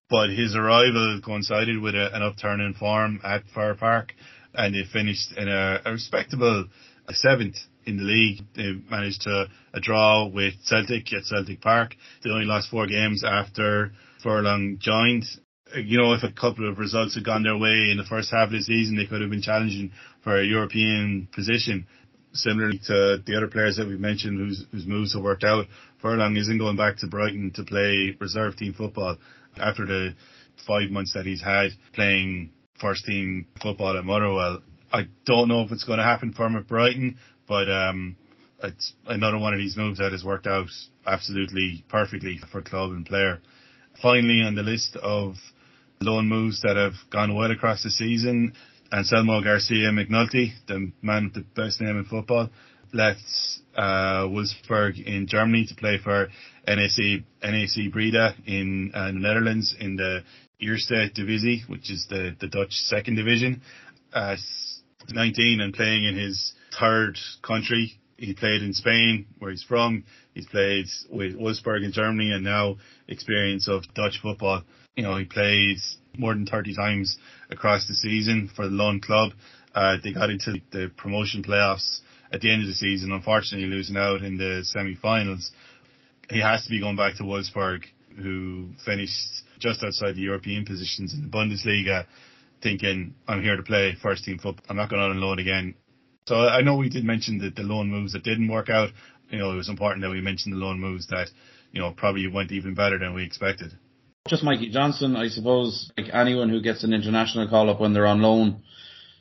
But 0.09 0.31
his 0.31 0.55
arrival 0.55 1.21
coincided 1.23 1.79
with 1.79 1.93
a, 1.93 2.15
an 2.15 2.23
upturn 2.23 2.59
in 2.59 2.73
form 2.73 3.21
at 3.23 3.43
Fir 3.53 3.75
Park 3.75 4.15
and 4.55 4.73
they 4.73 4.83
finished 4.91 5.31
in 5.37 5.47
a, 5.47 5.79
a 5.85 5.91
respectable 5.91 6.65
seventh 7.11 7.57
in 7.85 7.97
the 7.97 8.03
league. 8.03 8.41
They 8.55 8.73
managed 8.89 9.21
to 9.21 9.47
a 9.73 9.79
draw 9.79 10.27
with 10.27 10.53
Celtic 10.65 11.11
at 11.13 11.25
Celtic 11.25 11.61
Park. 11.61 11.95
They 12.23 12.29
only 12.29 12.45
lost 12.45 12.69
four 12.69 12.87
games 12.87 13.23
after 13.23 13.91
Furlong 14.23 14.77
joined. 14.79 15.25
Uh, 15.73 15.79
you 15.79 15.97
know, 15.97 16.13
if 16.13 16.23
a 16.23 16.31
couple 16.31 16.69
of 16.69 16.79
results 16.79 17.15
had 17.15 17.25
gone 17.25 17.43
their 17.43 17.57
way 17.57 17.89
in 17.91 17.97
the 17.97 18.07
first 18.07 18.31
half 18.31 18.47
of 18.47 18.51
the 18.51 18.61
season, 18.61 18.97
they 18.97 19.05
could 19.05 19.21
have 19.21 19.29
been 19.29 19.41
challenging 19.41 19.91
for 20.23 20.39
a 20.39 20.45
European 20.45 21.27
position. 21.33 21.87
Similarly 22.33 22.79
to 22.87 23.23
the 23.25 23.37
other 23.37 23.47
players 23.47 23.77
that 23.77 23.87
we've 23.87 23.99
mentioned 23.99 24.37
whose, 24.37 24.65
whose 24.71 24.85
moves 24.85 25.13
have 25.13 25.23
worked 25.23 25.45
out, 25.45 25.67
Furlong 26.01 26.35
isn't 26.35 26.57
going 26.57 26.75
back 26.75 26.97
to 26.97 27.07
Brighton 27.07 27.51
to 27.55 27.63
play 27.63 28.15
reserve 28.19 28.57
team 28.57 28.73
football 28.73 29.17
after 29.57 29.85
the 29.85 30.15
five 30.67 30.89
months 30.89 31.13
that 31.13 31.25
he's 31.25 31.41
had 31.41 31.71
playing 31.93 32.51
first 32.79 33.05
team 33.05 33.47
football 33.61 33.97
at 33.97 34.03
Motherwell. 34.03 34.61
I 34.91 35.07
don't 35.25 35.47
know 35.47 35.61
if 35.61 35.71
it's 35.71 35.83
going 35.83 35.99
to 35.99 36.03
happen 36.03 36.33
for 36.33 36.45
him 36.45 36.55
at 36.55 36.67
Brighton, 36.67 37.17
but 37.47 37.69
um, 37.69 38.15
it's 38.63 38.93
another 39.07 39.37
one 39.37 39.53
of 39.53 39.59
these 39.59 39.77
moves 39.77 39.99
that 39.99 40.11
has 40.11 40.23
worked 40.23 40.47
out 40.47 40.67
absolutely 41.05 41.83
perfectly 41.89 42.39
for 42.51 42.61
club 42.61 42.91
and 42.91 43.05
player. 43.05 43.39
Finally, 44.01 44.41
on 44.41 44.55
the 44.55 44.63
list 44.63 44.95
of 44.97 45.35
loan 46.01 46.27
moves 46.27 46.61
that 46.61 46.75
have 46.75 46.93
gone 47.11 47.35
well 47.35 47.51
across 47.51 47.83
the 47.83 47.89
season, 47.89 48.53
Anselmo 48.91 49.41
Garcia 49.41 49.89
McNulty, 49.89 50.53
the 50.67 50.91
man 51.01 51.25
with 51.25 51.33
the 51.33 51.61
best 51.61 51.81
name 51.81 51.97
in 51.97 52.05
football, 52.05 52.49
left 52.93 53.21
uh, 53.75 54.25
Wolfsburg 54.27 55.03
in 55.05 55.27
Germany 55.27 55.65
to 55.67 55.75
play 55.75 55.97
for 56.01 56.27
NAC 56.67 57.23
NAC 57.43 57.91
Breda 57.91 58.35
in 58.45 58.91
uh, 58.93 59.07
the 59.07 59.19
Netherlands 59.19 59.75
in 59.79 59.95
the 59.95 60.23
Eerste 60.61 61.13
Divisie, 61.13 61.63
which 61.67 61.91
is 61.91 62.05
the, 62.09 62.35
the 62.39 62.47
Dutch 62.47 62.71
second 62.71 63.15
division. 63.15 63.61
At 64.13 64.39
19 65.09 65.59
and 65.59 65.73
playing 65.73 66.05
in 66.05 66.17
his 66.17 66.53
third 66.79 67.17
country. 67.41 67.99
He 68.17 68.33
played 68.33 68.61
in 68.61 68.73
Spain, 68.73 69.25
where 69.39 69.51
he's 69.51 69.63
from. 69.63 70.05
He's 70.33 70.45
played 70.45 70.85
with 71.09 71.35
Wolfsburg 71.35 71.83
in 71.83 71.91
Germany 71.91 72.31
and 72.31 72.43
now 72.43 72.77
experience 73.07 73.67
of 73.67 73.83
Dutch 73.93 74.19
football. 74.21 74.63
You 74.95 75.03
know, 75.03 75.17
he 75.17 75.25
played 75.25 75.77
more 76.17 76.33
than 76.33 76.45
30 76.45 76.75
times 76.75 77.17
across 77.49 77.87
the 77.87 77.93
season 77.93 78.49
for 78.55 78.65
the 78.65 78.73
Loan 78.73 79.01
Club. 79.01 79.31
Uh, 79.73 79.97
they 80.01 80.13
got 80.13 80.29
into 80.29 80.53
the 80.71 80.89
promotion 80.95 81.43
playoffs 81.43 81.99
at 82.31 82.41
the 82.41 82.51
end 82.51 82.61
of 82.61 82.67
the 82.67 82.73
season, 82.73 83.11
unfortunately 83.11 83.67
losing 83.67 83.97
out 83.97 84.21
in 84.21 84.37
the 84.37 84.61
semi-finals. 84.63 85.51
He 86.29 86.39
has 86.39 86.63
to 86.63 86.69
be 86.69 86.79
going 86.79 86.95
back 86.95 87.15
to 87.17 87.23
Wolfsburg, 87.23 87.83
who 88.17 88.69
finished 88.85 89.43
just 89.59 89.83
outside 89.83 90.15
the 90.15 90.21
European 90.21 90.65
positions 90.65 91.13
in 91.13 91.21
the 91.21 91.27
Bundesliga, 91.27 92.05
thinking, 92.63 93.13
I'm 93.27 93.43
here 93.43 93.57
to 93.57 93.63
play 93.63 93.95
first 94.01 94.23
team 94.23 94.37
football. 94.37 94.65
I'm 94.69 94.77
not 94.77 94.89
going 94.89 95.01
on 95.01 95.19
loan 95.19 95.39
again. 95.39 95.75
So 96.27 96.35
I 96.35 96.61
know 96.61 96.75
we 96.75 96.89
did 96.89 97.03
mention 97.03 97.37
that 97.39 97.55
the 97.55 97.61
loan 97.61 97.89
moves 97.89 98.13
that 98.13 98.23
didn't 98.23 98.47
work 98.47 98.69
out. 98.69 98.89
You 99.29 99.37
know, 99.37 99.51
it 99.51 99.57
was 99.57 99.69
important 99.69 100.01
that 100.03 100.09
we 100.09 100.21
mentioned 100.21 100.53
the 100.53 100.57
loan 100.57 100.79
moves 100.79 101.07
that, 101.07 101.27
you 101.71 101.79
know, 101.79 101.91
probably 101.91 102.27
went 102.27 102.51
even 102.51 102.73
better 102.73 102.97
than 102.97 103.13
we 103.13 103.23
expected. 103.23 103.77
Just 104.27 104.43
Mikey 104.43 104.71
Johnston, 104.71 105.15
I 105.15 105.27
suppose, 105.27 105.91
like 105.95 106.07
anyone 106.11 106.49
who 106.49 106.61
gets 106.61 106.83
an 106.83 106.93
international 106.93 107.47
call 107.47 107.69
up 107.69 107.79
when 107.79 107.93
they're 107.93 108.07
on 108.07 108.23
loan, 108.23 108.63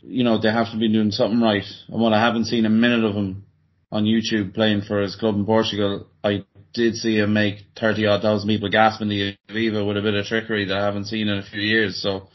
you 0.00 0.24
know, 0.24 0.40
they 0.40 0.50
have 0.50 0.70
to 0.70 0.78
be 0.78 0.90
doing 0.90 1.11
something 1.11 1.42
right. 1.42 1.64
And 1.88 2.00
while 2.00 2.14
I 2.14 2.20
haven't 2.20 2.46
seen 2.46 2.64
a 2.64 2.70
minute 2.70 3.05
of 3.05 3.14
him 3.14 3.44
on 3.92 4.05
YouTube 4.05 4.55
playing 4.55 4.82
for 4.82 5.02
his 5.02 5.14
club 5.14 5.34
in 5.34 5.44
Portugal, 5.44 6.07
I 6.22 6.46
did 6.72 6.94
see 6.94 7.18
him 7.18 7.34
make 7.34 7.66
30 7.78 8.07
odd 8.07 8.22
thousand 8.22 8.48
people 8.48 8.70
gasp 8.70 9.02
in 9.02 9.11
the 9.11 9.36
Aviva 9.50 9.86
with 9.86 9.98
a 9.98 10.02
bit 10.02 10.14
of 10.14 10.24
trickery 10.24 10.64
that 10.64 10.78
I 10.78 10.86
haven't 10.86 11.05
seen 11.05 11.28
in 11.28 11.36
a 11.36 11.42
few 11.42 11.61
years. 11.61 12.00
So 12.00 12.28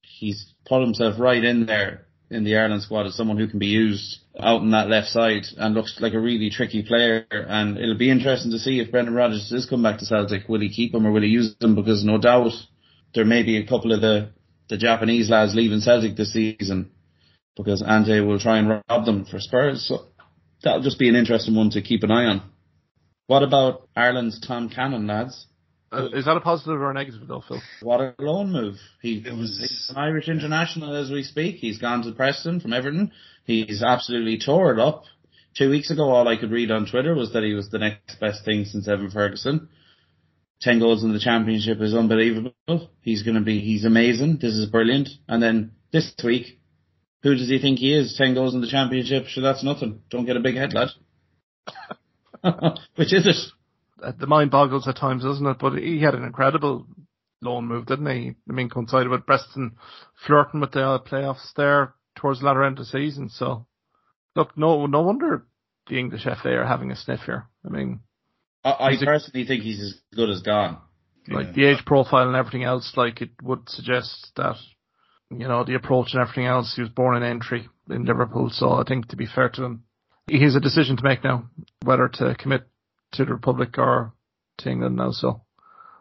he's 0.00 0.54
put 0.64 0.80
himself 0.80 1.20
right 1.20 1.44
in 1.44 1.66
there 1.66 2.03
in 2.34 2.44
the 2.44 2.56
Ireland 2.56 2.82
squad 2.82 3.06
as 3.06 3.14
someone 3.14 3.38
who 3.38 3.48
can 3.48 3.58
be 3.58 3.66
used 3.66 4.18
out 4.38 4.60
on 4.60 4.72
that 4.72 4.88
left 4.88 5.08
side 5.08 5.44
and 5.56 5.74
looks 5.74 5.96
like 6.00 6.14
a 6.14 6.20
really 6.20 6.50
tricky 6.50 6.82
player. 6.82 7.26
And 7.30 7.78
it'll 7.78 7.96
be 7.96 8.10
interesting 8.10 8.50
to 8.50 8.58
see 8.58 8.80
if 8.80 8.90
Brendan 8.90 9.14
Rodgers 9.14 9.48
does 9.50 9.66
come 9.66 9.82
back 9.82 9.98
to 9.98 10.06
Celtic. 10.06 10.48
Will 10.48 10.60
he 10.60 10.68
keep 10.68 10.94
him 10.94 11.06
or 11.06 11.12
will 11.12 11.22
he 11.22 11.28
use 11.28 11.54
him? 11.60 11.74
Because 11.74 12.04
no 12.04 12.18
doubt 12.18 12.52
there 13.14 13.24
may 13.24 13.42
be 13.42 13.58
a 13.58 13.66
couple 13.66 13.92
of 13.92 14.00
the, 14.00 14.30
the 14.68 14.76
Japanese 14.76 15.30
lads 15.30 15.54
leaving 15.54 15.80
Celtic 15.80 16.16
this 16.16 16.32
season 16.32 16.90
because 17.56 17.82
Ange 17.86 18.26
will 18.26 18.40
try 18.40 18.58
and 18.58 18.68
rob 18.68 19.04
them 19.04 19.24
for 19.24 19.38
Spurs. 19.38 19.86
So 19.86 20.06
that'll 20.62 20.82
just 20.82 20.98
be 20.98 21.08
an 21.08 21.14
interesting 21.14 21.54
one 21.54 21.70
to 21.70 21.82
keep 21.82 22.02
an 22.02 22.10
eye 22.10 22.26
on. 22.26 22.42
What 23.26 23.42
about 23.42 23.88
Ireland's 23.96 24.40
Tom 24.40 24.68
Cannon, 24.68 25.06
lads? 25.06 25.46
Uh, 25.92 26.08
is 26.12 26.24
that 26.24 26.36
a 26.36 26.40
positive 26.40 26.80
or 26.80 26.90
a 26.90 26.94
negative 26.94 27.26
though, 27.28 27.42
Phil? 27.46 27.60
What 27.82 28.00
a 28.00 28.14
loan 28.18 28.50
move. 28.52 28.76
He 29.00 29.18
It 29.18 29.32
was- 29.36 29.58
he's 29.60 29.90
an 29.90 29.96
Irish 29.96 30.28
international 30.28 30.94
as 30.96 31.10
we 31.10 31.22
speak. 31.22 31.56
He's 31.56 31.78
gone 31.78 32.02
to 32.02 32.12
Preston 32.12 32.60
from 32.60 32.72
Everton. 32.72 33.12
He's 33.44 33.82
absolutely 33.82 34.38
tore 34.38 34.72
it 34.72 34.80
up. 34.80 35.04
Two 35.56 35.70
weeks 35.70 35.90
ago, 35.90 36.10
all 36.10 36.26
I 36.26 36.36
could 36.36 36.50
read 36.50 36.72
on 36.72 36.86
Twitter 36.86 37.14
was 37.14 37.32
that 37.32 37.44
he 37.44 37.52
was 37.54 37.70
the 37.70 37.78
next 37.78 38.18
best 38.18 38.44
thing 38.44 38.64
since 38.64 38.88
Evan 38.88 39.10
Ferguson. 39.10 39.68
Ten 40.60 40.80
goals 40.80 41.04
in 41.04 41.12
the 41.12 41.20
championship 41.20 41.80
is 41.80 41.94
unbelievable. 41.94 42.54
He's 43.02 43.22
going 43.22 43.36
to 43.36 43.40
be, 43.42 43.60
he's 43.60 43.84
amazing. 43.84 44.38
This 44.40 44.54
is 44.54 44.66
brilliant. 44.66 45.10
And 45.28 45.40
then 45.42 45.72
this 45.92 46.12
week, 46.24 46.58
who 47.22 47.34
does 47.36 47.48
he 47.48 47.58
think 47.60 47.78
he 47.78 47.94
is? 47.94 48.16
Ten 48.16 48.34
goals 48.34 48.54
in 48.54 48.62
the 48.62 48.66
championship. 48.66 49.26
Sure, 49.26 49.42
that's 49.44 49.62
nothing. 49.62 50.00
Don't 50.10 50.24
get 50.26 50.36
a 50.36 50.40
big 50.40 50.56
head, 50.56 50.72
lad. 50.74 50.88
Which 52.96 53.12
is 53.12 53.26
it? 53.26 53.36
The 54.18 54.26
mind 54.26 54.50
boggles 54.50 54.86
at 54.88 54.96
times, 54.96 55.22
doesn't 55.24 55.46
it? 55.46 55.58
But 55.58 55.74
he 55.78 56.00
had 56.00 56.14
an 56.14 56.24
incredible 56.24 56.86
loan 57.40 57.66
move, 57.66 57.86
didn't 57.86 58.06
he? 58.06 58.34
I 58.48 58.52
mean, 58.52 58.68
coincided 58.68 59.08
with 59.08 59.26
Preston 59.26 59.76
flirting 60.26 60.60
with 60.60 60.72
the 60.72 60.82
uh, 60.86 60.98
playoffs 60.98 61.52
there 61.56 61.94
towards 62.16 62.40
the 62.40 62.46
latter 62.46 62.64
end 62.64 62.78
of 62.78 62.84
the 62.86 62.90
season. 62.90 63.28
So, 63.28 63.66
look, 64.34 64.56
no, 64.56 64.86
no 64.86 65.02
wonder 65.02 65.46
the 65.88 65.98
English 65.98 66.24
FA 66.24 66.50
are 66.56 66.66
having 66.66 66.90
a 66.90 66.96
sniff 66.96 67.20
here. 67.26 67.46
I 67.64 67.68
mean, 67.68 68.00
I, 68.64 68.70
I 68.72 68.90
He's 68.92 69.02
a- 69.02 69.06
personally 69.06 69.46
think 69.46 69.62
he's 69.62 69.80
as 69.80 69.94
good 70.14 70.30
as 70.30 70.40
gone. 70.42 70.78
like 71.28 71.48
Yeah. 71.48 71.52
the 71.52 71.64
age 71.66 71.84
profile 71.84 72.26
and 72.28 72.36
everything 72.36 72.64
else, 72.64 72.92
like 72.96 73.20
it 73.20 73.30
would 73.42 73.68
suggest 73.68 74.32
that, 74.36 74.56
you 75.30 75.46
know, 75.48 75.64
the 75.64 75.74
approach 75.74 76.14
and 76.14 76.22
everything 76.22 76.46
else, 76.46 76.72
he 76.74 76.82
was 76.82 76.90
born 76.90 77.16
in 77.16 77.22
Aintree 77.22 77.66
in 77.90 78.04
Liverpool. 78.04 78.48
So 78.50 78.72
I 78.72 78.84
think 78.84 79.08
to 79.08 79.16
be 79.16 79.26
fair 79.26 79.50
to 79.50 79.64
him, 79.64 79.84
he 80.26 80.42
has 80.42 80.56
a 80.56 80.60
decision 80.60 80.96
to 80.96 81.04
make 81.04 81.22
now, 81.22 81.50
whether 81.84 82.08
to 82.08 82.34
commit 82.36 82.66
to 83.14 83.24
the 83.24 83.32
Republic 83.32 83.78
or 83.78 84.12
to 84.58 84.70
England 84.70 84.96
now. 84.96 85.10
So, 85.10 85.42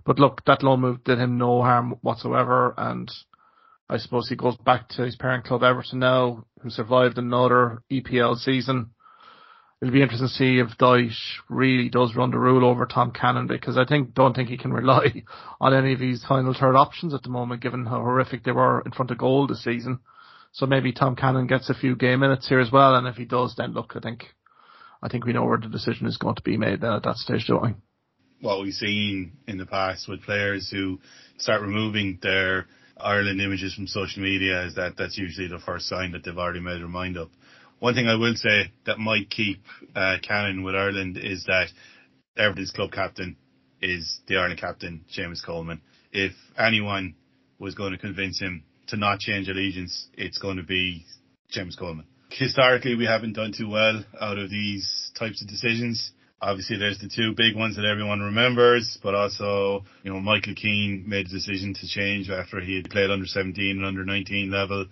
but 0.05 0.19
look, 0.19 0.43
that 0.45 0.63
loan 0.63 0.81
move 0.81 1.03
did 1.03 1.19
him 1.19 1.37
no 1.37 1.61
harm 1.61 1.95
whatsoever. 2.01 2.73
And 2.77 3.11
I 3.89 3.97
suppose 3.97 4.29
he 4.29 4.35
goes 4.35 4.57
back 4.57 4.89
to 4.89 5.03
his 5.03 5.15
parent 5.15 5.45
club 5.45 5.63
Everton 5.63 5.99
now, 5.99 6.45
who 6.61 6.69
survived 6.69 7.17
another 7.17 7.81
EPL 7.91 8.35
season. 8.35 8.91
It'll 9.81 9.93
be 9.93 10.01
interesting 10.01 10.29
to 10.29 10.33
see 10.33 10.59
if 10.59 10.77
Dyche 10.77 11.11
really 11.49 11.89
does 11.89 12.15
run 12.15 12.31
the 12.31 12.39
rule 12.39 12.63
over 12.63 12.85
Tom 12.85 13.11
Cannon 13.11 13.47
because 13.47 13.77
I 13.77 13.83
think 13.83 14.13
don't 14.13 14.33
think 14.33 14.47
he 14.47 14.57
can 14.57 14.71
rely 14.81 15.23
on 15.59 15.73
any 15.73 15.93
of 15.93 15.99
his 15.99 16.23
final 16.25 16.53
third 16.57 16.77
options 16.77 17.13
at 17.13 17.23
the 17.23 17.29
moment, 17.29 17.61
given 17.61 17.85
how 17.85 17.97
horrific 17.97 18.43
they 18.43 18.53
were 18.53 18.81
in 18.85 18.91
front 18.91 19.11
of 19.11 19.17
goal 19.17 19.45
this 19.45 19.63
season. 19.63 19.99
So 20.53 20.67
maybe 20.67 20.93
Tom 20.93 21.15
Cannon 21.15 21.47
gets 21.47 21.69
a 21.69 21.73
few 21.73 21.95
game 21.95 22.19
minutes 22.19 22.47
here 22.47 22.59
as 22.59 22.71
well, 22.71 22.95
and 22.95 23.07
if 23.07 23.15
he 23.15 23.25
does, 23.25 23.55
then 23.57 23.73
look, 23.73 23.93
I 23.95 23.99
think 23.99 24.27
I 25.03 25.09
think 25.09 25.25
we 25.25 25.33
know 25.33 25.45
where 25.45 25.57
the 25.57 25.67
decision 25.67 26.07
is 26.07 26.17
going 26.17 26.35
to 26.35 26.41
be 26.41 26.57
made 26.57 26.81
then 26.81 26.93
at 26.93 27.03
that 27.03 27.17
stage, 27.17 27.45
don't 27.47 27.61
we? 27.61 27.73
what 28.43 28.61
we've 28.61 28.73
seen 28.73 29.31
in 29.47 29.57
the 29.57 29.65
past 29.65 30.07
with 30.09 30.21
players 30.21 30.69
who 30.69 30.99
start 31.37 31.61
removing 31.61 32.19
their 32.21 32.67
Ireland 32.97 33.39
images 33.39 33.73
from 33.73 33.87
social 33.87 34.21
media 34.21 34.65
is 34.65 34.75
that 34.75 34.95
that's 34.97 35.17
usually 35.17 35.47
the 35.47 35.59
first 35.59 35.87
sign 35.87 36.11
that 36.11 36.25
they've 36.25 36.37
already 36.37 36.59
made 36.59 36.81
their 36.81 36.89
mind 36.89 37.17
up. 37.17 37.29
One 37.79 37.95
thing 37.95 38.07
I 38.07 38.15
will 38.15 38.35
say 38.35 38.71
that 38.85 38.99
might 38.99 39.29
keep 39.29 39.63
uh, 39.95 40.17
Cannon 40.21 40.63
with 40.63 40.75
Ireland 40.75 41.17
is 41.17 41.45
that 41.45 41.67
Everton's 42.37 42.71
club 42.71 42.91
captain 42.91 43.37
is 43.81 44.19
the 44.27 44.35
Ireland 44.35 44.59
captain, 44.59 45.05
Seamus 45.17 45.43
Coleman. 45.43 45.81
If 46.11 46.33
anyone 46.57 47.15
was 47.59 47.75
going 47.75 47.93
to 47.93 47.97
convince 47.97 48.41
him 48.41 48.63
to 48.87 48.97
not 48.97 49.19
change 49.19 49.47
allegiance, 49.47 50.07
it's 50.17 50.37
going 50.37 50.57
to 50.57 50.63
be 50.63 51.05
Seamus 51.55 51.79
Coleman. 51.79 52.05
Historically, 52.37 52.95
we 52.95 53.05
haven't 53.05 53.33
done 53.33 53.53
too 53.55 53.69
well 53.69 54.03
out 54.19 54.39
of 54.39 54.49
these 54.49 55.11
types 55.17 55.41
of 55.41 55.47
decisions. 55.47 56.11
Obviously, 56.41 56.77
there's 56.77 56.97
the 56.97 57.07
two 57.07 57.33
big 57.37 57.55
ones 57.55 57.75
that 57.75 57.85
everyone 57.85 58.21
remembers, 58.21 58.97
but 59.03 59.13
also, 59.13 59.85
you 60.03 60.11
know, 60.11 60.19
Michael 60.19 60.55
Keane 60.55 61.03
made 61.07 61.27
a 61.27 61.29
decision 61.29 61.75
to 61.75 61.87
change 61.87 62.31
after 62.31 62.59
he 62.59 62.75
had 62.75 62.89
played 62.89 63.11
under 63.11 63.27
17 63.27 63.77
and 63.77 63.85
under 63.85 64.03
19 64.03 64.49
level. 64.49 64.87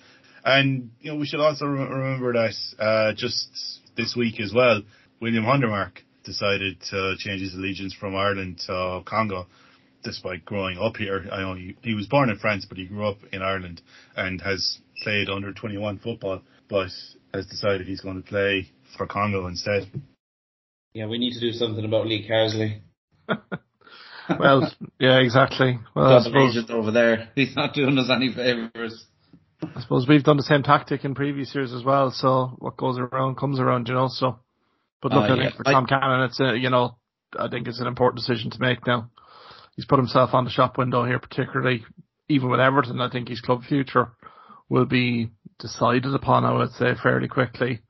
And, 0.45 0.91
you 1.01 1.11
know, 1.11 1.17
we 1.17 1.25
should 1.25 1.39
also 1.39 1.65
re- 1.65 1.83
remember 1.83 2.33
that, 2.33 2.53
uh, 2.79 3.13
just 3.13 3.49
this 3.97 4.15
week 4.15 4.39
as 4.39 4.53
well, 4.53 4.83
William 5.19 5.43
Hondermarck 5.43 5.97
decided 6.23 6.79
to 6.91 7.15
change 7.17 7.41
his 7.41 7.55
allegiance 7.55 7.93
from 7.93 8.15
Ireland 8.15 8.59
to 8.67 9.01
Congo 9.05 9.47
despite 10.03 10.45
growing 10.45 10.77
up 10.77 10.97
here. 10.97 11.27
I 11.31 11.41
know 11.41 11.55
he, 11.55 11.75
he 11.81 11.95
was 11.95 12.07
born 12.07 12.29
in 12.29 12.37
France, 12.37 12.65
but 12.67 12.77
he 12.77 12.85
grew 12.85 13.07
up 13.07 13.17
in 13.31 13.41
Ireland 13.41 13.81
and 14.15 14.41
has 14.41 14.79
played 15.03 15.29
under 15.29 15.51
21 15.53 15.99
football, 15.99 16.41
but 16.69 16.89
has 17.33 17.45
decided 17.47 17.87
he's 17.87 18.01
going 18.01 18.21
to 18.21 18.27
play 18.27 18.69
for 18.97 19.07
Congo 19.07 19.47
instead. 19.47 19.89
Yeah, 20.93 21.07
we 21.07 21.17
need 21.17 21.33
to 21.33 21.39
do 21.39 21.51
something 21.51 21.85
about 21.85 22.07
Lee 22.07 22.27
Carsley. 22.29 22.81
Well, 24.39 24.71
yeah, 24.97 25.17
exactly. 25.19 25.77
Well, 25.93 26.05
I 26.05 26.09
Got 26.09 26.17
an 26.17 26.23
suppose, 26.23 26.51
agent 26.55 26.69
over 26.69 26.91
there. 26.91 27.29
He's 27.35 27.53
not 27.55 27.73
doing 27.73 27.97
us 27.97 28.09
any 28.09 28.31
favours. 28.33 29.05
I 29.75 29.81
suppose 29.81 30.07
we've 30.07 30.23
done 30.23 30.37
the 30.37 30.43
same 30.43 30.63
tactic 30.63 31.03
in 31.03 31.15
previous 31.15 31.53
years 31.53 31.73
as 31.73 31.83
well. 31.83 32.11
So 32.11 32.55
what 32.59 32.77
goes 32.77 32.97
around 32.97 33.35
comes 33.35 33.59
around, 33.59 33.89
you 33.89 33.93
know. 33.95 34.07
So, 34.09 34.39
but 35.01 35.11
look, 35.11 35.23
Uh, 35.29 35.33
I 35.33 35.37
think 35.37 35.43
yeah. 35.43 35.57
for 35.57 35.67
I- 35.67 35.85
Cannon, 35.85 36.21
it's 36.21 36.39
a, 36.39 36.55
you 36.57 36.69
know, 36.69 36.95
I 37.37 37.49
think 37.49 37.67
it's 37.67 37.81
an 37.81 37.87
important 37.87 38.19
decision 38.25 38.51
to 38.51 38.61
make 38.61 38.85
now. 38.87 39.09
He's 39.75 39.85
put 39.85 39.99
himself 39.99 40.33
on 40.33 40.45
the 40.45 40.49
shop 40.51 40.77
window 40.77 41.03
here, 41.03 41.19
particularly 41.19 41.83
even 42.29 42.49
with 42.49 42.59
Everton. 42.61 43.01
I 43.01 43.09
think 43.09 43.27
his 43.27 43.41
club 43.41 43.63
future 43.63 44.13
will 44.69 44.85
be 44.85 45.31
decided 45.61 46.13
upon. 46.13 46.43
I 46.43 46.53
would 46.53 46.71
say 46.71 46.93
fairly 47.01 47.27
quickly. 47.27 47.81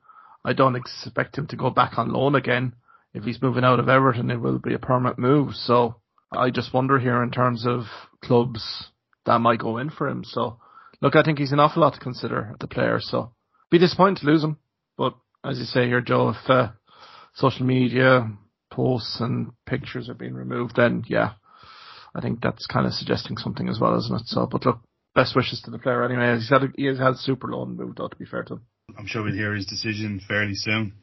I 0.43 0.53
don't 0.53 0.75
expect 0.75 1.37
him 1.37 1.47
to 1.47 1.55
go 1.55 1.69
back 1.69 1.97
on 1.97 2.11
loan 2.11 2.35
again. 2.35 2.73
If 3.13 3.23
he's 3.23 3.41
moving 3.41 3.63
out 3.63 3.79
of 3.79 3.89
Everton, 3.89 4.31
it 4.31 4.37
will 4.37 4.59
be 4.59 4.73
a 4.73 4.79
permanent 4.79 5.19
move. 5.19 5.53
So 5.55 5.95
I 6.31 6.49
just 6.49 6.73
wonder 6.73 6.99
here 6.99 7.21
in 7.23 7.31
terms 7.31 7.65
of 7.65 7.83
clubs 8.23 8.87
that 9.25 9.39
might 9.39 9.59
go 9.59 9.77
in 9.77 9.89
for 9.89 10.07
him. 10.07 10.23
So 10.23 10.59
look, 11.01 11.15
I 11.15 11.23
think 11.23 11.39
he's 11.39 11.51
an 11.51 11.59
awful 11.59 11.81
lot 11.81 11.93
to 11.93 11.99
consider 11.99 12.55
the 12.59 12.67
player. 12.67 12.99
So 13.01 13.33
be 13.69 13.79
disappointed 13.79 14.21
to 14.21 14.27
lose 14.27 14.43
him. 14.43 14.57
But 14.97 15.15
as 15.43 15.59
you 15.59 15.65
say 15.65 15.87
here, 15.87 16.01
Joe, 16.01 16.29
if 16.29 16.49
uh, 16.49 16.69
social 17.33 17.65
media 17.65 18.29
posts 18.71 19.19
and 19.19 19.51
pictures 19.65 20.09
are 20.09 20.15
being 20.15 20.33
removed, 20.33 20.75
then 20.75 21.03
yeah, 21.07 21.33
I 22.15 22.21
think 22.21 22.41
that's 22.41 22.65
kind 22.65 22.85
of 22.85 22.93
suggesting 22.93 23.37
something 23.37 23.69
as 23.69 23.79
well, 23.79 23.97
isn't 23.97 24.21
it? 24.21 24.27
So, 24.27 24.47
but 24.49 24.65
look, 24.65 24.79
best 25.15 25.35
wishes 25.35 25.61
to 25.61 25.71
the 25.71 25.79
player 25.79 26.03
anyway. 26.03 26.35
He's 26.35 26.49
had 26.49 26.63
a, 26.63 26.67
he 26.75 26.85
has 26.85 26.97
had 26.97 27.15
super 27.17 27.47
loan 27.47 27.75
moved 27.75 27.99
out 28.01 28.11
to 28.11 28.17
be 28.17 28.25
fair 28.25 28.43
to 28.43 28.53
him. 28.53 28.61
I'm 28.97 29.07
sure 29.07 29.23
we'll 29.23 29.33
hear 29.33 29.53
his 29.53 29.65
decision 29.65 30.21
fairly 30.27 30.55
soon. 30.55 30.93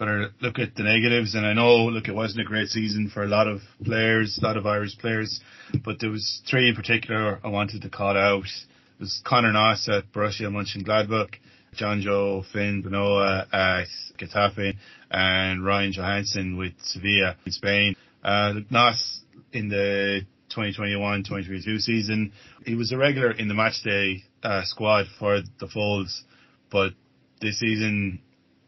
I 0.00 0.26
look 0.40 0.58
at 0.58 0.74
the 0.74 0.82
negatives, 0.82 1.36
and 1.36 1.46
I 1.46 1.52
know, 1.52 1.84
look, 1.84 2.08
it 2.08 2.14
wasn't 2.14 2.40
a 2.40 2.44
great 2.44 2.68
season 2.68 3.10
for 3.14 3.22
a 3.22 3.28
lot 3.28 3.46
of 3.46 3.60
players, 3.84 4.38
a 4.42 4.44
lot 4.44 4.56
of 4.56 4.66
Irish 4.66 4.98
players, 4.98 5.40
but 5.84 6.00
there 6.00 6.10
was 6.10 6.42
three 6.50 6.68
in 6.68 6.74
particular 6.74 7.38
I 7.44 7.48
wanted 7.48 7.82
to 7.82 7.90
call 7.90 8.16
out. 8.16 8.44
It 8.44 9.00
was 9.00 9.22
Conor 9.24 9.52
Noss 9.52 9.88
at 9.88 10.12
Borussia 10.12 10.50
Mönchengladbach, 10.50 11.36
John 11.74 12.00
Joe 12.00 12.44
Finn 12.52 12.82
Benoa 12.82 13.46
at 13.52 13.86
Getafe, 14.18 14.74
and 15.12 15.64
Ryan 15.64 15.92
Johansson 15.92 16.56
with 16.56 16.72
Sevilla 16.82 17.36
in 17.46 17.52
Spain. 17.52 17.96
Uh, 18.24 18.54
Noss 18.72 19.20
in 19.52 19.68
the 19.68 20.26
2021-2022 20.56 21.80
season, 21.80 22.32
he 22.64 22.74
was 22.74 22.92
a 22.92 22.96
regular 22.96 23.30
in 23.30 23.48
the 23.48 23.54
matchday 23.54 24.22
uh, 24.42 24.62
squad 24.64 25.06
for 25.18 25.40
the 25.60 25.68
Foals, 25.68 26.24
but 26.70 26.92
this 27.40 27.58
season 27.58 28.20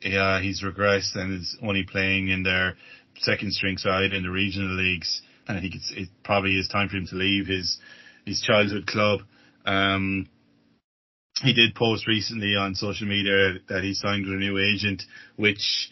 yeah, 0.02 0.40
he's 0.40 0.62
regressed 0.62 1.16
and 1.16 1.40
is 1.40 1.56
only 1.62 1.84
playing 1.84 2.28
in 2.28 2.42
their 2.42 2.76
second 3.18 3.52
string 3.52 3.78
side 3.78 4.12
in 4.12 4.22
the 4.22 4.30
regional 4.30 4.76
leagues. 4.76 5.22
And 5.48 5.56
I 5.56 5.60
think 5.60 5.74
it's 5.74 5.92
it 5.96 6.08
probably 6.24 6.56
is 6.56 6.68
time 6.68 6.88
for 6.88 6.96
him 6.96 7.06
to 7.08 7.16
leave 7.16 7.46
his 7.46 7.78
his 8.24 8.40
childhood 8.40 8.86
club. 8.86 9.20
Um, 9.64 10.28
he 11.42 11.52
did 11.52 11.74
post 11.74 12.06
recently 12.06 12.56
on 12.56 12.74
social 12.74 13.06
media 13.06 13.54
that 13.68 13.84
he 13.84 13.94
signed 13.94 14.24
with 14.24 14.34
a 14.34 14.38
new 14.38 14.58
agent, 14.58 15.02
which 15.36 15.90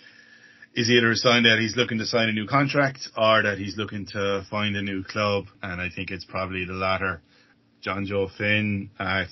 is 0.75 0.91
either 0.91 1.11
a 1.11 1.17
sign 1.17 1.45
that 1.45 1.59
he's 1.61 1.77
looking 1.77 1.99
to 1.99 2.07
sign 2.07 2.29
a 2.29 2.33
new 2.33 2.47
contract 2.47 3.09
or 3.17 3.43
that 3.43 3.59
he's 3.59 3.77
looking 3.77 4.07
to 4.07 4.45
find 4.51 4.77
a 4.77 4.83
new 4.83 5.05
club. 5.05 5.45
And 5.63 5.81
I 5.81 5.89
think 5.95 6.11
it's 6.11 6.25
probably 6.25 6.65
the 6.65 6.73
latter. 6.73 7.23
John 7.81 8.07
Joe 8.07 8.29
Finn 8.37 8.91
at 8.99 9.29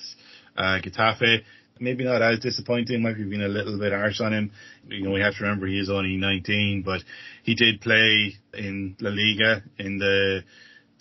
uh, 0.55 0.79
Getafe 0.81 1.43
maybe 1.79 2.03
not 2.03 2.21
as 2.21 2.39
disappointing. 2.39 3.01
Might 3.01 3.17
have 3.17 3.29
been 3.29 3.41
a 3.41 3.47
little 3.47 3.77
bit 3.77 3.91
harsh 3.91 4.21
on 4.21 4.33
him. 4.33 4.51
You 4.87 5.03
know, 5.03 5.11
we 5.11 5.21
have 5.21 5.35
to 5.35 5.43
remember 5.43 5.67
he 5.67 5.79
is 5.79 5.89
only 5.89 6.17
19, 6.17 6.83
but 6.83 7.01
he 7.43 7.55
did 7.55 7.81
play 7.81 8.33
in 8.53 8.95
La 8.99 9.11
Liga 9.11 9.63
in 9.77 9.97
the 9.97 10.43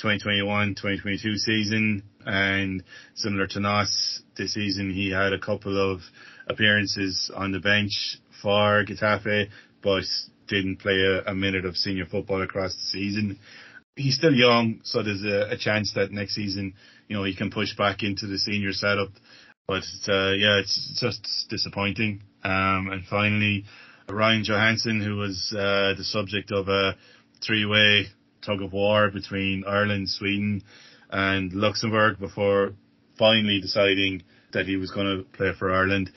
2021-2022 0.03 1.37
season, 1.37 2.03
and 2.27 2.83
similar 3.15 3.47
to 3.47 3.61
Nas 3.61 4.23
this 4.37 4.55
season, 4.55 4.91
he 4.93 5.13
had 5.13 5.33
a 5.33 5.39
couple 5.39 5.93
of 5.93 6.01
appearances 6.49 7.31
on 7.35 7.53
the 7.53 7.61
bench 7.61 8.19
for 8.43 8.85
Getafe, 8.85 9.49
but 9.83 10.05
didn't 10.49 10.77
play 10.77 11.01
a, 11.01 11.31
a 11.31 11.35
minute 11.35 11.65
of 11.65 11.77
senior 11.77 12.07
football 12.07 12.43
across 12.43 12.75
the 12.75 12.83
season. 12.83 13.39
He's 13.97 14.17
still 14.17 14.35
young, 14.35 14.81
so 14.85 15.03
there's 15.03 15.25
a, 15.25 15.53
a 15.53 15.57
chance 15.59 15.93
that 15.95 16.13
next 16.13 16.35
season, 16.35 16.75
you 17.09 17.17
know, 17.17 17.25
he 17.25 17.37
can 17.37 17.51
push 17.51 17.77
back 17.77 18.03
into 18.03 18.27
the 18.27 18.39
senior 18.39 18.73
setup. 18.73 19.11
But 19.67 19.85
uh, 20.09 20.33
yeah, 20.33 20.59
it's 20.59 20.99
just 21.01 21.49
disappointing. 21.51 22.23
Um, 22.43 22.89
and 22.91 23.05
finally, 23.09 23.65
Ryan 24.09 24.45
Johansson, 24.45 25.01
who 25.01 25.17
was 25.17 25.55
uh, 25.57 25.95
the 25.97 26.05
subject 26.05 26.51
of 26.53 26.69
a 26.69 26.97
three-way 27.47 28.07
tug 28.45 28.63
of 28.63 28.73
war 28.73 29.11
between 29.11 29.65
Ireland, 29.67 30.09
Sweden, 30.09 30.63
and 31.11 31.53
Luxembourg 31.53 32.19
before 32.19 32.73
finally 33.19 33.61
deciding 33.61 34.23
that 34.53 34.67
he 34.67 34.77
was 34.77 34.91
going 34.91 35.07
to 35.07 35.37
play 35.37 35.53
for 35.59 35.73
Ireland. 35.73 36.11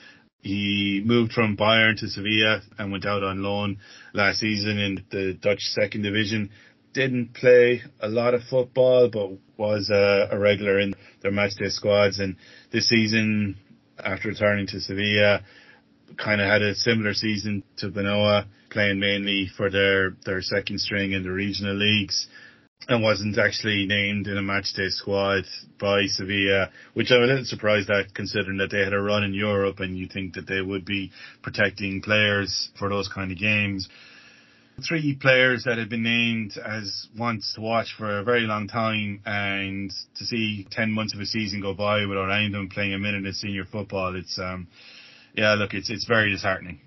He 0.46 1.02
moved 1.04 1.32
from 1.32 1.56
Bayern 1.56 1.98
to 1.98 2.08
Sevilla 2.08 2.62
and 2.78 2.92
went 2.92 3.04
out 3.04 3.24
on 3.24 3.42
loan 3.42 3.78
last 4.12 4.38
season 4.38 4.78
in 4.78 5.04
the 5.10 5.32
Dutch 5.34 5.58
second 5.58 6.02
division. 6.02 6.50
Didn't 6.92 7.34
play 7.34 7.82
a 8.00 8.08
lot 8.08 8.32
of 8.32 8.44
football, 8.44 9.08
but 9.08 9.32
was 9.56 9.90
a, 9.90 10.28
a 10.30 10.38
regular 10.38 10.78
in 10.78 10.94
their 11.20 11.32
matchday 11.32 11.72
squads. 11.72 12.20
And 12.20 12.36
this 12.70 12.88
season, 12.88 13.56
after 13.98 14.28
returning 14.28 14.68
to 14.68 14.80
Sevilla, 14.80 15.42
kind 16.16 16.40
of 16.40 16.48
had 16.48 16.62
a 16.62 16.76
similar 16.76 17.12
season 17.12 17.64
to 17.78 17.88
Benoit, 17.88 18.44
playing 18.70 19.00
mainly 19.00 19.48
for 19.56 19.68
their, 19.68 20.16
their 20.24 20.42
second 20.42 20.80
string 20.80 21.10
in 21.10 21.24
the 21.24 21.32
regional 21.32 21.74
leagues 21.74 22.28
and 22.88 23.02
wasn't 23.02 23.38
actually 23.38 23.86
named 23.86 24.26
in 24.26 24.36
a 24.36 24.42
matchday 24.42 24.90
squad 24.90 25.44
by 25.80 26.06
Sevilla, 26.06 26.70
which 26.94 27.10
I'm 27.10 27.22
a 27.22 27.26
little 27.26 27.44
surprised 27.44 27.90
at 27.90 28.14
considering 28.14 28.58
that 28.58 28.70
they 28.70 28.80
had 28.80 28.92
a 28.92 29.00
run 29.00 29.24
in 29.24 29.34
Europe 29.34 29.80
and 29.80 29.96
you 29.96 30.06
think 30.06 30.34
that 30.34 30.46
they 30.46 30.60
would 30.60 30.84
be 30.84 31.10
protecting 31.42 32.00
players 32.00 32.70
for 32.78 32.88
those 32.88 33.08
kind 33.08 33.32
of 33.32 33.38
games. 33.38 33.88
Three 34.86 35.16
players 35.20 35.64
that 35.64 35.78
had 35.78 35.88
been 35.88 36.02
named 36.02 36.52
as 36.58 37.08
ones 37.18 37.50
to 37.54 37.62
watch 37.62 37.94
for 37.96 38.18
a 38.18 38.24
very 38.24 38.42
long 38.42 38.68
time 38.68 39.22
and 39.24 39.90
to 40.18 40.24
see 40.24 40.66
10 40.70 40.92
months 40.92 41.14
of 41.14 41.20
a 41.20 41.26
season 41.26 41.62
go 41.62 41.72
by 41.72 42.04
without 42.04 42.30
any 42.30 42.46
of 42.46 42.52
them 42.52 42.68
playing 42.68 42.92
a 42.92 42.98
minute 42.98 43.26
of 43.26 43.34
senior 43.34 43.64
football, 43.64 44.14
it's, 44.14 44.38
um, 44.38 44.68
yeah, 45.34 45.54
look, 45.54 45.72
it's, 45.72 45.88
it's 45.88 46.04
very 46.06 46.30
disheartening. 46.30 46.78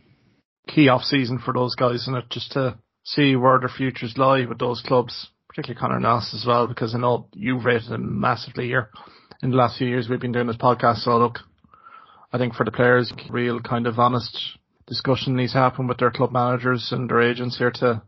Key 0.68 0.88
off 0.88 1.02
season 1.02 1.40
for 1.40 1.52
those 1.52 1.74
guys, 1.74 2.08
and 2.08 2.16
it 2.16 2.26
just 2.30 2.52
to 2.52 2.78
see 3.04 3.36
where 3.36 3.58
their 3.58 3.70
futures 3.70 4.14
lie 4.18 4.46
with 4.46 4.60
those 4.60 4.84
clubs 4.86 5.30
particularly 5.62 6.00
Conor 6.00 6.08
Noss 6.08 6.34
as 6.34 6.46
well, 6.48 6.68
because 6.68 6.96
I 6.96 7.00
know 7.00 7.28
you've 7.34 7.66
rated 7.66 7.92
him 7.92 8.20
massively 8.20 8.68
here 8.68 8.90
in 9.42 9.52
the 9.52 9.58
last 9.58 9.78
few 9.78 9.88
years 9.88 10.08
we've 10.08 10.20
been 10.20 10.32
doing 10.32 10.48
this 10.48 10.56
podcast. 10.56 11.00
So 11.00 11.18
look, 11.18 11.40
I 12.32 12.38
think 12.38 12.54
for 12.54 12.64
the 12.64 12.72
players, 12.72 13.12
real 13.30 13.60
kind 13.60 13.86
of 13.86 14.00
honest 14.00 14.58
discussion 14.88 15.36
needs 15.36 15.52
to 15.54 15.58
happen 15.58 15.88
with 15.88 15.98
their 15.98 16.12
club 16.12 16.32
managers 16.32 16.90
and 16.92 17.10
their 17.10 17.22
agents 17.22 17.58
here 17.58 17.72
to 17.72 18.02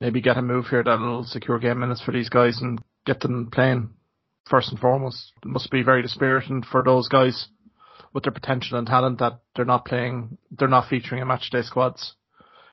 maybe 0.00 0.22
get 0.22 0.38
a 0.38 0.42
move 0.42 0.66
here 0.68 0.82
that'll 0.82 1.24
secure 1.24 1.58
game 1.58 1.80
minutes 1.80 2.00
for 2.00 2.12
these 2.12 2.30
guys 2.30 2.58
and 2.62 2.80
get 3.04 3.20
them 3.20 3.50
playing 3.52 3.90
first 4.48 4.70
and 4.70 4.80
foremost. 4.80 5.32
It 5.44 5.48
must 5.48 5.70
be 5.70 5.82
very 5.82 6.00
dispiriting 6.00 6.62
for 6.62 6.82
those 6.82 7.08
guys 7.08 7.48
with 8.14 8.24
their 8.24 8.32
potential 8.32 8.78
and 8.78 8.86
talent 8.86 9.18
that 9.18 9.40
they're 9.54 9.66
not 9.66 9.84
playing, 9.84 10.38
they're 10.50 10.66
not 10.66 10.88
featuring 10.88 11.20
in 11.20 11.28
match 11.28 11.50
day 11.50 11.62
squads. 11.62 12.14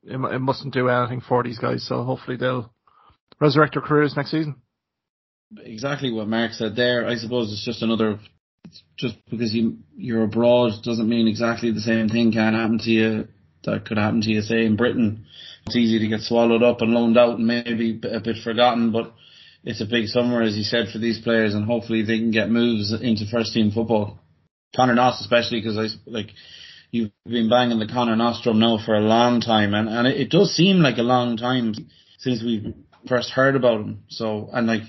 It, 0.02 0.16
it 0.16 0.38
mustn't 0.38 0.72
do 0.72 0.88
anything 0.88 1.20
for 1.20 1.42
these 1.42 1.58
guys, 1.58 1.86
so 1.86 2.04
hopefully 2.04 2.38
they'll 2.38 2.72
resurrect 3.40 3.74
their 3.74 3.82
careers 3.82 4.16
next 4.16 4.30
season. 4.30 4.56
Exactly 5.58 6.12
what 6.12 6.28
Mark 6.28 6.52
said 6.52 6.76
there. 6.76 7.06
I 7.06 7.16
suppose 7.16 7.52
it's 7.52 7.64
just 7.64 7.82
another. 7.82 8.18
Just 8.98 9.16
because 9.30 9.54
you 9.54 9.78
you're 9.96 10.24
abroad 10.24 10.72
doesn't 10.82 11.08
mean 11.08 11.26
exactly 11.26 11.70
the 11.70 11.80
same 11.80 12.08
thing 12.08 12.32
can 12.32 12.54
happen 12.54 12.78
to 12.80 12.90
you 12.90 13.28
that 13.64 13.86
could 13.86 13.98
happen 13.98 14.20
to 14.22 14.30
you, 14.30 14.42
say 14.42 14.64
in 14.64 14.76
Britain. 14.76 15.26
It's 15.66 15.76
easy 15.76 15.98
to 15.98 16.08
get 16.08 16.20
swallowed 16.20 16.62
up 16.62 16.80
and 16.80 16.92
loaned 16.92 17.18
out 17.18 17.38
and 17.38 17.46
maybe 17.46 18.00
a 18.10 18.20
bit 18.20 18.36
forgotten, 18.42 18.92
but 18.92 19.14
it's 19.64 19.80
a 19.80 19.86
big 19.86 20.06
summer, 20.06 20.42
as 20.42 20.56
you 20.56 20.62
said, 20.62 20.88
for 20.88 20.98
these 20.98 21.20
players, 21.20 21.54
and 21.54 21.64
hopefully 21.64 22.02
they 22.02 22.18
can 22.18 22.30
get 22.30 22.50
moves 22.50 22.92
into 22.92 23.26
first 23.30 23.52
team 23.52 23.70
football. 23.70 24.18
Conor 24.74 24.94
Noss, 24.94 25.20
especially 25.20 25.60
because 25.60 25.78
I 25.78 26.10
like 26.10 26.28
you've 26.90 27.10
been 27.26 27.50
banging 27.50 27.78
the 27.78 27.86
Conor 27.86 28.16
Noss 28.16 28.42
drum 28.42 28.58
now 28.58 28.78
for 28.84 28.94
a 28.94 29.00
long 29.00 29.40
time, 29.40 29.74
and 29.74 29.88
and 29.88 30.06
it, 30.06 30.20
it 30.20 30.30
does 30.30 30.54
seem 30.54 30.78
like 30.78 30.98
a 30.98 31.02
long 31.02 31.36
time 31.36 31.74
since 32.18 32.42
we've 32.42 32.74
first 33.06 33.30
heard 33.30 33.56
about 33.56 33.80
him. 33.80 34.04
So, 34.08 34.48
and 34.52 34.66
like 34.66 34.82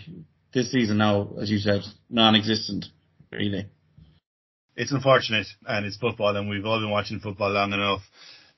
this 0.53 0.71
season 0.71 0.97
now, 0.97 1.29
as 1.39 1.49
you 1.49 1.59
said, 1.59 1.81
non-existent, 2.09 2.85
really. 3.31 3.67
It's 4.75 4.91
unfortunate, 4.91 5.47
and 5.65 5.85
it's 5.85 5.97
football, 5.97 6.35
and 6.35 6.49
we've 6.49 6.65
all 6.65 6.79
been 6.79 6.89
watching 6.89 7.19
football 7.19 7.51
long 7.51 7.73
enough 7.73 8.01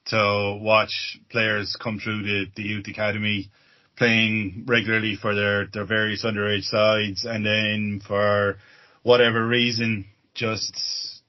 to 0.08 0.60
watch 0.62 1.18
players 1.30 1.76
come 1.82 2.00
through 2.00 2.24
the, 2.24 2.46
the 2.56 2.64
youth 2.64 2.88
academy, 2.88 3.50
playing 3.98 4.66
regularly 4.68 5.16
for 5.20 5.36
their, 5.36 5.68
their 5.74 5.86
various 5.86 6.24
underage 6.24 6.64
sides, 6.64 7.26
and 7.26 7.46
then 7.46 8.02
for 8.08 8.58
whatever 9.04 9.46
reason, 9.46 10.06
just 10.34 10.74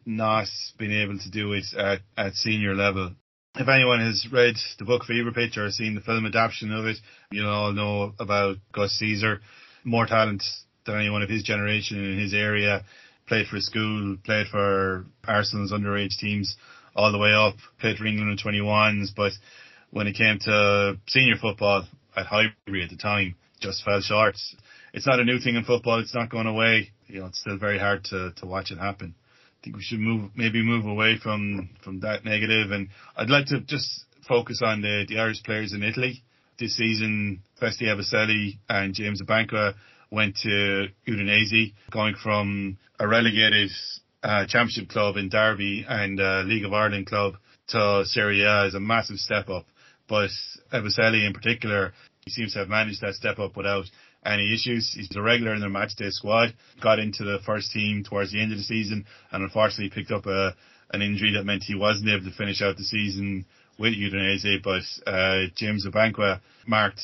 not 0.04 0.46
being 0.78 0.92
able 0.92 1.18
to 1.18 1.30
do 1.30 1.52
it 1.52 1.64
at, 1.76 2.00
at 2.16 2.34
senior 2.34 2.74
level 2.74 3.14
if 3.56 3.68
anyone 3.68 4.00
has 4.00 4.26
read 4.32 4.56
the 4.78 4.84
book 4.84 5.04
Fever 5.04 5.30
Pitch 5.30 5.58
or 5.58 5.70
seen 5.70 5.94
the 5.94 6.00
film 6.00 6.24
adaptation 6.24 6.72
of 6.72 6.86
it, 6.86 6.96
you'll 7.30 7.50
all 7.50 7.72
know 7.72 8.14
about 8.18 8.56
Gus 8.72 8.92
Caesar. 8.92 9.40
More 9.84 10.06
talent 10.06 10.42
than 10.86 10.98
anyone 10.98 11.22
of 11.22 11.28
his 11.28 11.42
generation 11.42 12.02
in 12.02 12.18
his 12.18 12.32
area. 12.32 12.84
Played 13.28 13.48
for 13.48 13.60
school, 13.60 14.16
played 14.24 14.46
for 14.46 15.04
Arsenal's 15.26 15.72
underage 15.72 16.16
teams 16.18 16.56
all 16.96 17.12
the 17.12 17.18
way 17.18 17.32
up, 17.32 17.54
played 17.78 17.96
for 17.96 18.06
England 18.06 18.30
in 18.30 18.38
21s, 18.38 19.08
but 19.14 19.32
when 19.90 20.06
it 20.06 20.16
came 20.16 20.38
to 20.40 20.98
senior 21.06 21.36
football 21.36 21.86
at 22.16 22.26
Highbury 22.26 22.82
at 22.82 22.90
the 22.90 22.96
time, 22.96 23.34
just 23.60 23.84
fell 23.84 24.00
short. 24.00 24.36
It's 24.94 25.06
not 25.06 25.20
a 25.20 25.24
new 25.24 25.38
thing 25.38 25.56
in 25.56 25.64
football. 25.64 26.00
It's 26.00 26.14
not 26.14 26.30
going 26.30 26.46
away. 26.46 26.90
You 27.06 27.20
know, 27.20 27.26
it's 27.26 27.40
still 27.40 27.58
very 27.58 27.78
hard 27.78 28.04
to, 28.04 28.32
to 28.36 28.46
watch 28.46 28.70
it 28.70 28.78
happen 28.78 29.14
think 29.62 29.76
we 29.76 29.82
should 29.82 30.00
move 30.00 30.30
maybe 30.34 30.62
move 30.62 30.86
away 30.86 31.18
from 31.22 31.70
from 31.84 32.00
that 32.00 32.24
negative, 32.24 32.70
and 32.70 32.88
I'd 33.16 33.30
like 33.30 33.46
to 33.46 33.60
just 33.60 34.04
focus 34.26 34.60
on 34.64 34.82
the 34.82 35.04
the 35.08 35.18
Irish 35.18 35.42
players 35.42 35.72
in 35.72 35.82
Italy 35.82 36.22
this 36.58 36.76
season. 36.76 37.42
Festi 37.60 37.82
Ebosele 37.82 38.58
and 38.68 38.94
James 38.94 39.22
Abankwah 39.22 39.74
went 40.10 40.36
to 40.42 40.88
Udinese, 41.08 41.72
going 41.90 42.14
from 42.22 42.76
a 42.98 43.06
relegated 43.06 43.70
uh, 44.22 44.46
championship 44.46 44.88
club 44.88 45.16
in 45.16 45.28
Derby 45.28 45.84
and 45.88 46.20
uh, 46.20 46.42
League 46.44 46.64
of 46.64 46.72
Ireland 46.72 47.06
club 47.06 47.34
to 47.68 48.04
Serie 48.04 48.42
A 48.42 48.66
is 48.66 48.74
a 48.74 48.80
massive 48.80 49.16
step 49.16 49.48
up. 49.48 49.66
But 50.08 50.30
Ebosele 50.72 51.26
in 51.26 51.32
particular, 51.32 51.92
he 52.24 52.30
seems 52.30 52.52
to 52.52 52.60
have 52.60 52.68
managed 52.68 53.00
that 53.00 53.14
step 53.14 53.38
up 53.38 53.56
without 53.56 53.86
any 54.24 54.52
issues. 54.54 54.92
He's 54.94 55.14
a 55.16 55.22
regular 55.22 55.54
in 55.54 55.60
their 55.60 55.70
matchday 55.70 56.10
squad. 56.10 56.54
Got 56.80 56.98
into 56.98 57.24
the 57.24 57.38
first 57.44 57.72
team 57.72 58.04
towards 58.04 58.32
the 58.32 58.40
end 58.40 58.52
of 58.52 58.58
the 58.58 58.64
season, 58.64 59.04
and 59.30 59.42
unfortunately 59.42 59.90
picked 59.90 60.12
up 60.12 60.26
a 60.26 60.54
an 60.92 61.02
injury 61.02 61.32
that 61.32 61.44
meant 61.44 61.62
he 61.62 61.74
wasn't 61.74 62.08
able 62.08 62.24
to 62.24 62.36
finish 62.36 62.60
out 62.60 62.76
the 62.76 62.84
season 62.84 63.46
with 63.78 63.94
Udinese. 63.94 64.62
But 64.62 64.82
uh, 65.10 65.46
James 65.56 65.86
Abankwah 65.86 66.40
marked 66.66 67.00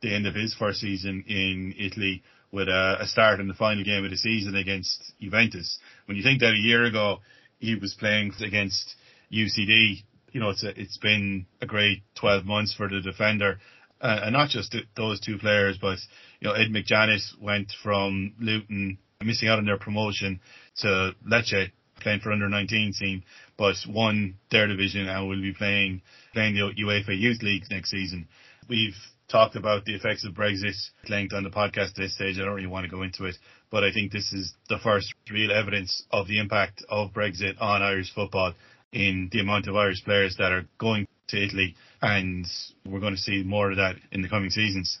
the 0.00 0.14
end 0.14 0.26
of 0.26 0.34
his 0.34 0.54
first 0.54 0.80
season 0.80 1.24
in 1.28 1.74
Italy 1.78 2.22
with 2.50 2.68
a, 2.68 2.96
a 3.00 3.06
start 3.06 3.40
in 3.40 3.48
the 3.48 3.54
final 3.54 3.84
game 3.84 4.04
of 4.04 4.10
the 4.10 4.16
season 4.16 4.56
against 4.56 5.12
Juventus. 5.20 5.78
When 6.06 6.16
you 6.16 6.22
think 6.22 6.40
that 6.40 6.54
a 6.54 6.56
year 6.56 6.84
ago 6.84 7.18
he 7.58 7.74
was 7.74 7.94
playing 7.94 8.32
against 8.40 8.94
UCD, 9.30 10.04
you 10.32 10.40
know, 10.40 10.50
it's 10.50 10.64
a, 10.64 10.80
it's 10.80 10.96
been 10.96 11.46
a 11.60 11.66
great 11.66 12.02
12 12.14 12.46
months 12.46 12.72
for 12.72 12.88
the 12.88 13.02
defender 13.02 13.58
uh, 14.00 14.20
and 14.24 14.32
not 14.32 14.48
just 14.48 14.74
those 14.96 15.20
two 15.20 15.38
players, 15.38 15.78
but 15.80 15.98
you 16.40 16.48
know 16.48 16.54
Ed 16.54 16.68
McJannet 16.68 17.40
went 17.40 17.72
from 17.82 18.34
Luton 18.38 18.98
missing 19.22 19.48
out 19.48 19.58
on 19.58 19.66
their 19.66 19.78
promotion 19.78 20.40
to 20.76 21.14
Lecce 21.28 21.70
playing 22.00 22.20
for 22.20 22.32
under 22.32 22.48
19 22.48 22.92
team, 22.98 23.24
but 23.56 23.74
won 23.88 24.34
their 24.50 24.68
division 24.68 25.08
and 25.08 25.28
will 25.28 25.40
be 25.40 25.52
playing 25.52 26.02
playing 26.32 26.54
the 26.54 26.60
UEFA 26.60 27.18
Youth 27.18 27.42
League 27.42 27.64
next 27.70 27.90
season. 27.90 28.28
We've 28.68 28.96
talked 29.28 29.56
about 29.56 29.84
the 29.84 29.94
effects 29.94 30.24
of 30.24 30.34
Brexit 30.34 30.76
linked 31.08 31.34
on 31.34 31.42
the 31.42 31.50
podcast 31.50 31.90
at 31.90 31.96
this 31.96 32.14
stage. 32.14 32.38
I 32.38 32.44
don't 32.44 32.54
really 32.54 32.66
want 32.66 32.84
to 32.84 32.90
go 32.90 33.02
into 33.02 33.24
it, 33.24 33.36
but 33.70 33.84
I 33.84 33.92
think 33.92 34.12
this 34.12 34.32
is 34.32 34.54
the 34.68 34.78
first 34.78 35.12
real 35.30 35.52
evidence 35.52 36.02
of 36.10 36.28
the 36.28 36.38
impact 36.38 36.82
of 36.88 37.12
Brexit 37.12 37.60
on 37.60 37.82
Irish 37.82 38.14
football 38.14 38.54
in 38.92 39.28
the 39.32 39.40
amount 39.40 39.66
of 39.66 39.76
Irish 39.76 40.02
players 40.04 40.36
that 40.38 40.52
are 40.52 40.66
going 40.78 41.06
to 41.28 41.44
Italy, 41.44 41.74
and 42.00 42.46
we're 42.86 43.00
going 43.00 43.14
to 43.14 43.20
see 43.20 43.42
more 43.42 43.70
of 43.70 43.76
that 43.76 43.96
in 44.12 44.22
the 44.22 44.28
coming 44.28 44.50
seasons. 44.50 44.98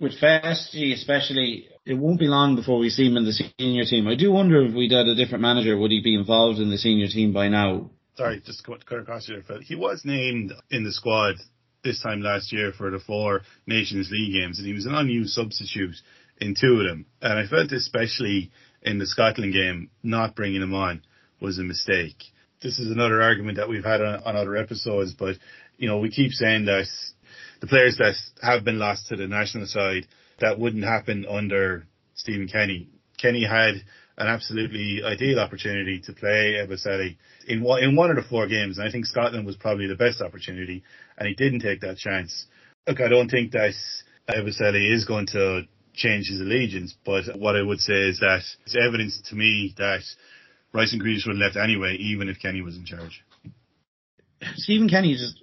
With 0.00 0.20
Festi 0.20 0.92
especially, 0.92 1.68
it 1.84 1.94
won't 1.94 2.20
be 2.20 2.28
long 2.28 2.54
before 2.54 2.78
we 2.78 2.88
see 2.88 3.06
him 3.06 3.16
in 3.16 3.24
the 3.24 3.32
senior 3.32 3.84
team. 3.84 4.06
I 4.06 4.14
do 4.14 4.30
wonder 4.30 4.64
if 4.64 4.72
we'd 4.72 4.92
had 4.92 5.06
a 5.06 5.16
different 5.16 5.42
manager, 5.42 5.76
would 5.76 5.90
he 5.90 6.00
be 6.00 6.14
involved 6.14 6.60
in 6.60 6.70
the 6.70 6.78
senior 6.78 7.08
team 7.08 7.32
by 7.32 7.48
now? 7.48 7.90
Sorry, 8.16 8.40
just 8.44 8.64
to 8.64 8.78
cut 8.84 8.98
across 8.98 9.26
here. 9.26 9.42
He 9.62 9.74
was 9.74 10.02
named 10.04 10.52
in 10.70 10.84
the 10.84 10.92
squad 10.92 11.36
this 11.82 12.00
time 12.00 12.20
last 12.20 12.52
year 12.52 12.72
for 12.76 12.90
the 12.90 13.00
four 13.00 13.42
Nations 13.66 14.08
League 14.10 14.34
games, 14.34 14.58
and 14.58 14.66
he 14.66 14.72
was 14.72 14.86
an 14.86 14.94
unused 14.94 15.30
substitute 15.30 15.96
in 16.40 16.54
two 16.54 16.80
of 16.80 16.86
them. 16.86 17.06
And 17.20 17.38
I 17.38 17.46
felt 17.46 17.72
especially 17.72 18.52
in 18.82 18.98
the 18.98 19.06
Scotland 19.06 19.52
game, 19.52 19.90
not 20.02 20.36
bringing 20.36 20.62
him 20.62 20.74
on 20.74 21.02
was 21.40 21.58
a 21.58 21.62
mistake 21.62 22.22
this 22.62 22.78
is 22.78 22.90
another 22.90 23.22
argument 23.22 23.56
that 23.56 23.68
we've 23.68 23.84
had 23.84 24.02
on, 24.02 24.22
on 24.24 24.36
other 24.36 24.56
episodes, 24.56 25.14
but 25.14 25.36
you 25.76 25.88
know, 25.88 25.98
we 25.98 26.10
keep 26.10 26.32
saying 26.32 26.64
that 26.64 26.86
the 27.60 27.66
players 27.66 27.96
that 27.98 28.14
have 28.42 28.64
been 28.64 28.78
lost 28.78 29.08
to 29.08 29.16
the 29.16 29.26
national 29.26 29.66
side, 29.66 30.06
that 30.40 30.58
wouldn't 30.58 30.84
happen 30.84 31.26
under 31.28 31.86
Stephen 32.14 32.48
Kenny. 32.48 32.88
Kenny 33.18 33.44
had 33.44 33.74
an 34.16 34.26
absolutely 34.26 35.02
ideal 35.04 35.38
opportunity 35.38 36.00
to 36.00 36.12
play 36.12 36.56
Ebosele 36.60 37.16
in 37.46 37.62
one, 37.62 37.82
in 37.82 37.96
one 37.96 38.10
of 38.10 38.16
the 38.16 38.22
four 38.22 38.46
games, 38.46 38.78
and 38.78 38.88
I 38.88 38.90
think 38.90 39.06
Scotland 39.06 39.46
was 39.46 39.56
probably 39.56 39.86
the 39.86 39.94
best 39.96 40.20
opportunity, 40.20 40.82
and 41.16 41.28
he 41.28 41.34
didn't 41.34 41.60
take 41.60 41.80
that 41.80 41.98
chance. 41.98 42.46
Look, 42.86 43.00
I 43.00 43.08
don't 43.08 43.28
think 43.28 43.52
that 43.52 43.74
Ebosele 44.28 44.94
is 44.94 45.04
going 45.04 45.26
to 45.28 45.62
change 45.98 46.28
his 46.28 46.40
allegiance. 46.40 46.94
But 47.04 47.24
what 47.38 47.56
I 47.56 47.62
would 47.62 47.80
say 47.80 48.08
is 48.08 48.20
that 48.20 48.42
it's 48.64 48.76
evidence 48.76 49.20
to 49.28 49.36
me 49.36 49.74
that 49.76 50.02
Rice 50.72 50.92
and 50.92 51.02
Grealish 51.02 51.26
would 51.26 51.36
have 51.36 51.54
left 51.54 51.56
anyway, 51.56 51.96
even 51.96 52.28
if 52.28 52.40
Kenny 52.40 52.62
was 52.62 52.76
in 52.76 52.84
charge. 52.84 53.24
Stephen 54.54 54.88
Kenny 54.88 55.14
just 55.14 55.42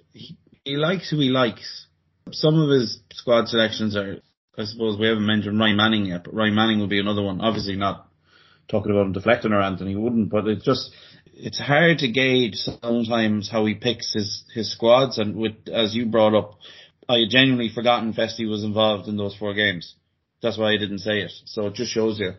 he 0.66 0.76
likes 0.76 1.08
who 1.08 1.18
he 1.20 1.30
likes. 1.30 1.86
Some 2.32 2.60
of 2.60 2.68
his 2.68 2.98
squad 3.12 3.48
selections 3.48 3.96
are, 3.96 4.16
I 4.58 4.64
suppose, 4.64 4.98
we 4.98 5.06
haven't 5.06 5.24
mentioned 5.24 5.58
Ryan 5.58 5.76
Manning 5.76 6.06
yet, 6.06 6.24
but 6.24 6.34
Ryan 6.34 6.56
Manning 6.56 6.80
would 6.80 6.90
be 6.90 6.98
another 6.98 7.22
one. 7.22 7.40
Obviously, 7.40 7.76
not 7.76 8.08
talking 8.68 8.90
about 8.90 9.06
him 9.06 9.12
deflecting 9.12 9.52
or 9.52 9.62
Anthony 9.62 9.90
he 9.90 9.96
wouldn't, 9.96 10.28
but 10.28 10.48
it's 10.48 10.64
just 10.64 10.90
it's 11.32 11.60
hard 11.60 11.98
to 11.98 12.08
gauge 12.10 12.56
sometimes 12.56 13.48
how 13.48 13.64
he 13.64 13.74
picks 13.74 14.12
his 14.12 14.44
his 14.52 14.72
squads. 14.72 15.18
And 15.18 15.36
with 15.36 15.68
as 15.72 15.94
you 15.94 16.06
brought 16.06 16.34
up, 16.34 16.58
I 17.08 17.20
had 17.20 17.30
genuinely 17.30 17.70
forgotten 17.72 18.12
Festi 18.12 18.48
was 18.48 18.64
involved 18.64 19.08
in 19.08 19.16
those 19.16 19.36
four 19.36 19.54
games. 19.54 19.94
That's 20.42 20.58
why 20.58 20.72
I 20.72 20.78
didn't 20.78 20.98
say 20.98 21.20
it. 21.20 21.32
So 21.44 21.68
it 21.68 21.74
just 21.74 21.92
shows 21.92 22.18
you 22.18 22.32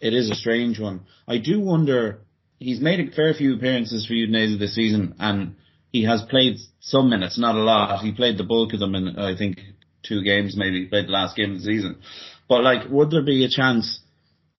it 0.00 0.14
is 0.14 0.30
a 0.30 0.34
strange 0.34 0.80
one. 0.80 1.02
I 1.28 1.36
do 1.36 1.60
wonder. 1.60 2.20
He's 2.60 2.80
made 2.80 3.00
a 3.00 3.12
fair 3.12 3.34
few 3.34 3.56
appearances 3.56 4.06
for 4.06 4.14
Udinese 4.14 4.58
this 4.58 4.74
season, 4.74 5.16
and 5.18 5.56
he 5.94 6.02
has 6.02 6.22
played 6.28 6.56
some 6.80 7.08
minutes, 7.08 7.38
not 7.38 7.54
a 7.54 7.62
lot. 7.62 8.00
He 8.00 8.10
played 8.10 8.36
the 8.36 8.42
bulk 8.42 8.72
of 8.72 8.80
them 8.80 8.96
in, 8.96 9.16
I 9.16 9.36
think, 9.36 9.60
two 10.02 10.24
games, 10.24 10.56
maybe 10.56 10.86
played 10.86 11.06
the 11.06 11.12
last 11.12 11.36
game 11.36 11.52
of 11.52 11.58
the 11.58 11.64
season. 11.64 12.00
But 12.48 12.64
like, 12.64 12.88
would 12.90 13.12
there 13.12 13.22
be 13.22 13.44
a 13.44 13.48
chance 13.48 14.00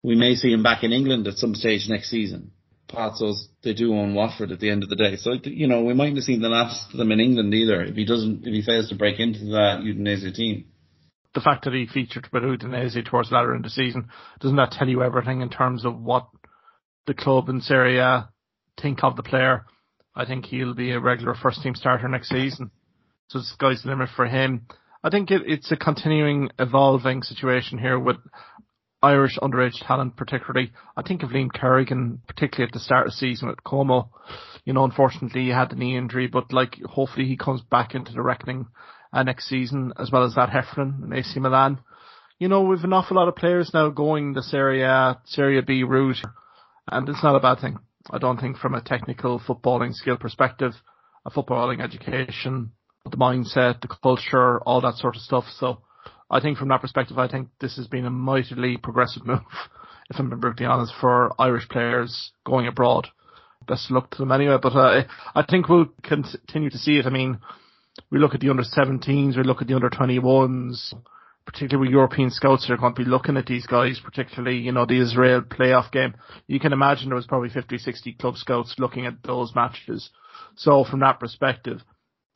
we 0.01 0.15
may 0.15 0.35
see 0.35 0.53
him 0.53 0.63
back 0.63 0.85
in 0.85 0.93
England 0.93 1.27
at 1.27 1.35
some 1.35 1.53
stage 1.53 1.87
next 1.89 2.09
season? 2.09 2.51
Pozzo's, 2.89 3.49
they 3.65 3.73
do 3.73 3.93
own 3.93 4.15
Watford 4.15 4.53
at 4.53 4.61
the 4.61 4.69
end 4.69 4.83
of 4.83 4.89
the 4.89 4.95
day. 4.95 5.17
So, 5.17 5.33
you 5.43 5.67
know, 5.67 5.83
we 5.83 5.93
mightn't 5.93 6.15
have 6.15 6.23
seen 6.23 6.41
the 6.41 6.47
last 6.47 6.93
of 6.93 6.97
them 6.97 7.11
in 7.11 7.19
England 7.19 7.53
either 7.53 7.81
if 7.81 7.95
he 7.95 8.05
doesn't, 8.05 8.47
if 8.47 8.53
he 8.53 8.61
fails 8.61 8.87
to 8.87 8.95
break 8.95 9.19
into 9.19 9.43
that 9.47 9.81
Udinese 9.83 10.33
team. 10.33 10.67
The 11.33 11.41
fact 11.41 11.65
that 11.65 11.73
he 11.73 11.85
featured 11.85 12.29
with 12.31 12.43
Udinese 12.43 13.05
towards 13.05 13.27
the 13.27 13.35
latter 13.35 13.53
end 13.53 13.65
of 13.65 13.71
the 13.71 13.75
season, 13.75 14.07
doesn't 14.39 14.55
that 14.55 14.71
tell 14.71 14.87
you 14.87 15.03
everything 15.03 15.41
in 15.41 15.49
terms 15.49 15.83
of 15.83 15.99
what 15.99 16.29
the 17.07 17.13
club 17.13 17.49
in 17.49 17.59
Serie 17.59 17.97
A 17.97 18.29
think 18.81 19.03
of 19.03 19.17
the 19.17 19.23
player? 19.23 19.65
I 20.15 20.25
think 20.25 20.45
he'll 20.45 20.73
be 20.73 20.91
a 20.91 20.99
regular 20.99 21.35
first 21.35 21.61
team 21.61 21.75
starter 21.75 22.07
next 22.07 22.29
season. 22.29 22.71
So 23.27 23.39
the 23.39 23.45
sky's 23.45 23.83
the 23.83 23.89
limit 23.89 24.09
for 24.15 24.25
him. 24.25 24.67
I 25.03 25.09
think 25.09 25.29
it, 25.31 25.43
it's 25.45 25.71
a 25.71 25.77
continuing 25.77 26.49
evolving 26.57 27.23
situation 27.23 27.77
here 27.77 27.99
with 27.99 28.17
Irish 29.03 29.37
underage 29.39 29.85
talent, 29.85 30.15
particularly. 30.15 30.71
I 30.97 31.03
think 31.03 31.21
of 31.21 31.29
Liam 31.29 31.53
Kerrigan, 31.53 32.21
particularly 32.27 32.69
at 32.69 32.73
the 32.73 32.79
start 32.79 33.07
of 33.07 33.13
the 33.13 33.17
season 33.17 33.49
with 33.49 33.63
Como. 33.63 34.09
You 34.63 34.73
know, 34.73 34.83
unfortunately 34.83 35.43
he 35.43 35.49
had 35.49 35.69
the 35.69 35.75
knee 35.75 35.97
injury, 35.97 36.27
but 36.27 36.51
like 36.51 36.77
hopefully 36.83 37.27
he 37.27 37.37
comes 37.37 37.61
back 37.61 37.93
into 37.93 38.13
the 38.13 38.23
reckoning 38.23 38.67
uh, 39.13 39.23
next 39.23 39.47
season, 39.47 39.93
as 39.99 40.11
well 40.11 40.23
as 40.23 40.35
that 40.35 40.49
Heffernan 40.49 41.01
and 41.03 41.13
AC 41.13 41.39
Milan. 41.39 41.79
You 42.39 42.47
know, 42.47 42.63
we've 42.63 42.83
an 42.83 42.93
awful 42.93 43.17
lot 43.17 43.27
of 43.27 43.35
players 43.35 43.71
now 43.73 43.89
going 43.89 44.33
the 44.33 44.41
Serie 44.41 44.81
A, 44.81 45.19
Serie 45.25 45.61
B 45.61 45.83
route, 45.83 46.21
and 46.91 47.07
it's 47.07 47.23
not 47.23 47.35
a 47.35 47.39
bad 47.39 47.59
thing. 47.59 47.77
I 48.11 48.17
don't 48.17 48.39
think 48.39 48.57
from 48.57 48.75
a 48.75 48.81
technical 48.81 49.39
footballing 49.39 49.93
skill 49.93 50.17
perspective, 50.17 50.73
a 51.25 51.31
footballing 51.31 51.81
education, 51.81 52.71
the 53.09 53.17
mindset, 53.17 53.81
the 53.81 53.95
culture, 54.01 54.59
all 54.61 54.81
that 54.81 54.95
sort 54.95 55.15
of 55.15 55.21
stuff. 55.21 55.45
So 55.57 55.81
I 56.29 56.39
think 56.39 56.57
from 56.57 56.69
that 56.69 56.81
perspective, 56.81 57.17
I 57.17 57.27
think 57.27 57.49
this 57.59 57.77
has 57.77 57.87
been 57.87 58.05
a 58.05 58.09
mightily 58.11 58.77
progressive 58.77 59.25
move, 59.25 59.39
if 60.09 60.19
I'm 60.19 60.29
being 60.29 60.39
brutally 60.39 60.67
honest, 60.67 60.93
for 60.99 61.33
Irish 61.39 61.67
players 61.69 62.31
going 62.45 62.67
abroad. 62.67 63.07
Best 63.67 63.89
of 63.89 63.95
luck 63.95 64.11
to 64.11 64.17
them 64.19 64.31
anyway, 64.31 64.57
but 64.61 64.75
uh, 64.75 65.03
I 65.33 65.43
think 65.43 65.67
we'll 65.67 65.89
continue 66.03 66.69
to 66.69 66.77
see 66.77 66.97
it. 66.97 67.07
I 67.07 67.09
mean, 67.09 67.39
we 68.11 68.19
look 68.19 68.35
at 68.35 68.39
the 68.39 68.49
under 68.49 68.63
17s, 68.63 69.37
we 69.37 69.43
look 69.43 69.61
at 69.61 69.67
the 69.67 69.73
under 69.73 69.89
21s, 69.89 70.93
particularly 71.45 71.91
European 71.91 72.29
scouts 72.31 72.67
that 72.67 72.73
are 72.73 72.77
going 72.77 72.95
to 72.95 73.03
be 73.03 73.09
looking 73.09 73.37
at 73.37 73.45
these 73.45 73.67
guys, 73.67 73.99
particularly, 74.03 74.57
you 74.57 74.71
know, 74.71 74.85
the 74.85 74.99
Israel 75.01 75.41
playoff 75.41 75.91
game. 75.91 76.15
You 76.47 76.59
can 76.59 76.73
imagine 76.73 77.09
there 77.09 77.15
was 77.15 77.27
probably 77.27 77.49
50, 77.49 77.77
60 77.77 78.13
club 78.13 78.35
scouts 78.37 78.75
looking 78.77 79.05
at 79.05 79.23
those 79.23 79.53
matches. 79.55 80.09
So 80.55 80.83
from 80.83 81.01
that 81.01 81.19
perspective, 81.19 81.81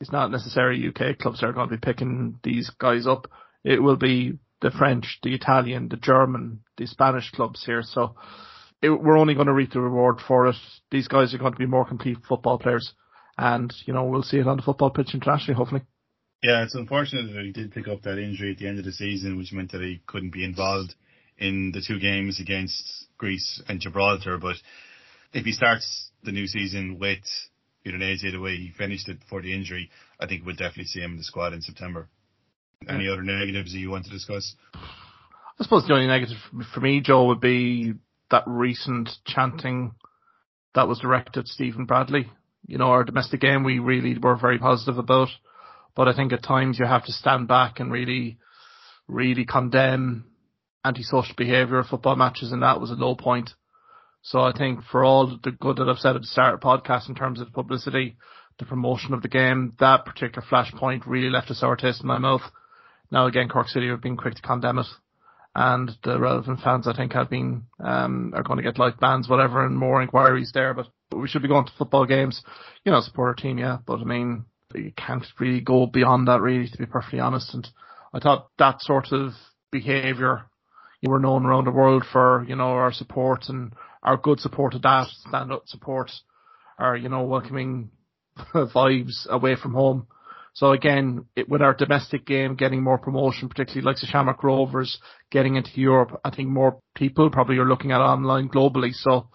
it's 0.00 0.12
not 0.12 0.30
necessarily 0.30 0.88
UK 0.88 1.18
clubs 1.18 1.40
that 1.40 1.46
are 1.46 1.52
going 1.52 1.68
to 1.68 1.76
be 1.76 1.80
picking 1.80 2.38
these 2.42 2.70
guys 2.78 3.06
up 3.06 3.26
it 3.64 3.82
will 3.82 3.96
be 3.96 4.38
the 4.60 4.70
French, 4.70 5.18
the 5.22 5.34
Italian, 5.34 5.88
the 5.88 5.96
German, 5.96 6.60
the 6.76 6.86
Spanish 6.86 7.30
clubs 7.30 7.64
here. 7.64 7.82
So 7.82 8.14
it, 8.82 8.90
we're 8.90 9.18
only 9.18 9.34
going 9.34 9.46
to 9.46 9.52
reap 9.52 9.72
the 9.72 9.80
reward 9.80 10.20
for 10.26 10.48
it. 10.48 10.56
These 10.90 11.08
guys 11.08 11.34
are 11.34 11.38
going 11.38 11.52
to 11.52 11.58
be 11.58 11.66
more 11.66 11.84
complete 11.84 12.18
football 12.28 12.58
players, 12.58 12.92
and 13.36 13.72
you 13.86 13.94
know 13.94 14.04
we'll 14.04 14.22
see 14.22 14.38
it 14.38 14.46
on 14.46 14.56
the 14.56 14.62
football 14.62 14.90
pitch 14.90 15.14
internationally, 15.14 15.56
hopefully. 15.56 15.82
Yeah, 16.42 16.62
it's 16.62 16.74
unfortunate 16.74 17.34
that 17.34 17.44
he 17.44 17.52
did 17.52 17.72
pick 17.72 17.86
up 17.86 18.02
that 18.02 18.18
injury 18.18 18.52
at 18.52 18.58
the 18.58 18.66
end 18.66 18.78
of 18.78 18.84
the 18.84 18.92
season, 18.92 19.36
which 19.36 19.52
meant 19.52 19.72
that 19.72 19.82
he 19.82 20.00
couldn't 20.06 20.32
be 20.32 20.44
involved 20.44 20.94
in 21.36 21.70
the 21.72 21.82
two 21.86 21.98
games 21.98 22.40
against 22.40 23.06
Greece 23.18 23.62
and 23.68 23.80
Gibraltar. 23.80 24.38
But 24.38 24.56
if 25.34 25.44
he 25.44 25.52
starts 25.52 26.10
the 26.22 26.32
new 26.32 26.46
season 26.46 26.98
with 26.98 27.18
Udinese 27.86 28.32
the 28.32 28.38
way 28.38 28.56
he 28.56 28.72
finished 28.76 29.08
it 29.08 29.20
before 29.20 29.42
the 29.42 29.54
injury, 29.54 29.90
I 30.18 30.26
think 30.26 30.44
we'll 30.44 30.56
definitely 30.56 30.84
see 30.84 31.00
him 31.00 31.12
in 31.12 31.16
the 31.18 31.24
squad 31.24 31.52
in 31.52 31.60
September. 31.60 32.08
Any 32.88 33.08
other 33.08 33.22
negatives 33.22 33.72
that 33.72 33.78
you 33.78 33.90
want 33.90 34.06
to 34.06 34.10
discuss? 34.10 34.54
I 34.74 35.62
suppose 35.62 35.86
the 35.86 35.92
only 35.92 36.06
negative 36.06 36.38
for 36.72 36.80
me, 36.80 37.02
Joe, 37.02 37.26
would 37.26 37.40
be 37.40 37.92
that 38.30 38.44
recent 38.46 39.10
chanting 39.26 39.92
that 40.74 40.88
was 40.88 41.00
directed 41.00 41.40
at 41.40 41.48
Stephen 41.48 41.84
Bradley. 41.84 42.30
You 42.66 42.78
know, 42.78 42.86
our 42.86 43.04
domestic 43.04 43.40
game 43.40 43.64
we 43.64 43.78
really 43.78 44.16
were 44.16 44.36
very 44.36 44.58
positive 44.58 44.96
about, 44.96 45.28
but 46.00 46.08
I 46.08 46.14
think 46.14 46.32
at 46.32 46.42
times 46.42 46.78
you 46.78 46.86
have 46.86 47.04
to 47.04 47.12
stand 47.12 47.46
back 47.46 47.78
and 47.78 47.92
really, 47.92 48.38
really 49.06 49.44
condemn 49.44 50.24
antisocial 50.82 51.34
behaviour 51.36 51.78
of 51.78 51.88
football 51.88 52.16
matches, 52.16 52.52
and 52.52 52.62
that 52.62 52.80
was 52.80 52.90
a 52.90 52.94
low 52.94 53.14
point. 53.14 53.50
So 54.22 54.40
I 54.40 54.52
think 54.56 54.82
for 54.90 55.04
all 55.04 55.26
the 55.26 55.50
good 55.50 55.76
that 55.76 55.90
I've 55.90 55.98
said 55.98 56.16
at 56.16 56.22
the 56.22 56.26
start 56.26 56.54
of 56.54 56.60
the 56.60 56.66
podcast 56.66 57.10
in 57.10 57.14
terms 57.14 57.38
of 57.38 57.52
publicity, 57.52 58.16
the 58.58 58.64
promotion 58.64 59.12
of 59.12 59.20
the 59.20 59.28
game, 59.28 59.74
that 59.78 60.06
particular 60.06 60.42
flashpoint 60.50 61.02
really 61.04 61.28
left 61.28 61.50
a 61.50 61.54
sour 61.54 61.76
taste 61.76 62.00
in 62.00 62.06
my 62.06 62.16
mouth. 62.16 62.50
Now 63.10 63.26
again, 63.26 63.50
Cork 63.50 63.68
City 63.68 63.88
have 63.88 64.00
been 64.00 64.16
quick 64.16 64.36
to 64.36 64.40
condemn 64.40 64.78
it, 64.78 64.86
and 65.54 65.90
the 66.02 66.18
relevant 66.18 66.60
fans 66.60 66.88
I 66.88 66.96
think 66.96 67.12
have 67.12 67.28
been 67.28 67.64
um, 67.78 68.32
are 68.34 68.42
going 68.42 68.56
to 68.56 68.62
get 68.62 68.78
like 68.78 68.98
bans, 69.00 69.28
whatever, 69.28 69.66
and 69.66 69.76
more 69.76 70.00
inquiries 70.00 70.52
there. 70.54 70.72
But 70.72 70.86
we 71.14 71.28
should 71.28 71.42
be 71.42 71.48
going 71.48 71.66
to 71.66 71.72
football 71.76 72.06
games, 72.06 72.42
you 72.86 72.92
know, 72.92 73.02
support 73.02 73.28
our 73.28 73.34
team, 73.34 73.58
yeah. 73.58 73.76
But 73.86 74.00
I 74.00 74.04
mean, 74.04 74.46
you 74.74 74.92
can't 74.96 75.24
really 75.38 75.60
go 75.60 75.86
beyond 75.86 76.28
that, 76.28 76.40
really, 76.40 76.68
to 76.68 76.78
be 76.78 76.86
perfectly 76.86 77.20
honest. 77.20 77.54
And 77.54 77.68
I 78.12 78.20
thought 78.20 78.48
that 78.58 78.80
sort 78.80 79.12
of 79.12 79.32
behaviour, 79.70 80.46
you 81.00 81.10
were 81.10 81.20
known 81.20 81.46
around 81.46 81.64
the 81.64 81.70
world 81.70 82.04
for, 82.10 82.44
you 82.48 82.56
know, 82.56 82.70
our 82.70 82.92
support 82.92 83.48
and 83.48 83.72
our 84.02 84.16
good 84.16 84.40
support 84.40 84.74
of 84.74 84.82
that, 84.82 85.08
stand 85.08 85.52
up 85.52 85.62
support, 85.66 86.10
our, 86.78 86.96
you 86.96 87.08
know, 87.08 87.24
welcoming 87.24 87.90
vibes 88.54 89.26
away 89.28 89.56
from 89.56 89.74
home. 89.74 90.06
So 90.52 90.72
again, 90.72 91.26
it, 91.36 91.48
with 91.48 91.62
our 91.62 91.74
domestic 91.74 92.26
game 92.26 92.56
getting 92.56 92.82
more 92.82 92.98
promotion, 92.98 93.48
particularly 93.48 93.84
like 93.84 94.00
the 94.00 94.06
Shamrock 94.06 94.42
Rovers 94.42 94.98
getting 95.30 95.56
into 95.56 95.70
Europe, 95.74 96.20
I 96.24 96.34
think 96.34 96.48
more 96.48 96.80
people 96.94 97.30
probably 97.30 97.58
are 97.58 97.68
looking 97.68 97.92
at 97.92 98.00
online 98.00 98.48
globally. 98.48 98.92
So, 98.92 99.28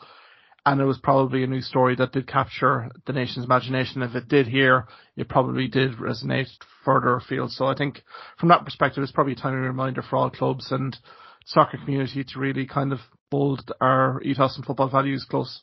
and 0.65 0.81
it 0.81 0.85
was 0.85 0.97
probably 0.97 1.43
a 1.43 1.47
new 1.47 1.61
story 1.61 1.95
that 1.95 2.11
did 2.11 2.27
capture 2.27 2.89
the 3.05 3.13
nation's 3.13 3.45
imagination. 3.45 4.01
If 4.01 4.15
it 4.15 4.27
did 4.27 4.47
here, 4.47 4.87
it 5.15 5.29
probably 5.29 5.67
did 5.67 5.97
resonate 5.97 6.49
further 6.83 7.15
afield. 7.15 7.51
So 7.51 7.65
I 7.65 7.75
think 7.75 8.01
from 8.39 8.49
that 8.49 8.65
perspective, 8.65 9.03
it's 9.03 9.11
probably 9.11 9.33
a 9.33 9.37
timely 9.37 9.59
reminder 9.59 10.01
for 10.01 10.17
all 10.17 10.29
clubs 10.29 10.71
and 10.71 10.97
soccer 11.45 11.77
community 11.77 12.23
to 12.23 12.39
really 12.39 12.65
kind 12.65 12.91
of 12.91 12.99
hold 13.31 13.71
our 13.81 14.21
ethos 14.21 14.55
and 14.55 14.65
football 14.65 14.89
values 14.89 15.25
close 15.29 15.61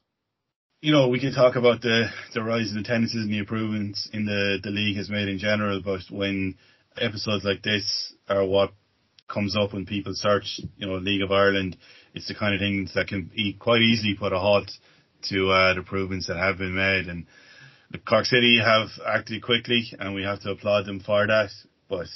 you 0.83 0.91
know, 0.91 1.07
we 1.07 1.21
can 1.21 1.33
talk 1.33 1.55
about 1.55 1.81
the, 1.81 2.09
the 2.35 2.43
rise 2.43 2.73
in 2.73 2.79
attendances 2.79 3.23
and 3.23 3.33
the 3.33 3.39
improvements 3.39 4.09
in 4.13 4.27
the, 4.27 4.59
the 4.65 4.71
league 4.71 4.97
has 4.97 5.09
made 5.09 5.29
in 5.29 5.39
general, 5.39 5.81
but 5.81 6.01
when 6.11 6.57
episodes 7.01 7.45
like 7.45 7.63
this 7.63 8.13
are 8.29 8.45
what 8.45 8.73
comes 9.29 9.57
up 9.57 9.73
when 9.73 9.87
people 9.87 10.13
search, 10.15 10.61
you 10.77 10.87
know, 10.87 10.97
League 10.97 11.23
of 11.23 11.31
Ireland, 11.31 11.77
it's 12.15 12.27
the 12.27 12.35
kind 12.35 12.53
of 12.53 12.59
things 12.59 12.93
that 12.95 13.07
can 13.07 13.31
quite 13.61 13.81
easily 13.81 14.17
put 14.19 14.33
a 14.33 14.39
halt 14.41 14.71
to 15.31 15.51
uh, 15.51 15.75
the 15.75 15.81
improvements 15.81 16.27
that 16.27 16.37
have 16.37 16.59
been 16.59 16.75
made. 16.75 17.07
And 17.07 17.27
Cork 18.07 18.27
City 18.27 18.59
have 18.59 18.89
acted 19.07 19.43
quickly, 19.43 19.93
and 19.99 20.15
we 20.15 20.23
have 20.23 20.41
to 20.41 20.51
applaud 20.51 20.87
them 20.87 21.01
for 21.01 21.27
that. 21.27 21.51
But 21.89 22.07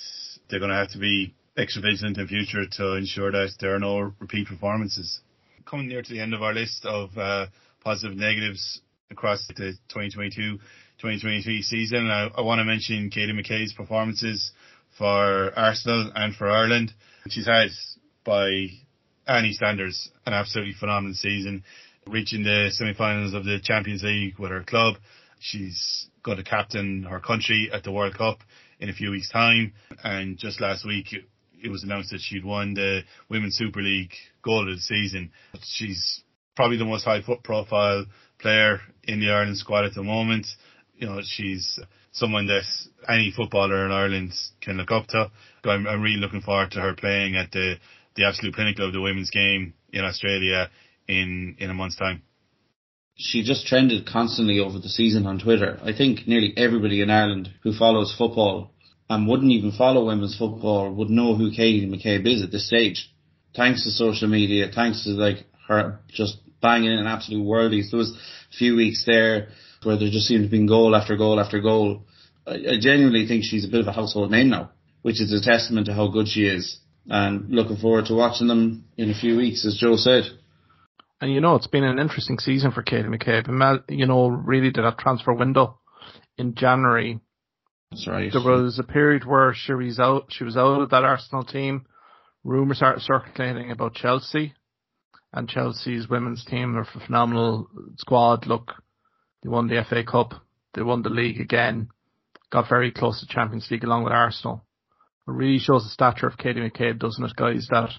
they're 0.49 0.61
going 0.61 0.71
to 0.71 0.77
have 0.77 0.93
to 0.93 0.99
be 0.99 1.35
extra 1.57 1.83
vigilant 1.83 2.19
in 2.19 2.29
future 2.29 2.67
to 2.67 2.95
ensure 2.95 3.33
that 3.33 3.53
there 3.61 3.75
are 3.75 3.81
no 3.81 4.13
repeat 4.21 4.47
performances. 4.47 5.21
Coming 5.65 5.89
near 5.89 6.03
to 6.03 6.13
the 6.13 6.21
end 6.21 6.35
of 6.35 6.43
our 6.43 6.55
list 6.55 6.85
of 6.85 7.17
uh, 7.17 7.47
positive 7.83 8.17
negatives 8.17 8.81
across 9.11 9.47
the 9.49 9.75
2022-2023 9.95 11.63
season. 11.63 12.11
I, 12.11 12.29
I 12.37 12.41
want 12.43 12.61
to 12.61 12.65
mention 12.65 13.11
Katie 13.11 13.33
McCabe's 13.33 13.73
performances 13.73 14.53
for 14.99 15.53
Arsenal 15.57 16.11
and 16.15 16.35
for 16.35 16.49
Ireland. 16.49 16.93
She's 17.29 17.47
had, 17.47 17.69
by 18.25 18.69
any 19.27 19.53
standards, 19.53 20.11
an 20.25 20.33
absolutely 20.33 20.75
phenomenal 20.79 21.15
season, 21.15 21.65
reaching 22.07 22.43
the 22.43 22.69
semi-finals 22.71 23.35
of 23.35 23.45
the 23.45 23.59
Champions 23.63 24.03
League 24.03 24.39
with 24.39 24.51
her 24.51 24.63
club. 24.63 24.97
She's 25.41 26.07
going 26.23 26.39
to 26.39 26.45
captain 26.45 27.05
her 27.05 27.21
country 27.21 27.71
at 27.73 27.85
the 27.85 27.93
World 27.93 28.17
Cup 28.17 28.41
in 28.79 28.89
a 28.89 28.93
few 28.93 29.11
weeks' 29.11 29.31
time. 29.31 29.73
And 30.03 30.39
just 30.39 30.61
last 30.61 30.87
week, 30.87 31.09
it 31.13 31.69
was 31.69 31.83
announced 31.83 32.11
that 32.11 32.21
she'd 32.21 32.45
won 32.45 32.75
the 32.75 33.03
Women's 33.29 33.57
Super 33.57 33.83
League 33.83 34.13
goal 34.43 34.69
of 34.69 34.77
the 34.77 34.81
season. 34.81 35.33
She's 35.63 36.23
probably 36.55 36.79
the 36.79 36.85
most 36.85 37.05
high 37.05 37.23
profile 37.43 38.07
player 38.39 38.81
in 39.05 39.21
the 39.21 39.31
Ireland 39.31 39.59
squad 39.59 39.85
at 39.85 39.95
the 39.95 40.03
moment. 40.03 40.47
You 40.97 41.09
know, 41.09 41.21
she's 41.23 41.79
someone 42.13 42.47
that 42.47 42.63
any 43.09 43.33
footballer 43.37 43.85
in 43.85 43.93
Ireland 43.93 44.33
can 44.61 44.77
look 44.77 44.91
up 44.91 45.07
to. 45.09 45.31
I'm, 45.65 45.87
I'm 45.87 46.01
really 46.01 46.21
looking 46.21 46.41
forward 46.41 46.71
to 46.73 46.81
her 46.81 46.95
playing 46.95 47.37
at 47.37 47.51
the, 47.51 47.75
the 48.15 48.25
absolute 48.25 48.55
pinnacle 48.55 48.87
of 48.87 48.93
the 48.93 49.01
women's 49.01 49.31
game 49.31 49.75
in 49.93 50.05
Australia 50.05 50.71
in, 51.09 51.57
in 51.59 51.71
a 51.71 51.75
month's 51.75 51.97
time. 51.97 52.23
She 53.15 53.43
just 53.43 53.67
trended 53.67 54.07
constantly 54.07 54.61
over 54.61 54.79
the 54.79 54.89
season 54.89 55.27
on 55.27 55.39
Twitter. 55.39 55.79
I 55.83 55.93
think 55.93 56.27
nearly 56.27 56.53
everybody 56.57 57.01
in 57.01 57.11
Ireland 57.11 57.51
who 57.63 57.73
follows 57.73 58.15
football 58.17 58.73
and 59.09 59.27
wouldn't 59.27 59.53
even 59.53 59.73
follow 59.73 60.07
women's 60.07 60.37
football 60.37 60.93
would 60.93 61.11
know 61.11 61.35
who 61.35 61.51
Katie 61.51 61.87
McCabe 61.87 62.27
is 62.27 62.43
at 62.43 62.51
this 62.51 62.67
stage. 62.67 63.11
Thanks 63.55 63.85
to 63.85 63.91
social 63.91 64.29
media, 64.29 64.71
thanks 64.75 65.05
to 65.05 65.11
like 65.11 65.47
her 65.69 66.01
just 66.09 66.39
banging 66.61 66.99
in 66.99 67.07
absolute 67.07 67.45
worldies. 67.45 67.91
There 67.91 67.99
was 67.99 68.11
a 68.11 68.57
few 68.57 68.77
weeks 68.77 69.05
there 69.07 69.49
where 69.83 69.97
there 69.97 70.11
just 70.11 70.27
seemed 70.27 70.45
to 70.45 70.51
be 70.51 70.67
goal 70.67 70.95
after 70.95 71.17
goal 71.17 71.41
after 71.41 71.61
goal. 71.61 72.03
I, 72.47 72.55
I 72.55 72.79
genuinely 72.81 73.27
think 73.27 73.45
she's 73.45 73.65
a 73.65 73.71
bit 73.71 73.81
of 73.81 73.87
a 73.87 73.93
household 73.93 74.31
name 74.31 74.51
now, 74.51 74.73
which 75.03 75.21
is 75.21 75.33
a 75.33 75.45
testament 75.45 75.87
to 75.87 75.95
how 75.95 76.09
good 76.09 76.29
she 76.29 76.45
is. 76.45 76.79
And 77.09 77.51
looking 77.51 77.77
forward 77.77 78.07
to 78.07 78.15
watching 78.15 78.49
them 78.49 78.85
in 78.97 79.11
a 79.11 79.15
few 79.15 79.37
weeks, 79.37 79.65
as 79.65 79.79
Joe 79.79 79.97
said. 79.97 80.25
And 81.21 81.33
you 81.33 81.41
know, 81.41 81.55
it's 81.55 81.67
been 81.67 81.85
an 81.85 81.99
interesting 81.99 82.39
season 82.39 82.73
for 82.73 82.83
Katie 82.83 83.09
McCabe. 83.09 83.49
And, 83.49 83.83
you 83.89 84.07
know, 84.07 84.29
really 84.29 84.71
did 84.71 84.85
that 84.85 84.99
transfer 84.99 85.33
window 85.33 85.79
in 86.37 86.55
January. 86.55 87.21
That's 87.91 88.07
right. 88.07 88.31
There 88.33 88.43
was 88.43 88.79
a 88.79 88.85
period 88.85 89.25
where 89.25 89.55
she 89.55 89.73
was 89.73 89.99
out, 89.99 90.27
she 90.29 90.45
was 90.45 90.57
out 90.57 90.83
of 90.83 90.91
that 90.91 91.05
Arsenal 91.05 91.45
team. 91.45 91.87
Rumours 92.45 92.79
started 92.79 93.03
circulating 93.03 93.71
about 93.71 93.95
Chelsea 93.95 94.55
and 95.37 95.49
Chelsea's 95.49 96.09
women's 96.09 96.45
team 96.45 96.77
are 96.77 96.83
a 96.83 97.01
phenomenal 97.07 97.69
squad. 97.99 98.47
Look, 98.47 98.73
they 99.43 99.49
won 99.49 99.69
the 99.69 99.85
FA 99.89 100.03
Cup, 100.03 100.33
they 100.75 100.83
won 100.83 101.03
the 101.03 101.11
league 101.11 101.41
again, 101.41 101.89
got 102.51 102.69
very 102.69 102.91
close 102.91 103.21
to 103.21 103.27
Champions 103.27 103.69
League 103.71 103.85
along 103.85 104.05
with 104.05 104.13
Arsenal. 104.13 104.65
It 105.29 105.33
really 105.33 105.59
shows 105.59 105.85
the 105.85 105.91
stature 105.91 106.27
of 106.27 106.39
Katie 106.39 106.61
McCabe, 106.61 106.99
doesn't 106.99 107.25
it, 107.25 107.37
guys? 107.37 107.69
That 107.71 107.91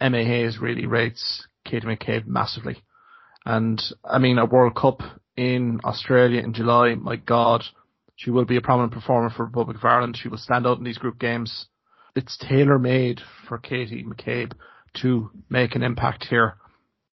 Emma 0.00 0.24
Hayes 0.24 0.58
really 0.58 0.86
rates 0.86 1.46
Katie 1.64 1.86
McCabe 1.86 2.26
massively. 2.26 2.82
And 3.44 3.82
I 4.04 4.18
mean, 4.18 4.38
a 4.38 4.46
World 4.46 4.74
Cup 4.74 5.00
in 5.36 5.80
Australia 5.84 6.40
in 6.40 6.54
July, 6.54 6.94
my 6.94 7.16
God, 7.16 7.64
she 8.16 8.30
will 8.30 8.44
be 8.44 8.56
a 8.56 8.62
prominent 8.62 8.92
performer 8.92 9.30
for 9.30 9.44
Republic 9.44 9.76
of 9.76 9.84
Ireland. 9.84 10.16
She 10.16 10.28
will 10.28 10.38
stand 10.38 10.66
out 10.66 10.78
in 10.78 10.84
these 10.84 10.98
group 10.98 11.18
games. 11.18 11.66
It's 12.14 12.38
tailor 12.38 12.78
made 12.78 13.20
for 13.48 13.58
Katie 13.58 14.04
McCabe 14.04 14.52
to 15.02 15.30
make 15.50 15.74
an 15.74 15.82
impact 15.82 16.26
here. 16.30 16.56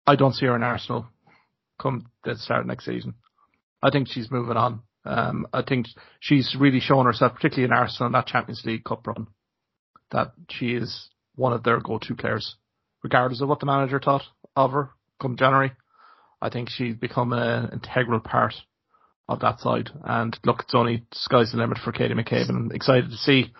I 0.05 0.15
don't 0.15 0.33
see 0.33 0.45
her 0.45 0.55
in 0.55 0.63
Arsenal 0.63 1.07
come 1.81 2.07
the 2.25 2.35
start 2.35 2.67
next 2.67 2.85
season. 2.85 3.13
I 3.81 3.89
think 3.89 4.09
she's 4.09 4.29
moving 4.29 4.57
on. 4.57 4.81
Um, 5.05 5.47
I 5.53 5.61
think 5.61 5.87
she's 6.19 6.55
really 6.59 6.81
shown 6.81 7.05
herself, 7.05 7.35
particularly 7.35 7.71
in 7.71 7.77
Arsenal 7.77 8.07
in 8.07 8.13
that 8.13 8.27
Champions 8.27 8.63
League 8.65 8.83
Cup 8.83 9.07
run, 9.07 9.27
that 10.11 10.33
she 10.49 10.73
is 10.73 11.09
one 11.35 11.53
of 11.53 11.63
their 11.63 11.79
go-to 11.79 12.15
players, 12.15 12.57
regardless 13.01 13.41
of 13.41 13.47
what 13.47 13.61
the 13.61 13.65
manager 13.65 14.01
thought 14.03 14.23
of 14.55 14.71
her 14.71 14.91
come 15.21 15.37
January. 15.37 15.71
I 16.41 16.49
think 16.49 16.69
she's 16.69 16.95
become 16.95 17.33
an 17.33 17.69
integral 17.73 18.19
part 18.19 18.53
of 19.27 19.41
that 19.41 19.59
side. 19.59 19.89
And 20.03 20.37
look, 20.45 20.61
it's 20.61 20.75
only 20.75 21.05
sky's 21.13 21.51
the 21.51 21.57
limit 21.57 21.77
for 21.77 21.91
Katie 21.91 22.13
McCabe, 22.13 22.49
and 22.49 22.57
I'm 22.57 22.71
excited 22.71 23.11
to 23.11 23.17
see 23.17 23.53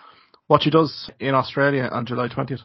what 0.48 0.64
she 0.64 0.70
does 0.70 1.12
in 1.20 1.36
Australia 1.36 1.90
on 1.92 2.06
July 2.06 2.28
20th 2.28 2.62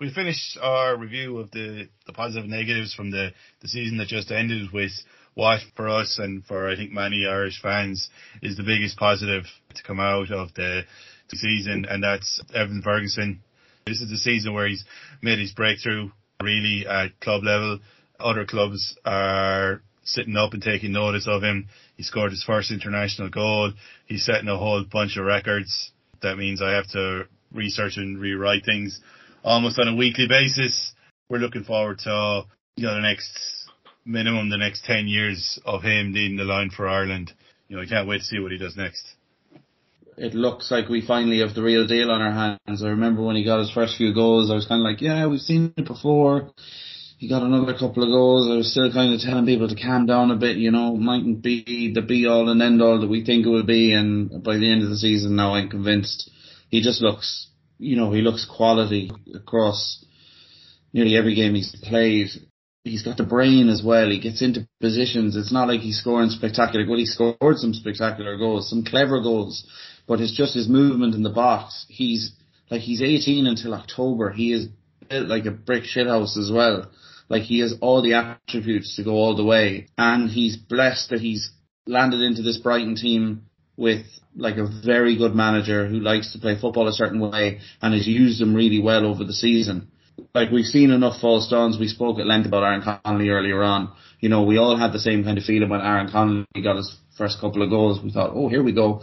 we 0.00 0.12
finish 0.12 0.56
our 0.60 0.96
review 0.96 1.38
of 1.38 1.50
the, 1.52 1.88
the 2.06 2.12
positive 2.12 2.44
and 2.44 2.52
negatives 2.52 2.92
from 2.94 3.10
the, 3.10 3.30
the 3.62 3.68
season 3.68 3.98
that 3.98 4.08
just 4.08 4.30
ended 4.30 4.70
with 4.72 4.92
what 5.34 5.60
for 5.74 5.88
us 5.88 6.18
and 6.18 6.44
for 6.44 6.68
I 6.68 6.76
think 6.76 6.92
many 6.92 7.26
Irish 7.26 7.60
fans 7.62 8.08
is 8.42 8.56
the 8.56 8.62
biggest 8.62 8.96
positive 8.98 9.44
to 9.74 9.82
come 9.82 10.00
out 10.00 10.30
of 10.30 10.54
the 10.54 10.84
season 11.28 11.86
and 11.88 12.02
that's 12.02 12.40
Evan 12.54 12.82
Ferguson. 12.82 13.42
This 13.86 14.00
is 14.00 14.10
the 14.10 14.16
season 14.16 14.54
where 14.54 14.68
he's 14.68 14.84
made 15.22 15.38
his 15.38 15.52
breakthrough 15.52 16.10
really 16.42 16.86
at 16.86 17.18
club 17.20 17.42
level. 17.44 17.80
Other 18.18 18.44
clubs 18.44 18.96
are 19.04 19.82
sitting 20.04 20.36
up 20.36 20.52
and 20.52 20.62
taking 20.62 20.92
notice 20.92 21.26
of 21.28 21.42
him. 21.42 21.68
He 21.96 22.02
scored 22.02 22.30
his 22.30 22.44
first 22.44 22.70
international 22.70 23.28
goal. 23.28 23.72
He's 24.06 24.24
setting 24.24 24.48
a 24.48 24.56
whole 24.56 24.84
bunch 24.84 25.16
of 25.16 25.24
records. 25.24 25.92
That 26.22 26.36
means 26.36 26.62
I 26.62 26.72
have 26.72 26.88
to 26.92 27.24
research 27.52 27.96
and 27.96 28.18
rewrite 28.18 28.64
things 28.64 29.00
almost 29.44 29.78
on 29.78 29.88
a 29.88 29.94
weekly 29.94 30.26
basis. 30.28 30.92
We're 31.28 31.38
looking 31.38 31.64
forward 31.64 31.98
to 32.00 32.44
you 32.76 32.86
know 32.86 32.94
the 32.94 33.00
next 33.00 33.38
minimum 34.04 34.50
the 34.50 34.58
next 34.58 34.84
ten 34.84 35.08
years 35.08 35.58
of 35.64 35.82
him 35.82 36.12
leading 36.12 36.36
the 36.36 36.44
line 36.44 36.70
for 36.70 36.88
Ireland. 36.88 37.32
You 37.68 37.76
know, 37.76 37.82
I 37.82 37.86
can't 37.86 38.08
wait 38.08 38.18
to 38.18 38.24
see 38.24 38.38
what 38.38 38.52
he 38.52 38.58
does 38.58 38.76
next. 38.76 39.04
It 40.18 40.34
looks 40.34 40.70
like 40.70 40.88
we 40.88 41.06
finally 41.06 41.40
have 41.40 41.54
the 41.54 41.62
real 41.62 41.86
deal 41.86 42.10
on 42.10 42.22
our 42.22 42.32
hands. 42.32 42.82
I 42.82 42.88
remember 42.88 43.22
when 43.22 43.36
he 43.36 43.44
got 43.44 43.60
his 43.60 43.70
first 43.70 43.96
few 43.96 44.14
goals, 44.14 44.50
I 44.50 44.54
was 44.54 44.66
kind 44.66 44.80
of 44.80 44.84
like, 44.84 45.00
yeah, 45.00 45.26
we've 45.26 45.40
seen 45.40 45.74
it 45.76 45.86
before. 45.86 46.50
He 47.18 47.28
got 47.28 47.42
another 47.42 47.72
couple 47.72 48.02
of 48.02 48.10
goals. 48.10 48.48
I 48.50 48.56
was 48.56 48.70
still 48.70 48.92
kind 48.92 49.14
of 49.14 49.20
telling 49.20 49.46
people 49.46 49.68
to 49.68 49.74
calm 49.74 50.06
down 50.06 50.30
a 50.30 50.36
bit, 50.36 50.56
you 50.56 50.70
know, 50.70 50.96
mightn't 50.96 51.42
be 51.42 51.92
the 51.94 52.02
be 52.02 52.26
all 52.26 52.48
and 52.48 52.62
end 52.62 52.82
all 52.82 53.00
that 53.00 53.08
we 53.08 53.24
think 53.24 53.46
it 53.46 53.50
will 53.50 53.64
be. 53.64 53.92
And 53.92 54.42
by 54.42 54.56
the 54.56 54.70
end 54.70 54.82
of 54.82 54.90
the 54.90 54.96
season 54.96 55.36
now, 55.36 55.54
I'm 55.54 55.68
convinced 55.68 56.30
he 56.70 56.82
just 56.82 57.00
looks 57.00 57.48
you 57.78 57.96
know, 57.96 58.12
he 58.12 58.22
looks 58.22 58.44
quality 58.44 59.10
across 59.34 60.04
nearly 60.92 61.16
every 61.16 61.34
game 61.34 61.54
he's 61.54 61.74
played. 61.82 62.28
He's 62.84 63.02
got 63.02 63.16
the 63.16 63.24
brain 63.24 63.68
as 63.68 63.82
well. 63.84 64.08
He 64.08 64.20
gets 64.20 64.42
into 64.42 64.68
positions. 64.80 65.36
It's 65.36 65.52
not 65.52 65.68
like 65.68 65.80
he's 65.80 65.98
scoring 65.98 66.30
spectacular. 66.30 66.86
Well, 66.88 66.98
he 66.98 67.06
scored 67.06 67.56
some 67.56 67.74
spectacular 67.74 68.36
goals, 68.36 68.70
some 68.70 68.84
clever 68.84 69.20
goals, 69.20 69.66
but 70.06 70.20
it's 70.20 70.36
just 70.36 70.54
his 70.54 70.68
movement 70.68 71.14
in 71.14 71.22
the 71.22 71.30
box. 71.30 71.86
He's 71.88 72.32
like 72.70 72.80
he's 72.80 73.02
18 73.02 73.46
until 73.46 73.74
October. 73.74 74.30
He 74.30 74.52
is 74.52 74.68
built 75.08 75.28
like 75.28 75.46
a 75.46 75.50
brick 75.50 75.84
shithouse 75.84 76.36
as 76.36 76.50
well. 76.52 76.90
Like 77.28 77.42
he 77.42 77.60
has 77.60 77.74
all 77.80 78.02
the 78.02 78.14
attributes 78.14 78.96
to 78.96 79.04
go 79.04 79.12
all 79.12 79.36
the 79.36 79.44
way, 79.44 79.88
and 79.98 80.30
he's 80.30 80.56
blessed 80.56 81.10
that 81.10 81.20
he's 81.20 81.50
landed 81.86 82.20
into 82.20 82.42
this 82.42 82.58
Brighton 82.58 82.94
team 82.94 83.42
with 83.76 84.06
like 84.36 84.56
a 84.56 84.68
very 84.84 85.16
good 85.16 85.34
manager 85.34 85.86
who 85.86 86.00
likes 86.00 86.32
to 86.32 86.38
play 86.38 86.58
football 86.58 86.88
a 86.88 86.92
certain 86.92 87.20
way 87.20 87.60
and 87.82 87.94
has 87.94 88.06
used 88.06 88.40
them 88.40 88.54
really 88.54 88.80
well 88.80 89.06
over 89.06 89.24
the 89.24 89.32
season. 89.32 89.88
Like 90.34 90.50
we've 90.50 90.64
seen 90.64 90.90
enough 90.90 91.20
false 91.20 91.48
dawns. 91.48 91.78
We 91.78 91.88
spoke 91.88 92.18
at 92.18 92.26
length 92.26 92.46
about 92.46 92.64
Aaron 92.64 92.82
Connolly 92.82 93.28
earlier 93.28 93.62
on. 93.62 93.92
You 94.20 94.28
know, 94.28 94.44
we 94.44 94.58
all 94.58 94.76
had 94.76 94.92
the 94.92 94.98
same 94.98 95.24
kind 95.24 95.36
of 95.36 95.44
feeling 95.44 95.68
when 95.68 95.80
Aaron 95.80 96.10
Connolly 96.10 96.46
got 96.62 96.76
his 96.76 96.94
first 97.18 97.40
couple 97.40 97.62
of 97.62 97.70
goals. 97.70 98.00
We 98.02 98.12
thought, 98.12 98.32
oh, 98.34 98.48
here 98.48 98.62
we 98.62 98.72
go. 98.72 99.02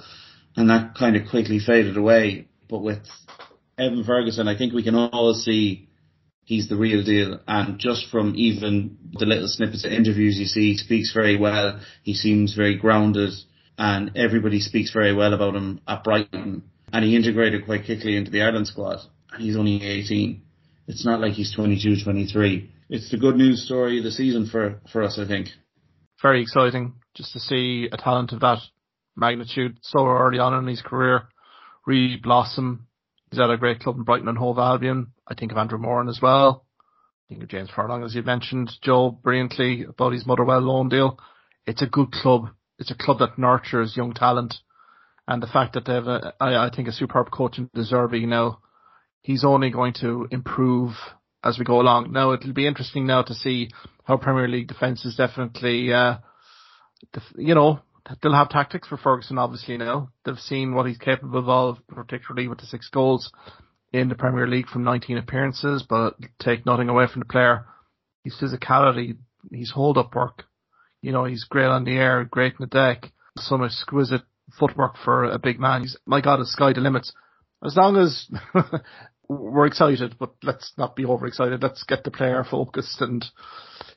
And 0.56 0.70
that 0.70 0.96
kind 0.96 1.16
of 1.16 1.30
quickly 1.30 1.60
faded 1.60 1.98
away. 1.98 2.48
But 2.70 2.80
with 2.80 3.00
Evan 3.78 4.04
Ferguson, 4.04 4.48
I 4.48 4.58
think 4.58 4.74
we 4.74 4.84
can 4.84 4.96
all 4.96 5.34
see 5.34 5.90
he's 6.46 6.70
the 6.70 6.76
real 6.76 7.04
deal. 7.04 7.40
And 7.48 7.80
just 7.80 8.10
from 8.10 8.34
even 8.36 8.98
the 9.14 9.26
little 9.26 9.48
snippets 9.48 9.86
of 9.86 9.92
interviews 9.92 10.38
you 10.38 10.46
see, 10.46 10.72
he 10.72 10.78
speaks 10.78 11.14
very 11.14 11.38
well. 11.38 11.80
He 12.04 12.14
seems 12.14 12.56
very 12.56 12.78
grounded 12.78 13.34
and 13.78 14.12
everybody 14.16 14.60
speaks 14.60 14.92
very 14.92 15.14
well 15.14 15.34
about 15.34 15.56
him 15.56 15.82
at 15.88 16.04
Brighton. 16.04 16.64
And 16.92 17.04
he 17.04 17.16
integrated 17.16 17.66
quite 17.66 17.86
quickly 17.86 18.16
into 18.16 18.30
the 18.30 18.42
Ireland 18.42 18.68
squad. 18.68 19.00
And 19.32 19.42
he's 19.42 19.58
only 19.58 19.84
18. 19.84 20.42
It's 20.88 21.06
not 21.06 21.22
like 21.22 21.34
he's 21.34 21.54
22, 21.56 22.04
23. 22.04 22.72
It's 22.90 23.10
the 23.10 23.18
good 23.18 23.36
news 23.36 23.66
story 23.66 23.98
of 23.98 24.04
the 24.04 24.12
season 24.12 24.48
for, 24.48 24.80
for 24.92 25.02
us, 25.02 25.18
I 25.18 25.26
think. 25.26 25.48
Very 26.22 26.42
exciting 26.42 26.94
just 27.16 27.34
to 27.34 27.40
see 27.40 27.90
a 27.92 27.98
talent 27.98 28.32
of 28.32 28.42
that 28.42 28.60
magnitude 29.16 29.78
so 29.82 30.06
early 30.08 30.40
on 30.40 30.54
in 30.54 30.68
his 30.68 30.82
career 30.82 31.24
really 31.86 32.18
blossom. 32.18 32.88
He's 33.30 33.40
at 33.40 33.50
a 33.50 33.58
great 33.58 33.80
club 33.80 33.98
in 33.98 34.04
Brighton 34.04 34.28
and 34.28 34.38
Hove 34.38 34.60
Albion. 34.60 35.14
I 35.28 35.34
think 35.34 35.52
of 35.52 35.58
Andrew 35.58 35.78
Moran 35.78 36.08
as 36.08 36.20
well. 36.22 36.66
I 37.26 37.34
think 37.34 37.44
of 37.44 37.50
James 37.50 37.70
Furlong, 37.76 38.04
as 38.04 38.16
you 38.16 38.24
mentioned, 38.24 38.72
Joe 38.82 39.12
brilliantly 39.12 39.84
about 39.84 40.14
his 40.14 40.26
Motherwell 40.26 40.60
loan 40.60 40.90
deal. 40.90 41.20
It's 41.66 41.82
a 41.82 41.88
good 41.88 42.12
club 42.12 42.50
it's 42.80 42.92
a 42.92 42.96
club 42.96 43.20
that 43.20 43.38
nurtures 43.38 43.96
young 43.96 44.14
talent, 44.14 44.56
and 45.28 45.42
the 45.42 45.48
fact 45.48 45.74
that 45.74 45.86
they 45.86 45.94
have, 45.94 46.08
a, 46.08 46.34
I, 46.40 46.68
I 46.68 46.70
think, 46.70 46.88
a 46.88 46.92
superb 46.92 47.32
coach 47.32 47.58
in 47.58 47.70
De 47.74 47.82
Zerbi 47.82 48.28
now, 48.28 48.60
he's 49.22 49.46
only 49.46 49.70
going 49.70 49.94
to 50.02 50.28
improve 50.32 50.92
as 51.44 51.58
we 51.58 51.66
go 51.66 51.80
along. 51.80 52.12
Now 52.12 52.32
it'll 52.32 52.54
be 52.54 52.68
interesting 52.68 53.06
now 53.06 53.22
to 53.24 53.34
see 53.34 53.70
how 54.04 54.18
Premier 54.18 54.48
League 54.48 54.68
defence 54.68 55.06
is 55.06 55.16
definitely, 55.16 55.94
uh, 55.94 56.18
you 57.38 57.56
know, 57.56 57.80
they'll 58.22 58.34
have 58.34 58.50
tactics 58.50 58.88
for 58.88 58.98
Ferguson. 58.98 59.38
Obviously 59.38 59.78
now 59.78 60.10
they've 60.26 60.38
seen 60.38 60.74
what 60.74 60.88
he's 60.88 60.98
capable 60.98 61.50
of, 61.50 61.78
particularly 61.88 62.48
with 62.48 62.60
the 62.60 62.66
six 62.66 62.90
goals 62.90 63.32
in 63.92 64.10
the 64.10 64.16
Premier 64.16 64.48
League 64.48 64.68
from 64.68 64.84
19 64.84 65.18
appearances. 65.18 65.84
But 65.88 66.16
take 66.40 66.66
nothing 66.66 66.90
away 66.90 67.08
from 67.12 67.22
the 67.22 67.26
player, 67.26 67.66
his 68.24 68.36
physicality, 68.42 69.18
his 69.52 69.72
hold 69.72 69.98
up 69.98 70.16
work 70.16 70.44
you 71.04 71.12
know, 71.12 71.26
he's 71.26 71.44
great 71.44 71.66
on 71.66 71.84
the 71.84 71.92
air, 71.92 72.24
great 72.24 72.54
in 72.54 72.58
the 72.62 72.68
deck, 72.68 73.12
some 73.38 73.64
exquisite 73.64 74.22
footwork 74.58 74.96
for 75.04 75.26
a 75.26 75.38
big 75.38 75.60
man. 75.60 75.82
He's, 75.82 75.98
my 76.06 76.22
God, 76.22 76.40
the 76.40 76.46
sky 76.46 76.72
the 76.74 76.80
limits. 76.80 77.14
As 77.64 77.76
long 77.76 77.98
as 77.98 78.28
we're 79.28 79.68
excited, 79.68 80.16
but 80.18 80.34
let's 80.42 80.72
not 80.78 80.96
be 80.96 81.06
overexcited. 81.06 81.62
Let's 81.62 81.84
get 81.84 82.06
the 82.06 82.12
player 82.12 82.46
focused 82.50 83.02
and 83.02 83.24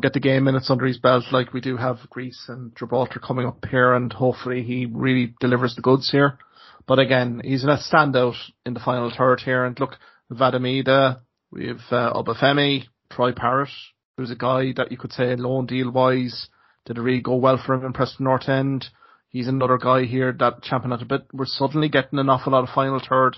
get 0.02 0.12
the 0.12 0.20
game 0.20 0.44
minutes 0.44 0.70
under 0.70 0.86
his 0.86 0.98
belt 0.98 1.24
like 1.32 1.52
we 1.52 1.60
do 1.60 1.76
have 1.76 1.98
Greece 2.10 2.44
and 2.48 2.76
Gibraltar 2.76 3.18
coming 3.18 3.46
up 3.46 3.64
here 3.70 3.94
and 3.94 4.12
hopefully 4.12 4.62
he 4.62 4.86
really 4.86 5.34
delivers 5.40 5.74
the 5.74 5.82
goods 5.82 6.10
here. 6.10 6.38
But 6.86 6.98
again, 6.98 7.40
he's 7.44 7.64
a 7.64 7.78
standout 7.78 8.36
in 8.64 8.74
the 8.74 8.80
final 8.80 9.12
third 9.16 9.40
here 9.40 9.64
and 9.64 9.78
look, 9.80 9.96
Vadamida, 10.30 11.20
we 11.50 11.68
have 11.68 11.80
uh, 11.90 12.12
Obafemi, 12.12 12.84
Troy 13.10 13.32
Parrott, 13.32 13.70
who's 14.16 14.30
a 14.30 14.36
guy 14.36 14.72
that 14.76 14.90
you 14.90 14.98
could 14.98 15.12
say 15.12 15.34
loan 15.36 15.66
deal 15.66 15.90
wise 15.90 16.48
did 16.86 16.98
it 16.98 17.02
really 17.02 17.20
go 17.20 17.34
well 17.34 17.58
for 17.64 17.74
him 17.74 17.84
in 17.84 17.92
Preston 17.92 18.24
North 18.24 18.48
End. 18.48 18.86
He's 19.28 19.48
another 19.48 19.76
guy 19.76 20.04
here 20.04 20.32
that 20.38 20.62
champion 20.62 20.92
at 20.92 21.02
a 21.02 21.04
bit. 21.04 21.26
We're 21.32 21.44
suddenly 21.46 21.88
getting 21.88 22.18
an 22.18 22.30
awful 22.30 22.52
lot 22.52 22.62
of 22.62 22.74
final 22.74 23.00
third 23.06 23.36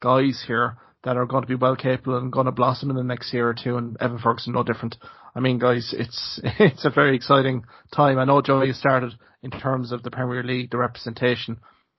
guys 0.00 0.44
here 0.46 0.76
that 1.04 1.16
are 1.16 1.26
going 1.26 1.42
to 1.42 1.48
be 1.48 1.54
well 1.54 1.76
capable 1.76 2.18
and 2.18 2.32
going 2.32 2.46
to 2.46 2.52
blossom 2.52 2.90
in 2.90 2.96
the 2.96 3.02
next 3.02 3.32
year 3.32 3.48
or 3.48 3.54
two. 3.54 3.76
And 3.76 3.96
Evan 4.00 4.18
Ferguson 4.18 4.52
no 4.52 4.62
different. 4.62 4.96
I 5.34 5.40
mean, 5.40 5.58
guys, 5.58 5.94
it's 5.96 6.40
it's 6.58 6.84
a 6.84 6.90
very 6.90 7.16
exciting 7.16 7.64
time. 7.94 8.18
I 8.18 8.24
know 8.24 8.42
Joey 8.42 8.72
started 8.72 9.14
in 9.42 9.50
terms 9.50 9.92
of 9.92 10.02
the 10.02 10.10
Premier 10.10 10.42
League, 10.42 10.70
the 10.70 10.78
representation, 10.78 11.58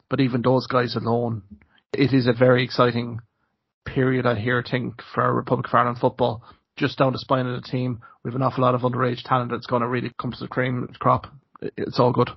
but 0.09 0.19
even 0.19 0.41
those 0.41 0.67
guys 0.67 0.95
alone, 0.95 1.41
it 1.93 2.13
is 2.13 2.27
a 2.27 2.33
very 2.33 2.63
exciting 2.63 3.19
period 3.85 4.25
I 4.25 4.35
hear 4.35 4.63
think 4.63 5.01
for 5.13 5.33
Republic 5.33 5.67
of 5.67 5.73
Ireland 5.73 5.97
football. 5.99 6.43
Just 6.77 6.97
down 6.97 7.11
the 7.11 7.19
spine 7.19 7.47
of 7.47 7.61
the 7.61 7.67
team, 7.67 8.01
we 8.23 8.29
have 8.29 8.35
an 8.35 8.43
awful 8.43 8.63
lot 8.63 8.75
of 8.75 8.81
underage 8.81 9.23
talent 9.23 9.51
that's 9.51 9.65
going 9.65 9.81
to 9.81 9.87
really 9.87 10.11
come 10.19 10.31
to 10.31 10.39
the 10.39 10.47
cream 10.47 10.87
crop. 10.99 11.27
It's 11.61 11.99
all 11.99 12.13
good. 12.13 12.29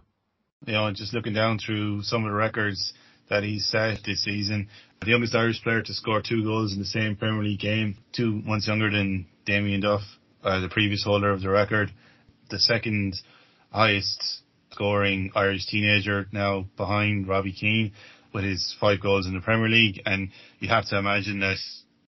You 0.67 0.73
know, 0.73 0.91
just 0.93 1.15
looking 1.15 1.35
down 1.35 1.59
through 1.59 2.03
some 2.03 2.25
of 2.25 2.31
the 2.31 2.37
records 2.37 2.93
that 3.35 3.43
he's 3.43 3.67
set 3.67 3.99
this 4.07 4.23
season, 4.23 4.69
the 5.01 5.11
youngest 5.11 5.35
Irish 5.35 5.61
player 5.65 5.83
to 5.83 5.93
score 5.93 6.23
two 6.23 6.45
goals 6.45 6.73
in 6.73 6.79
the 6.79 6.85
same 6.85 7.17
Premier 7.17 7.43
League 7.43 7.59
game, 7.59 7.97
two 8.13 8.41
months 8.45 8.69
younger 8.69 8.89
than 8.89 9.27
Damien 9.45 9.81
Duff, 9.81 10.03
uh, 10.45 10.61
the 10.61 10.69
previous 10.69 11.03
holder 11.03 11.33
of 11.33 11.41
the 11.41 11.49
record, 11.49 11.91
the 12.51 12.61
second 12.61 13.17
highest 13.73 14.23
scoring 14.71 15.33
Irish 15.35 15.67
teenager 15.67 16.27
now 16.31 16.67
behind 16.77 17.27
Robbie 17.27 17.53
Keane 17.53 17.93
with 18.33 18.45
his 18.45 18.77
five 18.81 19.03
goals 19.03 19.27
in 19.27 19.35
the 19.35 19.41
Premier 19.41 19.69
League. 19.69 20.01
And 20.07 20.29
you 20.61 20.69
have 20.69 20.87
to 20.91 20.99
imagine 20.99 21.41
that 21.41 21.57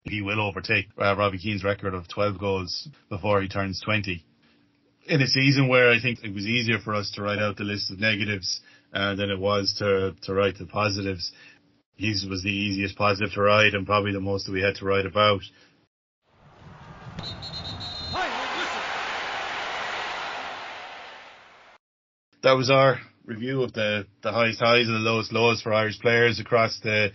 he 0.04 0.22
will 0.22 0.40
overtake 0.40 0.86
uh, 0.96 1.16
Robbie 1.16 1.38
Keane's 1.38 1.64
record 1.64 1.92
of 1.94 2.06
12 2.06 2.38
goals 2.38 2.88
before 3.08 3.42
he 3.42 3.48
turns 3.48 3.80
20. 3.84 4.24
In 5.08 5.22
a 5.22 5.26
season 5.26 5.66
where 5.66 5.90
I 5.90 6.00
think 6.00 6.20
it 6.22 6.32
was 6.32 6.46
easier 6.46 6.78
for 6.78 6.94
us 6.94 7.10
to 7.16 7.22
write 7.22 7.40
out 7.40 7.56
the 7.56 7.64
list 7.64 7.90
of 7.90 7.98
negatives 7.98 8.60
uh, 8.96 9.14
than 9.14 9.30
it 9.30 9.38
was 9.38 9.74
to, 9.78 10.14
to 10.22 10.32
write 10.32 10.56
the 10.58 10.64
positives, 10.64 11.30
his 11.96 12.24
was 12.24 12.42
the 12.42 12.50
easiest 12.50 12.96
positive 12.96 13.32
to 13.34 13.42
write 13.42 13.74
and 13.74 13.86
probably 13.86 14.12
the 14.12 14.20
most 14.20 14.46
that 14.46 14.52
we 14.52 14.62
had 14.62 14.74
to 14.76 14.86
write 14.86 15.04
about. 15.04 15.42
That 22.42 22.52
was 22.52 22.70
our 22.70 22.98
review 23.26 23.62
of 23.62 23.72
the, 23.74 24.06
the 24.22 24.32
highest 24.32 24.60
highs 24.60 24.86
and 24.86 24.94
the 24.94 25.00
lowest 25.00 25.32
lows 25.32 25.60
for 25.60 25.74
Irish 25.74 25.98
players 26.00 26.40
across 26.40 26.78
the 26.82 27.10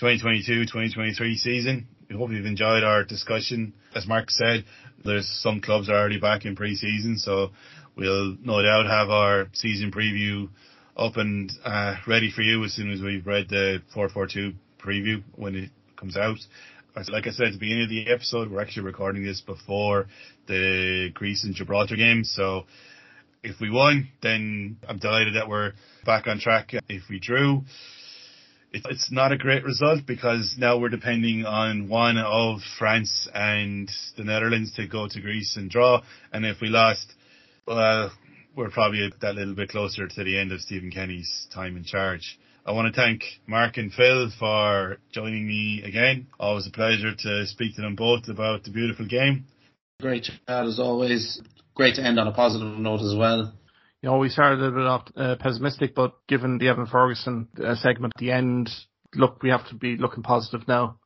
2022-2023 0.00 1.34
season. 1.34 1.88
We 2.08 2.16
hope 2.16 2.30
you've 2.30 2.46
enjoyed 2.46 2.84
our 2.84 3.04
discussion. 3.04 3.74
As 3.94 4.06
Mark 4.06 4.30
said, 4.30 4.64
there's 5.04 5.28
some 5.42 5.60
clubs 5.60 5.90
are 5.90 5.96
already 5.96 6.20
back 6.20 6.44
in 6.46 6.56
pre-season, 6.56 7.18
so 7.18 7.50
we'll 7.96 8.36
no 8.40 8.62
doubt 8.62 8.86
have 8.86 9.10
our 9.10 9.48
season 9.52 9.90
preview 9.90 10.48
up 10.96 11.16
and 11.16 11.52
uh, 11.64 11.96
ready 12.06 12.30
for 12.34 12.42
you 12.42 12.64
as 12.64 12.72
soon 12.72 12.90
as 12.90 13.00
we've 13.00 13.26
read 13.26 13.48
the 13.48 13.82
442 13.92 14.52
preview 14.82 15.22
when 15.34 15.54
it 15.54 15.70
comes 15.96 16.16
out. 16.16 16.38
Like 17.10 17.26
I 17.26 17.30
said 17.30 17.48
at 17.48 17.52
the 17.52 17.58
beginning 17.58 17.84
of 17.84 17.90
the 17.90 18.10
episode, 18.10 18.50
we're 18.50 18.62
actually 18.62 18.84
recording 18.84 19.22
this 19.22 19.42
before 19.42 20.06
the 20.48 21.10
Greece 21.12 21.44
and 21.44 21.54
Gibraltar 21.54 21.96
game, 21.96 22.24
so 22.24 22.64
if 23.42 23.60
we 23.60 23.70
won, 23.70 24.08
then 24.22 24.78
I'm 24.88 24.98
delighted 24.98 25.36
that 25.36 25.48
we're 25.48 25.72
back 26.04 26.26
on 26.26 26.40
track. 26.40 26.72
If 26.88 27.02
we 27.10 27.20
drew, 27.20 27.62
it's 28.72 29.12
not 29.12 29.30
a 29.30 29.36
great 29.36 29.62
result 29.62 30.06
because 30.06 30.56
now 30.58 30.78
we're 30.78 30.88
depending 30.88 31.44
on 31.44 31.88
one 31.88 32.18
of 32.18 32.58
France 32.78 33.28
and 33.32 33.90
the 34.16 34.24
Netherlands 34.24 34.72
to 34.74 34.88
go 34.88 35.06
to 35.06 35.20
Greece 35.20 35.56
and 35.56 35.70
draw. 35.70 36.02
And 36.32 36.44
if 36.44 36.60
we 36.60 36.68
lost, 36.68 37.12
well, 37.66 38.10
we're 38.56 38.70
probably 38.70 39.12
that 39.20 39.34
little 39.34 39.54
bit 39.54 39.68
closer 39.68 40.08
to 40.08 40.24
the 40.24 40.38
end 40.38 40.52
of 40.52 40.60
Stephen 40.60 40.90
Kenny's 40.90 41.46
time 41.54 41.76
in 41.76 41.84
charge. 41.84 42.38
I 42.64 42.72
want 42.72 42.92
to 42.92 43.00
thank 43.00 43.22
Mark 43.46 43.76
and 43.76 43.92
Phil 43.92 44.30
for 44.38 44.96
joining 45.12 45.46
me 45.46 45.82
again. 45.84 46.26
Always 46.40 46.66
a 46.66 46.70
pleasure 46.70 47.14
to 47.14 47.46
speak 47.46 47.76
to 47.76 47.82
them 47.82 47.94
both 47.94 48.28
about 48.28 48.64
the 48.64 48.70
beautiful 48.70 49.06
game. 49.06 49.44
Great 50.00 50.24
chat 50.24 50.40
as 50.48 50.80
always. 50.80 51.40
Great 51.74 51.94
to 51.96 52.02
end 52.02 52.18
on 52.18 52.26
a 52.26 52.32
positive 52.32 52.78
note 52.78 53.02
as 53.02 53.14
well 53.16 53.52
you 54.06 54.12
know, 54.12 54.18
we 54.18 54.28
started 54.28 54.60
a 54.60 54.68
little 54.68 55.02
bit 55.04 55.20
uh, 55.20 55.36
pessimistic, 55.40 55.94
but 55.94 56.14
given 56.28 56.58
the 56.58 56.68
Evan 56.68 56.86
Ferguson 56.86 57.48
uh, 57.60 57.74
segment 57.74 58.12
at 58.14 58.20
the 58.20 58.30
end, 58.30 58.70
look, 59.14 59.42
we 59.42 59.50
have 59.50 59.68
to 59.68 59.74
be 59.74 59.96
looking 59.96 60.22
positive 60.22 60.68
now. 60.68 61.00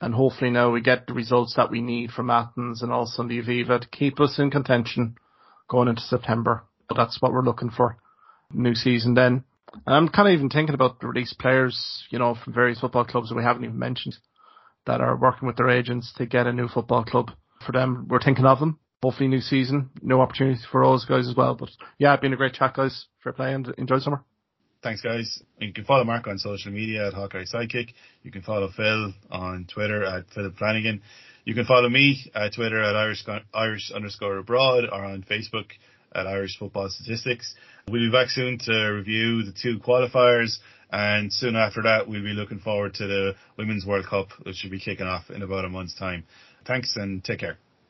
And 0.00 0.14
hopefully 0.14 0.50
now 0.50 0.70
we 0.70 0.80
get 0.80 1.06
the 1.06 1.12
results 1.12 1.54
that 1.56 1.70
we 1.70 1.82
need 1.82 2.12
from 2.12 2.30
Athens 2.30 2.82
and 2.82 2.92
also 2.92 3.26
the 3.26 3.42
Aviva 3.42 3.80
to 3.80 3.88
keep 3.88 4.20
us 4.20 4.38
in 4.38 4.50
contention 4.50 5.16
going 5.68 5.88
into 5.88 6.00
September. 6.00 6.64
But 6.88 6.96
that's 6.96 7.20
what 7.20 7.32
we're 7.32 7.42
looking 7.44 7.70
for. 7.70 7.96
New 8.52 8.74
season 8.74 9.14
then. 9.14 9.44
And 9.86 9.94
I'm 9.94 10.08
kind 10.08 10.28
of 10.28 10.34
even 10.34 10.48
thinking 10.48 10.74
about 10.74 11.00
the 11.00 11.08
released 11.08 11.38
players, 11.38 12.04
you 12.10 12.18
know, 12.18 12.36
from 12.42 12.52
various 12.52 12.80
football 12.80 13.04
clubs 13.04 13.28
that 13.28 13.34
we 13.34 13.42
haven't 13.42 13.64
even 13.64 13.78
mentioned 13.78 14.16
that 14.86 15.00
are 15.00 15.16
working 15.16 15.46
with 15.46 15.56
their 15.56 15.68
agents 15.68 16.12
to 16.16 16.26
get 16.26 16.46
a 16.46 16.52
new 16.52 16.68
football 16.68 17.04
club 17.04 17.32
for 17.64 17.72
them. 17.72 18.06
We're 18.08 18.22
thinking 18.22 18.46
of 18.46 18.60
them 18.60 18.78
hopefully 19.02 19.28
new 19.28 19.40
season, 19.40 19.90
new 20.02 20.20
opportunities 20.20 20.66
for 20.70 20.84
those 20.84 21.04
guys 21.04 21.28
as 21.28 21.36
well. 21.36 21.54
But 21.54 21.70
yeah, 21.98 22.14
it's 22.14 22.20
been 22.20 22.32
a 22.32 22.36
great 22.36 22.54
chat, 22.54 22.74
guys. 22.74 23.06
Fair 23.22 23.32
play 23.32 23.54
and 23.54 23.72
enjoy 23.78 23.98
summer. 23.98 24.24
Thanks, 24.82 25.00
guys. 25.00 25.42
You 25.58 25.72
can 25.72 25.84
follow 25.84 26.04
Mark 26.04 26.26
on 26.26 26.38
social 26.38 26.72
media 26.72 27.06
at 27.06 27.14
Hawkeye 27.14 27.44
Sidekick. 27.44 27.90
You 28.22 28.30
can 28.30 28.42
follow 28.42 28.68
Phil 28.76 29.12
on 29.30 29.66
Twitter 29.72 30.04
at 30.04 30.28
Philip 30.34 30.56
Flanagan. 30.56 31.02
You 31.44 31.54
can 31.54 31.64
follow 31.64 31.88
me 31.88 32.30
at 32.34 32.54
Twitter 32.54 32.82
at 32.82 32.96
Irish, 32.96 33.24
Irish 33.54 33.92
underscore 33.94 34.38
abroad 34.38 34.84
or 34.90 35.04
on 35.04 35.24
Facebook 35.28 35.66
at 36.16 36.26
Irish 36.26 36.58
Football 36.58 36.88
Statistics. 36.88 37.54
We'll 37.88 38.08
be 38.08 38.10
back 38.10 38.30
soon 38.30 38.58
to 38.64 38.88
review 38.88 39.44
the 39.44 39.52
two 39.52 39.78
qualifiers 39.78 40.58
and 40.90 41.32
soon 41.32 41.56
after 41.56 41.82
that 41.82 42.08
we'll 42.08 42.22
be 42.22 42.32
looking 42.32 42.60
forward 42.60 42.94
to 42.94 43.06
the 43.06 43.34
Women's 43.56 43.84
World 43.84 44.06
Cup 44.06 44.28
which 44.42 44.56
should 44.56 44.70
be 44.70 44.80
kicking 44.80 45.06
off 45.06 45.30
in 45.30 45.42
about 45.42 45.64
a 45.64 45.68
month's 45.68 45.94
time. 45.94 46.24
Thanks 46.64 46.96
and 46.96 47.22
take 47.22 47.40
care. 47.40 47.58